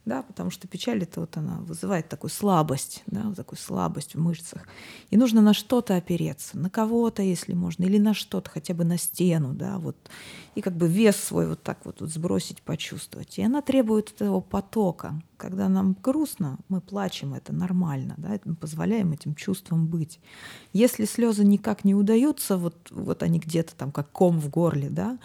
да, 0.07 0.23
потому 0.23 0.51
что 0.51 0.67
печаль 0.67 1.03
это 1.03 1.21
вот 1.21 1.37
она 1.37 1.59
вызывает 1.61 2.09
такую 2.09 2.31
слабость, 2.31 3.03
да, 3.07 3.33
такую 3.35 3.59
слабость 3.59 4.15
в 4.15 4.21
мышцах. 4.21 4.67
И 5.11 5.17
нужно 5.17 5.43
на 5.43 5.53
что-то 5.53 5.97
опереться, 5.97 6.59
на 6.59 6.71
кого-то, 6.71 7.23
если 7.23 7.53
можно, 7.53 7.85
или 7.85 7.99
на 7.99 8.15
что-то, 8.15 8.51
хотя 8.51 8.73
бы 8.73 8.85
на 8.85 8.97
стену, 8.97 9.53
да, 9.53 9.79
вот, 9.79 9.97
и 10.55 10.63
как 10.63 10.75
бы 10.75 10.89
вес 10.89 11.17
свой 11.17 11.47
вот 11.47 11.63
так 11.63 11.85
вот, 11.85 12.01
вот 12.01 12.11
сбросить, 12.11 12.63
почувствовать. 12.63 13.39
И 13.39 13.43
она 13.43 13.61
требует 13.61 14.13
этого 14.13 14.41
потока. 14.41 15.21
Когда 15.37 15.69
нам 15.69 15.97
грустно, 16.03 16.59
мы 16.69 16.81
плачем, 16.81 17.35
это 17.35 17.53
нормально, 17.53 18.15
да, 18.17 18.39
мы 18.45 18.55
позволяем 18.55 19.13
этим 19.13 19.35
чувствам 19.35 19.87
быть. 19.87 20.19
Если 20.73 21.05
слезы 21.05 21.45
никак 21.45 21.85
не 21.85 21.95
удаются, 21.95 22.57
вот, 22.57 22.75
вот 22.91 23.23
они 23.23 23.39
где-то 23.39 23.75
там 23.77 23.93
как 23.93 24.11
ком 24.11 24.41
в 24.41 24.49
горле, 24.49 24.89
да, 24.89 25.19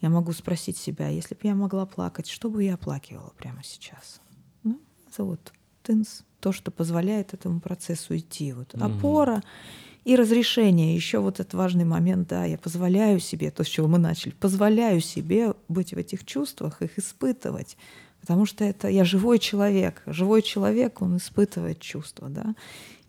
я 0.00 0.10
могу 0.10 0.32
спросить 0.32 0.76
себя, 0.76 1.08
если 1.08 1.34
бы 1.34 1.40
я 1.42 1.54
могла 1.54 1.86
плакать, 1.86 2.28
что 2.28 2.50
бы 2.50 2.62
я 2.64 2.74
оплакивала 2.74 3.32
прямо 3.36 3.62
сейчас? 3.64 4.20
Ну, 4.62 4.80
это 5.08 5.24
вот 5.24 5.52
тынс, 5.82 6.22
то, 6.40 6.52
что 6.52 6.70
позволяет 6.70 7.34
этому 7.34 7.60
процессу 7.60 8.16
идти. 8.16 8.52
Вот 8.52 8.74
mm-hmm. 8.74 8.98
опора 8.98 9.42
и 10.04 10.16
разрешение. 10.16 10.94
Еще 10.94 11.18
вот 11.18 11.40
этот 11.40 11.54
важный 11.54 11.84
момент, 11.84 12.28
да, 12.28 12.44
я 12.44 12.58
позволяю 12.58 13.20
себе, 13.20 13.50
то, 13.50 13.64
с 13.64 13.66
чего 13.66 13.88
мы 13.88 13.98
начали, 13.98 14.32
позволяю 14.32 15.00
себе 15.00 15.54
быть 15.68 15.92
в 15.92 15.98
этих 15.98 16.24
чувствах, 16.24 16.80
их 16.82 16.98
испытывать. 16.98 17.76
Потому 18.20 18.46
что 18.46 18.64
это 18.64 18.88
я 18.88 19.04
живой 19.04 19.38
человек. 19.38 20.02
Живой 20.06 20.42
человек, 20.42 21.02
он 21.02 21.16
испытывает 21.16 21.80
чувства, 21.80 22.28
да. 22.28 22.54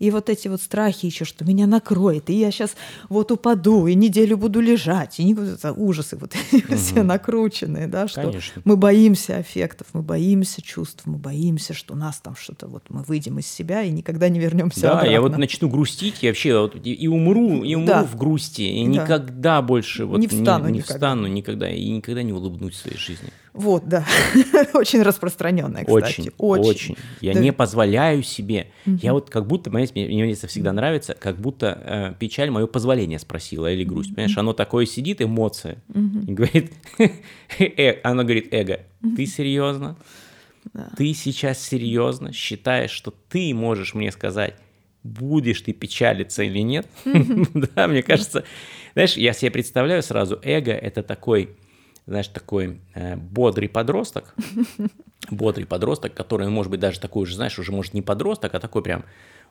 И 0.00 0.10
вот 0.10 0.30
эти 0.30 0.48
вот 0.48 0.62
страхи 0.62 1.06
еще, 1.06 1.26
что 1.26 1.44
меня 1.44 1.66
накроет, 1.66 2.30
и 2.30 2.32
я 2.32 2.50
сейчас 2.50 2.74
вот 3.10 3.30
упаду, 3.30 3.86
и 3.86 3.94
неделю 3.94 4.38
буду 4.38 4.60
лежать, 4.60 5.20
и 5.20 5.24
не 5.24 5.34
это 5.34 5.72
ужасы 5.72 6.16
вот 6.16 6.34
угу. 6.34 6.74
все 6.76 7.02
накрученные, 7.02 7.86
да, 7.86 8.08
что 8.08 8.22
Конечно. 8.22 8.62
мы 8.64 8.78
боимся 8.78 9.36
аффектов, 9.36 9.88
мы 9.92 10.00
боимся 10.00 10.62
чувств, 10.62 11.02
мы 11.04 11.18
боимся, 11.18 11.74
что 11.74 11.94
нас 11.94 12.18
там 12.18 12.34
что-то 12.34 12.66
вот 12.66 12.84
мы 12.88 13.02
выйдем 13.02 13.38
из 13.38 13.46
себя 13.46 13.82
и 13.82 13.90
никогда 13.90 14.30
не 14.30 14.40
вернемся 14.40 14.80
да, 14.80 14.92
обратно. 14.92 15.10
я 15.10 15.20
вот 15.20 15.36
начну 15.36 15.68
грустить, 15.68 16.22
я 16.22 16.30
вообще 16.30 16.58
вот 16.58 16.76
и, 16.82 17.06
умру, 17.06 17.62
и 17.62 17.74
умру 17.74 17.86
да. 17.86 18.04
в 18.04 18.16
грусти, 18.16 18.62
и 18.62 18.84
да. 18.84 18.90
никогда 18.90 19.60
больше 19.60 20.06
вот 20.06 20.18
не 20.18 20.28
встану, 20.28 20.66
не, 20.66 20.72
не 20.72 20.78
никогда. 20.78 20.94
встану 20.94 21.26
никогда 21.26 21.70
и 21.70 21.90
никогда 21.90 22.22
не 22.22 22.32
улыбнусь 22.32 22.74
в 22.74 22.78
своей 22.78 22.96
жизни. 22.96 23.28
Вот, 23.52 23.88
да, 23.88 24.04
очень 24.74 25.02
распространенная, 25.02 25.84
кстати, 25.84 26.32
очень, 26.38 26.64
очень. 26.70 26.96
Я 27.20 27.34
да. 27.34 27.40
не 27.40 27.52
позволяю 27.52 28.22
себе, 28.22 28.68
угу. 28.86 28.98
я 29.02 29.12
вот 29.12 29.28
как 29.28 29.46
будто, 29.46 29.70
понимаете, 29.92 30.14
мне, 30.14 30.24
мне 30.24 30.32
это 30.32 30.46
всегда 30.46 30.72
нравится, 30.72 31.14
как 31.14 31.36
будто 31.36 31.78
э, 31.84 32.14
печаль 32.18 32.50
мое 32.50 32.66
позволение 32.66 33.18
спросила 33.18 33.70
или 33.72 33.84
грусть. 33.84 34.14
Понимаешь, 34.14 34.36
оно 34.38 34.52
такое 34.52 34.86
сидит, 34.86 35.22
эмоция, 35.22 35.78
и 35.94 36.32
говорит, 36.32 36.72
э, 37.58 38.00
оно 38.02 38.22
говорит, 38.22 38.52
эго, 38.52 38.80
ты 39.16 39.26
серьезно? 39.26 39.96
Ты 40.96 41.14
сейчас 41.14 41.60
серьезно 41.60 42.32
считаешь, 42.32 42.90
что 42.90 43.14
ты 43.28 43.54
можешь 43.54 43.94
мне 43.94 44.12
сказать, 44.12 44.54
будешь 45.02 45.62
ты 45.62 45.72
печалиться 45.72 46.42
или 46.42 46.60
нет? 46.60 46.86
Да, 47.74 47.86
мне 47.86 48.02
кажется, 48.02 48.44
знаешь, 48.94 49.16
я 49.16 49.32
себе 49.32 49.50
представляю 49.50 50.02
сразу, 50.02 50.38
эго 50.42 50.72
это 50.72 51.02
такой, 51.02 51.56
знаешь, 52.06 52.28
такой 52.28 52.80
э, 52.94 53.16
бодрый 53.16 53.68
подросток, 53.68 54.34
бодрый 55.30 55.66
подросток, 55.66 56.14
который, 56.14 56.48
может 56.48 56.70
быть, 56.70 56.80
даже 56.80 57.00
такой 57.00 57.22
уже, 57.22 57.36
знаешь, 57.36 57.58
уже 57.58 57.72
может 57.72 57.94
не 57.94 58.02
подросток, 58.02 58.54
а 58.54 58.60
такой 58.60 58.82
прям 58.82 59.04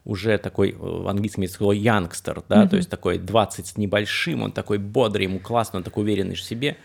уже 0.06 0.38
такой, 0.38 0.74
в 0.78 1.08
английском 1.08 1.44
языке 1.44 1.58
слово 1.58 1.76
youngster, 1.76 2.44
да, 2.48 2.64
mm-hmm. 2.64 2.70
то 2.70 2.78
есть 2.78 2.90
такой 2.90 3.18
20 3.18 3.68
с 3.68 3.78
небольшим, 3.78 4.44
он 4.44 4.52
такой 4.52 4.78
бодрый, 4.78 5.26
ему 5.26 5.40
классно, 5.40 5.78
он 5.78 5.84
такой 5.84 6.04
уверенный 6.04 6.36
в 6.36 6.42
себе. 6.42 6.78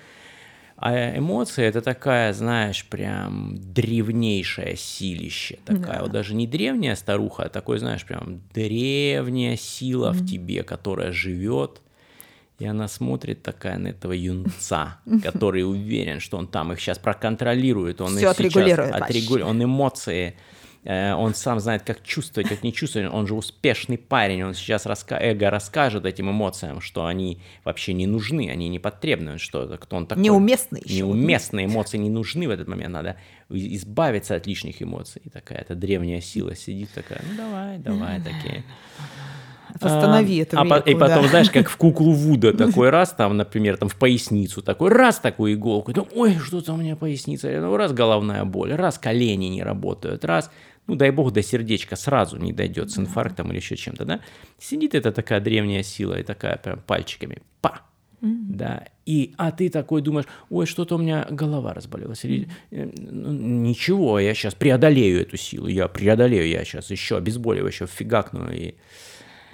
А 0.77 1.17
эмоции 1.17 1.65
это 1.65 1.81
такая, 1.81 2.33
знаешь, 2.33 2.85
прям 2.85 3.55
древнейшее 3.57 4.77
силище, 4.77 5.59
такая 5.65 5.99
да. 5.99 6.03
вот 6.03 6.11
даже 6.11 6.35
не 6.35 6.49
древняя 6.49 6.97
старуха, 6.97 7.45
а 7.45 7.49
такой, 7.49 7.79
знаешь, 7.79 8.05
прям 8.05 8.41
древняя 8.53 9.57
сила 9.57 10.11
mm-hmm. 10.11 10.15
в 10.15 10.27
тебе, 10.29 10.63
которая 10.65 11.13
живет, 11.13 11.81
и 12.59 12.67
она 12.67 12.89
смотрит 12.89 13.43
такая 13.43 13.79
на 13.79 13.89
этого 13.89 14.13
юнца, 14.13 14.99
который 15.23 15.63
уверен, 15.63 16.19
что 16.19 16.39
он 16.39 16.49
там 16.49 16.73
их 16.73 16.81
сейчас 16.81 16.99
проконтролирует, 16.99 18.01
он 18.01 18.17
Все 18.17 18.31
их 18.31 18.37
сейчас 18.37 18.39
отрегулирует, 19.01 19.45
он 19.47 19.63
эмоции 19.63 20.35
Э, 20.35 20.64
он 20.87 21.35
сам 21.35 21.61
знает, 21.61 21.83
как 21.83 22.03
чувствовать, 22.03 22.49
как 22.49 22.63
не 22.63 22.73
чувствовать, 22.73 23.11
он 23.11 23.27
же 23.27 23.35
успешный 23.35 23.97
парень, 23.97 24.43
он 24.45 24.55
сейчас 24.55 24.85
раска... 24.85 25.19
эго 25.19 25.49
расскажет 25.49 26.05
этим 26.05 26.31
эмоциям, 26.31 26.81
что 26.81 27.07
они 27.07 27.41
вообще 27.65 27.95
не 27.95 28.07
нужны, 28.07 28.51
они 28.51 28.69
не 28.69 28.79
потребны, 28.79 29.39
что 29.39 29.67
кто 29.81 29.97
он 29.97 30.07
такой. 30.07 30.23
Неуместные 30.23 30.83
еще. 30.85 30.99
Неуместные 30.99 31.67
эмоции 31.67 31.97
не 31.97 32.11
нужны 32.11 32.47
в 32.47 32.51
этот 32.51 32.69
момент, 32.69 32.93
надо 32.93 33.17
избавиться 33.49 34.35
от 34.35 34.47
лишних 34.47 34.83
эмоций. 34.83 35.23
И 35.25 35.31
такая 35.31 35.59
эта 35.59 35.75
древняя 35.75 36.21
сила 36.21 36.55
сидит 36.55 36.91
такая, 36.95 37.23
ну 37.31 37.37
давай, 37.37 37.79
давай, 37.79 38.21
такие. 38.21 38.65
Останови 39.81 40.39
а, 40.39 40.43
это 40.43 40.61
а, 40.61 40.79
И 40.79 40.95
потом, 40.95 41.23
да. 41.23 41.29
знаешь, 41.29 41.51
как 41.51 41.69
в 41.69 41.77
куклу 41.77 42.13
Вуда, 42.13 42.53
такой 42.57 42.91
раз, 42.91 43.13
там, 43.13 43.37
например, 43.37 43.77
там 43.77 43.89
в 43.89 43.97
поясницу, 43.97 44.63
такой 44.63 44.91
раз 44.91 45.19
такую 45.19 45.55
иголку, 45.55 45.93
ну, 45.95 46.07
ой, 46.15 46.39
что-то 46.39 46.73
у 46.73 46.77
меня 46.77 46.97
поясница, 46.97 47.49
ну, 47.61 47.77
раз 47.77 47.93
головная 47.93 48.45
боль, 48.45 48.75
раз 48.75 48.99
колени 48.99 49.47
не 49.47 49.63
работают, 49.63 50.25
раз 50.25 50.51
ну 50.87 50.95
дай 50.95 51.11
бог 51.11 51.33
до 51.33 51.43
сердечка 51.43 51.97
сразу 51.97 52.37
не 52.37 52.53
дойдет 52.53 52.91
с 52.91 52.99
инфарктом 52.99 53.51
или 53.51 53.57
еще 53.57 53.77
чем-то, 53.77 54.05
да, 54.05 54.21
сидит 54.59 54.95
эта 54.95 55.13
такая 55.13 55.41
древняя 55.41 55.83
сила 55.83 56.19
и 56.19 56.23
такая 56.23 56.57
прям 56.57 56.81
пальчиками, 56.81 57.39
па, 57.61 57.83
да, 58.21 58.87
и, 59.05 59.35
а 59.37 59.53
ты 59.53 59.69
такой 59.69 60.01
думаешь, 60.01 60.27
ой, 60.49 60.65
что-то 60.65 60.95
у 60.95 60.99
меня 60.99 61.27
голова 61.29 61.75
разболелась, 61.75 62.25
или 62.25 62.49
э, 62.71 62.91
ну, 62.97 63.33
ничего, 63.33 64.19
я 64.19 64.33
сейчас 64.33 64.55
преодолею 64.55 65.21
эту 65.21 65.37
силу, 65.37 65.67
я 65.67 65.89
преодолею, 65.89 66.49
я 66.49 66.65
сейчас 66.65 66.91
еще 66.91 67.19
обезболивающего 67.19 67.87
фигакну 67.87 68.51
и 68.51 68.77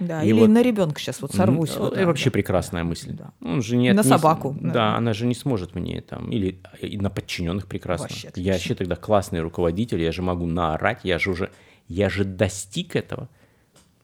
да, 0.01 0.23
и 0.23 0.29
или 0.29 0.41
вот, 0.41 0.49
на 0.49 0.63
ребенка 0.63 0.99
сейчас 0.99 1.21
вот 1.23 1.33
сорвусь. 1.33 1.77
Вот, 1.77 1.93
это 1.93 2.07
вообще 2.07 2.31
да. 2.31 2.33
прекрасная 2.33 2.85
мысль. 2.85 3.13
Да. 3.13 3.33
Он 3.43 3.63
же 3.63 3.77
не, 3.77 3.93
на 3.93 4.03
не, 4.03 4.09
собаку. 4.09 4.57
Да. 4.61 4.71
да, 4.73 4.97
она 4.97 5.13
же 5.13 5.27
не 5.27 5.35
сможет 5.35 5.75
мне 5.75 6.01
там, 6.01 6.31
или 6.31 6.61
и 6.81 6.97
на 6.99 7.11
подчиненных 7.11 7.67
прекрасно. 7.67 8.09
Вообще, 8.09 8.31
я 8.35 8.55
вообще 8.55 8.75
тогда 8.75 8.97
классный 8.97 9.41
руководитель, 9.41 10.03
я 10.03 10.11
же 10.11 10.23
могу 10.23 10.47
наорать, 10.47 11.01
я 11.05 11.19
же 11.19 11.31
уже, 11.31 11.51
я 11.87 12.09
же 12.09 12.25
достиг 12.25 12.97
этого 12.97 13.29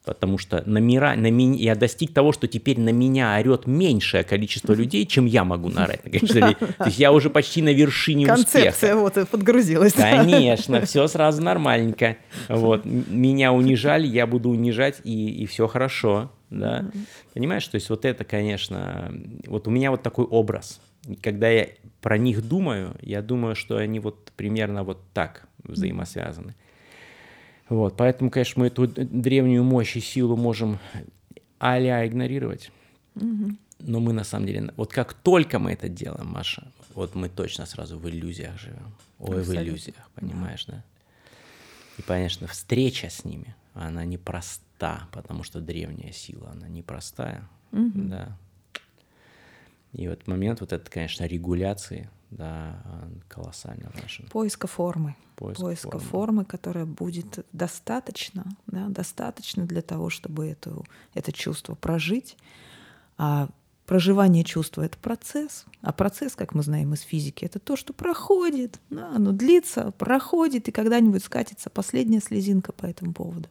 потому 0.07 0.37
что 0.37 0.63
на 0.65 0.77
мира, 0.77 1.13
на 1.17 1.29
ми, 1.29 1.57
я 1.57 1.75
достиг 1.75 2.13
того, 2.13 2.31
что 2.31 2.47
теперь 2.47 2.79
на 2.79 2.89
меня 2.89 3.37
орет 3.37 3.67
меньшее 3.67 4.23
количество 4.23 4.73
людей, 4.73 5.05
чем 5.05 5.25
я 5.25 5.43
могу 5.43 5.69
наорать. 5.69 6.01
Конечно, 6.03 6.55
то 6.77 6.85
есть 6.85 6.97
я 6.97 7.11
уже 7.11 7.29
почти 7.29 7.61
на 7.61 7.73
вершине 7.73 8.25
Концепция 8.25 8.95
успеха. 8.95 8.95
вот 8.95 9.29
подгрузилась. 9.29 9.93
Конечно, 9.93 10.81
все 10.85 11.07
сразу 11.07 11.43
нормальненько. 11.43 12.17
Вот. 12.47 12.85
Меня 12.85 13.51
унижали, 13.51 14.07
я 14.07 14.25
буду 14.25 14.49
унижать, 14.49 15.01
и, 15.03 15.43
и 15.43 15.45
все 15.45 15.67
хорошо. 15.67 16.31
Да? 16.49 16.89
Понимаешь, 17.33 17.67
то 17.67 17.75
есть 17.75 17.89
вот 17.89 18.05
это, 18.05 18.23
конечно, 18.23 19.11
вот 19.45 19.67
у 19.67 19.71
меня 19.71 19.91
вот 19.91 20.01
такой 20.01 20.25
образ. 20.25 20.79
Когда 21.21 21.49
я 21.49 21.67
про 22.01 22.17
них 22.17 22.47
думаю, 22.47 22.95
я 23.01 23.21
думаю, 23.21 23.55
что 23.55 23.75
они 23.77 23.99
вот 23.99 24.31
примерно 24.37 24.83
вот 24.83 25.01
так 25.13 25.47
взаимосвязаны. 25.63 26.55
Вот, 27.69 27.97
поэтому, 27.97 28.29
конечно, 28.29 28.61
мы 28.61 28.67
эту 28.67 28.87
древнюю 28.87 29.63
мощь 29.63 29.97
и 29.97 29.99
силу 29.99 30.35
можем 30.37 30.79
а 31.59 32.05
игнорировать. 32.05 32.71
Угу. 33.15 33.55
Но 33.79 33.99
мы 33.99 34.13
на 34.13 34.23
самом 34.23 34.47
деле, 34.47 34.71
вот 34.75 34.91
как 34.91 35.13
только 35.13 35.59
мы 35.59 35.73
это 35.73 35.89
делаем, 35.89 36.27
Маша, 36.27 36.71
вот 36.93 37.15
мы 37.15 37.29
точно 37.29 37.65
сразу 37.65 37.97
в 37.97 38.09
иллюзиях 38.09 38.59
живем. 38.59 38.93
Ой, 39.19 39.41
Абсолютно. 39.41 39.53
в 39.53 39.63
иллюзиях, 39.63 40.09
понимаешь, 40.15 40.65
да? 40.65 40.83
И, 41.97 42.01
конечно, 42.01 42.47
встреча 42.47 43.09
с 43.09 43.25
ними, 43.25 43.55
она 43.73 44.05
непроста, 44.05 45.07
потому 45.11 45.43
что 45.43 45.59
древняя 45.59 46.11
сила, 46.11 46.51
она 46.51 46.67
непростая, 46.67 47.47
угу. 47.71 47.91
да. 47.95 48.37
И 49.93 50.07
вот 50.07 50.27
момент 50.27 50.61
вот 50.61 50.73
этот, 50.73 50.89
конечно, 50.89 51.25
регуляции, 51.25 52.09
да, 52.29 52.83
колоссально 53.27 53.89
в 53.91 54.01
нашем. 54.01 54.27
Поиска 54.27 54.67
формы. 54.67 55.15
Поиск 55.35 55.61
Поиска 55.61 55.91
формы. 55.91 56.07
формы, 56.07 56.45
которая 56.45 56.85
будет 56.85 57.45
достаточно, 57.51 58.45
да, 58.65 58.87
достаточно 58.87 59.65
для 59.65 59.81
того, 59.81 60.09
чтобы 60.09 60.47
эту, 60.47 60.85
это 61.13 61.31
чувство 61.31 61.75
прожить. 61.75 62.37
А 63.17 63.49
проживание 63.85 64.43
чувства— 64.43 64.81
это 64.83 64.97
процесс. 64.97 65.65
А 65.81 65.93
процесс, 65.93 66.35
как 66.35 66.53
мы 66.53 66.63
знаем 66.63 66.93
из 66.93 67.01
физики, 67.01 67.45
это 67.45 67.59
то, 67.59 67.75
что 67.75 67.93
проходит. 67.93 68.79
Да, 68.89 69.15
оно 69.15 69.31
длится, 69.31 69.91
проходит, 69.91 70.67
и 70.67 70.71
когда-нибудь 70.71 71.23
скатится 71.23 71.69
последняя 71.69 72.19
слезинка 72.19 72.71
по 72.73 72.85
этому 72.85 73.13
поводу. 73.13 73.49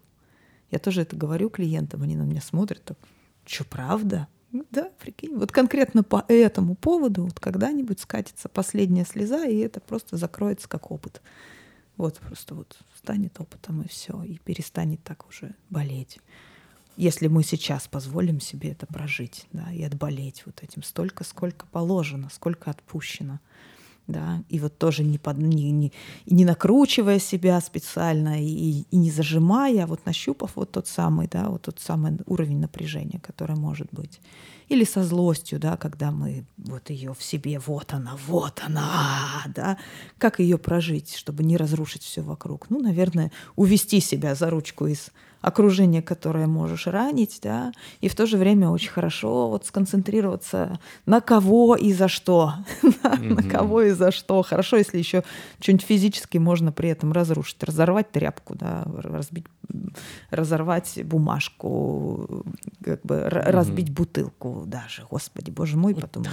Я 0.71 0.79
тоже 0.79 1.03
это 1.03 1.17
говорю 1.17 1.49
клиентам, 1.49 2.03
они 2.03 2.17
на 2.17 2.23
меня 2.23 2.41
смотрят 2.41 2.85
так, 2.85 2.99
что 3.45 3.65
правда? 3.65 4.29
Да, 4.53 4.91
прикинь. 4.99 5.37
Вот 5.37 5.53
конкретно 5.53 6.03
по 6.03 6.25
этому 6.29 6.77
поводу 6.77 7.25
вот 7.25 7.41
когда-нибудь 7.41 8.01
скатится 8.01 8.49
последняя 8.49 9.05
слеза, 9.05 9.45
и 9.45 9.59
это 9.59 9.81
просто 9.81 10.17
закроется 10.17 10.69
как 10.69 10.91
опыт. 10.91 11.21
Вот 11.97 12.19
просто 12.19 12.55
вот 12.55 12.79
станет 12.95 13.41
опытом 13.41 13.83
и 13.83 13.89
все, 13.89 14.23
и 14.23 14.39
перестанет 14.39 15.03
так 15.03 15.27
уже 15.29 15.55
болеть. 15.71 16.19
Если 16.97 17.27
мы 17.27 17.43
сейчас 17.43 17.89
позволим 17.89 18.41
себе 18.41 18.71
это 18.71 18.87
прожить, 18.87 19.47
да, 19.53 19.71
и 19.73 19.83
отболеть 19.83 20.45
вот 20.47 20.63
этим 20.63 20.83
столько, 20.83 21.25
сколько 21.25 21.67
положено, 21.67 22.31
сколько 22.31 22.71
отпущено 22.71 23.41
да, 24.07 24.43
и 24.49 24.59
вот 24.61 24.79
тоже 24.79 25.03
не, 25.03 25.19
под, 25.19 25.39
не, 25.39 25.71
не, 25.71 25.93
не 26.27 26.45
накручивая 26.45 27.19
себя 27.19 27.61
специально 27.61 28.43
и, 28.43 28.85
и 28.91 28.97
не 28.97 29.11
зажимая, 29.11 29.85
а 29.85 29.87
вот 29.87 30.07
нащупав 30.07 30.53
вот 30.55 30.73
тот 30.73 30.87
самый, 30.87 31.29
да, 31.29 31.49
вот 31.49 31.63
тот 31.63 31.81
самый 31.81 32.19
уровень 32.27 32.61
напряжения, 32.61 33.19
который 33.21 33.57
может 33.57 33.89
быть. 33.93 34.21
Или 34.69 34.85
со 34.85 35.05
злостью, 35.05 35.61
да, 35.61 35.77
когда 35.77 36.11
мы 36.11 36.45
вот 36.57 36.91
ее 36.91 37.15
в 37.15 37.23
себе, 37.23 37.61
вот 37.65 37.93
она, 37.93 38.17
вот 38.27 38.61
она, 38.65 39.45
да, 39.55 39.79
как 40.19 40.41
ее 40.41 40.59
прожить, 40.59 41.15
чтобы 41.15 41.45
не 41.45 41.57
разрушить 41.57 42.03
все 42.03 42.23
вокруг. 42.23 42.71
Ну, 42.71 42.81
наверное, 42.81 43.31
увести 43.55 44.01
себя 44.01 44.35
за 44.35 44.51
ручку 44.51 44.87
из 44.87 45.11
окружение, 45.41 46.03
которое 46.03 46.47
можешь 46.47 46.87
ранить, 46.87 47.39
да, 47.43 47.73
и 48.01 48.09
в 48.09 48.15
то 48.15 48.27
же 48.27 48.37
время 48.37 48.69
очень 48.69 48.91
хорошо 48.91 49.49
вот 49.49 49.67
сконцентрироваться 49.67 50.81
на 51.05 51.21
кого 51.21 51.77
и 51.77 51.93
за 51.93 52.09
что, 52.09 52.55
на 53.03 53.43
кого 53.43 53.83
и 53.83 53.91
за 53.91 54.11
что. 54.11 54.43
Хорошо, 54.43 54.77
если 54.77 54.99
еще 54.99 55.23
что-нибудь 55.61 55.87
физически 55.87 56.39
можно 56.39 56.73
при 56.73 56.89
этом 56.89 57.13
разрушить, 57.13 57.63
разорвать 57.63 58.11
тряпку, 58.11 58.55
да, 58.55 58.85
разбить, 58.87 59.47
разорвать 60.31 61.01
бумажку, 61.05 62.45
как 62.85 63.03
бы 63.03 63.29
разбить 63.29 63.91
бутылку 63.91 64.65
даже, 64.67 65.07
господи, 65.11 65.51
боже 65.51 65.77
мой, 65.77 65.95
потом 65.95 66.25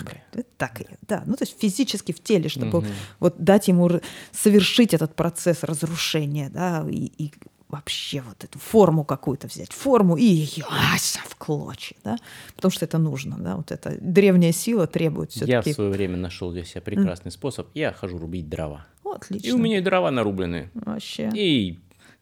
так, 0.58 0.82
да, 1.08 1.24
ну 1.26 1.36
то 1.36 1.44
есть 1.44 1.60
физически 1.60 2.12
в 2.12 2.24
теле, 2.24 2.50
чтобы 2.50 2.86
вот 3.20 3.36
дать 3.38 3.68
ему 3.68 3.90
совершить 4.32 4.94
этот 4.94 5.16
процесс 5.16 5.64
разрушения, 5.64 6.50
да, 6.50 6.86
и, 6.90 7.12
и 7.18 7.34
вообще 7.74 8.22
вот 8.22 8.44
эту 8.44 8.60
форму 8.60 9.04
какую-то 9.04 9.48
взять, 9.48 9.74
форму 9.74 10.16
и 10.16 10.24
ее 10.24 10.66
в 10.66 11.36
клочья, 11.36 11.96
да, 12.04 12.18
потому 12.56 12.72
что 12.72 12.86
это 12.86 13.00
нужно, 13.00 13.38
да, 13.38 13.56
вот 13.56 13.72
эта 13.72 13.98
древняя 14.00 14.52
сила 14.52 14.86
требует 14.86 15.32
все-таки. 15.32 15.52
Я 15.52 15.62
в 15.62 15.68
свое 15.68 15.90
время 15.90 16.18
нашел 16.18 16.52
для 16.52 16.64
себя 16.64 16.82
прекрасный 16.82 17.30
mm. 17.30 17.34
способ. 17.34 17.68
Я 17.74 17.92
хожу 17.92 18.20
рубить 18.20 18.48
дрова. 18.48 18.86
Отлично. 19.04 19.48
И 19.48 19.52
у 19.52 19.58
меня 19.58 19.80
и 19.80 19.82
дрова 19.82 20.12
нарублены. 20.12 20.70
Вообще. 20.74 21.30
И 21.34 21.80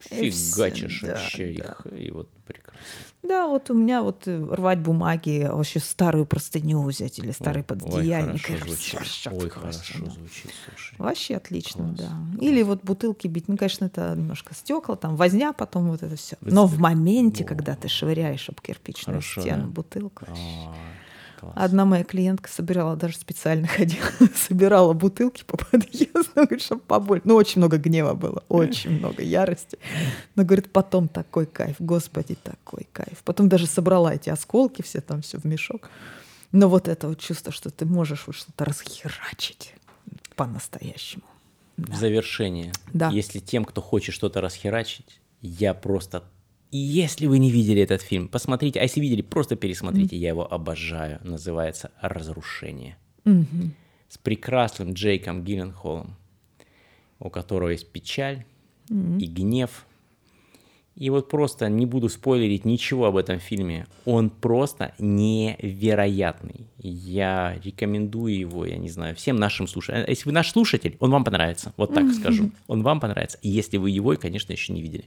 фигачишь 0.08 1.02
вообще 1.02 1.52
их. 1.52 1.86
И 1.96 2.10
вот 2.10 2.28
прекрасно. 2.46 2.80
Да, 3.22 3.46
вот 3.46 3.70
у 3.70 3.74
меня 3.74 4.02
вот 4.02 4.26
э, 4.26 4.46
рвать 4.50 4.80
бумаги, 4.80 5.48
вообще 5.50 5.78
старую 5.78 6.26
простыню 6.26 6.82
взять 6.82 7.20
или 7.20 7.30
старый 7.30 7.62
пододеяльник. 7.62 8.44
Ой, 8.48 8.56
хорошо 8.58 8.74
звучит. 8.74 9.32
Ой, 9.32 9.48
хорошо 9.48 10.04
да. 10.04 10.10
звучит, 10.10 10.50
слушай. 10.66 10.94
Вообще 10.98 11.36
отлично, 11.36 11.84
Класс. 11.84 11.98
да. 11.98 12.44
Или 12.44 12.62
вот 12.62 12.82
бутылки 12.82 13.28
бить, 13.28 13.46
ну, 13.46 13.56
конечно, 13.56 13.84
это 13.84 14.14
немножко 14.16 14.54
стекла, 14.54 14.96
там 14.96 15.14
возня, 15.14 15.52
потом 15.52 15.88
вот 15.88 16.02
это 16.02 16.16
все. 16.16 16.36
Но 16.40 16.66
в 16.66 16.78
моменте, 16.78 17.44
когда 17.44 17.76
ты 17.76 17.88
швыряешь 17.88 18.48
об 18.48 18.60
кирпичную 18.60 19.22
стену 19.22 19.66
да? 19.66 19.68
бутылку, 19.68 20.26
вообще. 20.26 20.68
Класс. 21.42 21.54
Одна 21.56 21.84
моя 21.84 22.04
клиентка 22.04 22.48
собирала, 22.48 22.94
даже 22.94 23.16
специально 23.16 23.66
ходила, 23.76 24.06
собирала 24.32 24.92
бутылки 24.92 25.42
по 25.44 25.56
подъезду, 25.70 26.30
говорит, 26.36 26.62
чтобы 26.62 26.82
побольше. 26.82 27.22
Ну, 27.26 27.34
очень 27.34 27.58
много 27.58 27.78
гнева 27.78 28.14
было, 28.14 28.44
очень 28.48 28.90
много 28.90 29.24
ярости. 29.24 29.76
Но, 30.36 30.44
говорит, 30.44 30.70
потом 30.70 31.08
такой 31.08 31.46
кайф, 31.46 31.76
господи, 31.80 32.36
такой 32.40 32.86
кайф. 32.92 33.22
Потом 33.24 33.48
даже 33.48 33.66
собрала 33.66 34.14
эти 34.14 34.30
осколки 34.30 34.82
все 34.82 35.00
там, 35.00 35.22
все 35.22 35.38
в 35.38 35.44
мешок. 35.44 35.90
Но 36.52 36.68
вот 36.68 36.86
это 36.86 37.08
вот 37.08 37.18
чувство, 37.18 37.52
что 37.52 37.70
ты 37.70 37.86
можешь 37.86 38.22
вот 38.28 38.36
что-то 38.36 38.64
расхерачить 38.64 39.74
по-настоящему. 40.36 41.24
Да. 41.76 41.92
В 41.92 41.96
завершение, 41.96 42.72
да. 42.92 43.10
если 43.10 43.40
тем, 43.40 43.64
кто 43.64 43.80
хочет 43.80 44.14
что-то 44.14 44.40
расхерачить, 44.40 45.20
я 45.40 45.74
просто 45.74 46.22
и 46.72 46.78
если 46.78 47.26
вы 47.26 47.38
не 47.38 47.50
видели 47.50 47.82
этот 47.82 48.00
фильм, 48.00 48.28
посмотрите, 48.28 48.80
а 48.80 48.82
если 48.84 49.00
видели, 49.00 49.20
просто 49.20 49.56
пересмотрите, 49.56 50.16
mm-hmm. 50.16 50.20
я 50.20 50.28
его 50.28 50.50
обожаю. 50.50 51.20
Называется 51.22 51.90
«Разрушение». 52.00 52.96
Mm-hmm. 53.26 53.68
С 54.08 54.16
прекрасным 54.16 54.94
Джейком 54.94 55.44
Гилленхолом, 55.44 56.16
у 57.18 57.28
которого 57.28 57.68
есть 57.68 57.88
печаль 57.92 58.46
mm-hmm. 58.88 59.20
и 59.20 59.26
гнев. 59.26 59.86
И 60.94 61.10
вот 61.10 61.28
просто 61.28 61.68
не 61.68 61.84
буду 61.84 62.08
спойлерить 62.08 62.64
ничего 62.64 63.04
об 63.04 63.18
этом 63.18 63.38
фильме. 63.38 63.86
Он 64.06 64.30
просто 64.30 64.94
невероятный. 64.98 66.68
Я 66.78 67.58
рекомендую 67.62 68.38
его, 68.38 68.64
я 68.64 68.78
не 68.78 68.88
знаю, 68.88 69.14
всем 69.14 69.36
нашим 69.36 69.66
слушателям. 69.66 70.08
Если 70.08 70.24
вы 70.24 70.32
наш 70.32 70.50
слушатель, 70.50 70.96
он 71.00 71.10
вам 71.10 71.24
понравится. 71.24 71.74
Вот 71.76 71.92
так 71.92 72.04
mm-hmm. 72.04 72.20
скажу. 72.20 72.50
Он 72.66 72.82
вам 72.82 72.98
понравится. 72.98 73.38
И 73.42 73.50
если 73.50 73.76
вы 73.76 73.90
его, 73.90 74.16
конечно, 74.16 74.52
еще 74.52 74.72
не 74.72 74.80
видели. 74.80 75.04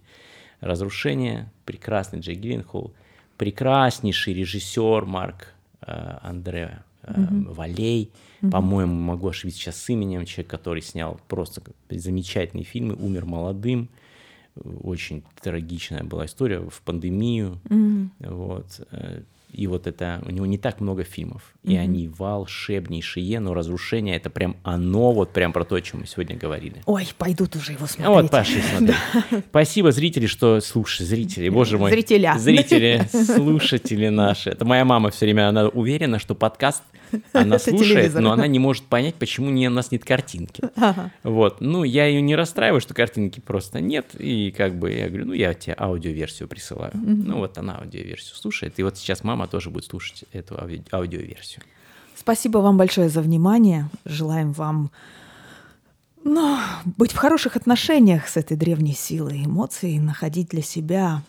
«Разрушение», 0.66 1.49
прекрасный 1.66 2.20
Джей 2.20 2.36
Гилленхол, 2.36 2.93
прекраснейший 3.38 4.34
режиссер 4.34 5.05
Марк 5.05 5.53
э, 5.82 6.18
Андре 6.22 6.84
э, 7.03 7.13
mm-hmm. 7.13 7.53
Валей, 7.53 8.11
mm-hmm. 8.41 8.49
по-моему, 8.49 8.93
могу 8.93 9.30
ошибиться 9.30 9.61
сейчас 9.61 9.78
с 9.78 9.89
именем, 9.89 10.26
человек, 10.26 10.49
который 10.49 10.82
снял 10.82 11.20
просто 11.28 11.61
замечательные 11.89 12.66
фильмы, 12.66 12.95
умер 12.95 13.26
молодым, 13.26 13.89
очень 14.82 15.24
трагичная 15.41 16.03
была 16.03 16.26
история 16.26 16.59
в 16.59 16.82
пандемию, 16.82 17.59
mm-hmm. 17.66 18.09
вот, 18.34 18.88
э, 18.91 19.22
и 19.56 19.68
вот 19.68 19.88
это, 19.88 20.22
у 20.26 20.32
него 20.32 20.45
не 20.45 20.58
так 20.58 20.82
много 20.82 21.03
фильмов, 21.03 21.41
mm-hmm. 21.64 21.74
и 21.74 21.78
они 21.78 22.08
волшебнейшие, 22.08 23.39
но 23.39 23.53
разрушение 23.53 24.16
это 24.18 24.30
прям 24.30 24.58
оно, 24.64 25.12
вот 25.12 25.32
прям 25.32 25.53
про 25.53 25.64
то, 25.64 25.76
о 25.76 25.82
чем 25.82 26.01
мы 26.01 26.08
сегодня 26.08 26.36
говорили. 26.36 26.82
Ой, 26.86 27.08
пойдут 27.18 27.56
уже 27.56 27.74
его 27.74 27.88
смотреть. 27.88 28.16
Вот, 28.16 28.32
пошли 28.32 28.62
смотреть. 28.62 29.45
Спасибо, 29.49 29.91
зрители, 29.91 30.28
что, 30.28 30.60
слушай, 30.60 31.06
зрители, 31.06 31.49
боже 31.49 31.78
мой. 31.78 31.91
Зрителя. 31.91 32.36
Зрители, 32.38 33.08
слушатели 33.12 34.10
наши. 34.10 34.49
Это 34.49 34.66
моя 34.66 34.86
мама 34.86 35.12
все 35.12 35.26
время, 35.26 35.47
она 35.47 35.68
уверена, 35.70 36.20
что 36.20 36.36
подкаст 36.36 36.84
она 37.34 37.60
слушает, 37.60 38.14
но 38.16 38.32
она 38.32 38.47
не 38.47 38.60
может 38.60 38.84
понять, 38.86 39.16
почему 39.16 39.49
не, 39.49 39.68
у 39.68 39.72
нас 39.72 39.91
нет 39.91 40.03
картинки. 40.03 40.64
Ага. 40.76 41.12
Вот. 41.24 41.62
Ну, 41.62 41.84
я 41.84 42.06
ее 42.06 42.22
не 42.22 42.36
расстраиваю, 42.36 42.82
что 42.82 42.93
картинки 42.93 43.39
просто 43.39 43.80
нет. 43.80 44.08
И 44.18 44.53
как 44.56 44.78
бы 44.78 44.91
я 44.91 45.08
говорю, 45.08 45.26
ну, 45.28 45.34
я 45.34 45.53
тебе 45.53 45.76
аудиоверсию 45.78 46.47
присылаю. 46.47 46.91
Ну, 46.93 47.38
вот 47.38 47.58
она 47.58 47.78
аудиоверсию 47.78 48.36
слушает. 48.36 48.74
И 48.78 48.84
вот 48.84 48.97
сейчас 48.97 49.24
мама 49.24 49.44
тоже 49.47 49.69
будет 49.69 49.85
слушать 49.85 50.25
эту 50.31 50.55
ауди- 50.55 50.85
аудиоверсию. 50.91 51.63
Спасибо 52.15 52.59
вам 52.59 52.77
большое 52.77 53.09
за 53.09 53.21
внимание. 53.21 53.89
Желаем 54.05 54.53
вам 54.53 54.91
ну, 56.23 56.57
быть 56.97 57.11
в 57.11 57.17
хороших 57.17 57.55
отношениях 57.55 58.27
с 58.27 58.35
этой 58.35 58.57
древней 58.57 58.93
силой 58.93 59.45
эмоций, 59.45 59.99
находить 59.99 60.49
для 60.49 60.63
себя 60.63 61.21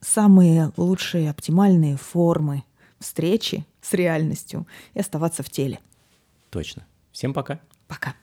самые 0.00 0.70
лучшие, 0.76 1.30
оптимальные 1.30 1.96
формы 1.96 2.62
встречи 3.00 3.64
с 3.80 3.94
реальностью 3.94 4.66
и 4.92 5.00
оставаться 5.00 5.42
в 5.42 5.50
теле. 5.50 5.78
Точно. 6.50 6.84
Всем 7.12 7.32
пока. 7.32 7.60
Пока. 7.88 8.14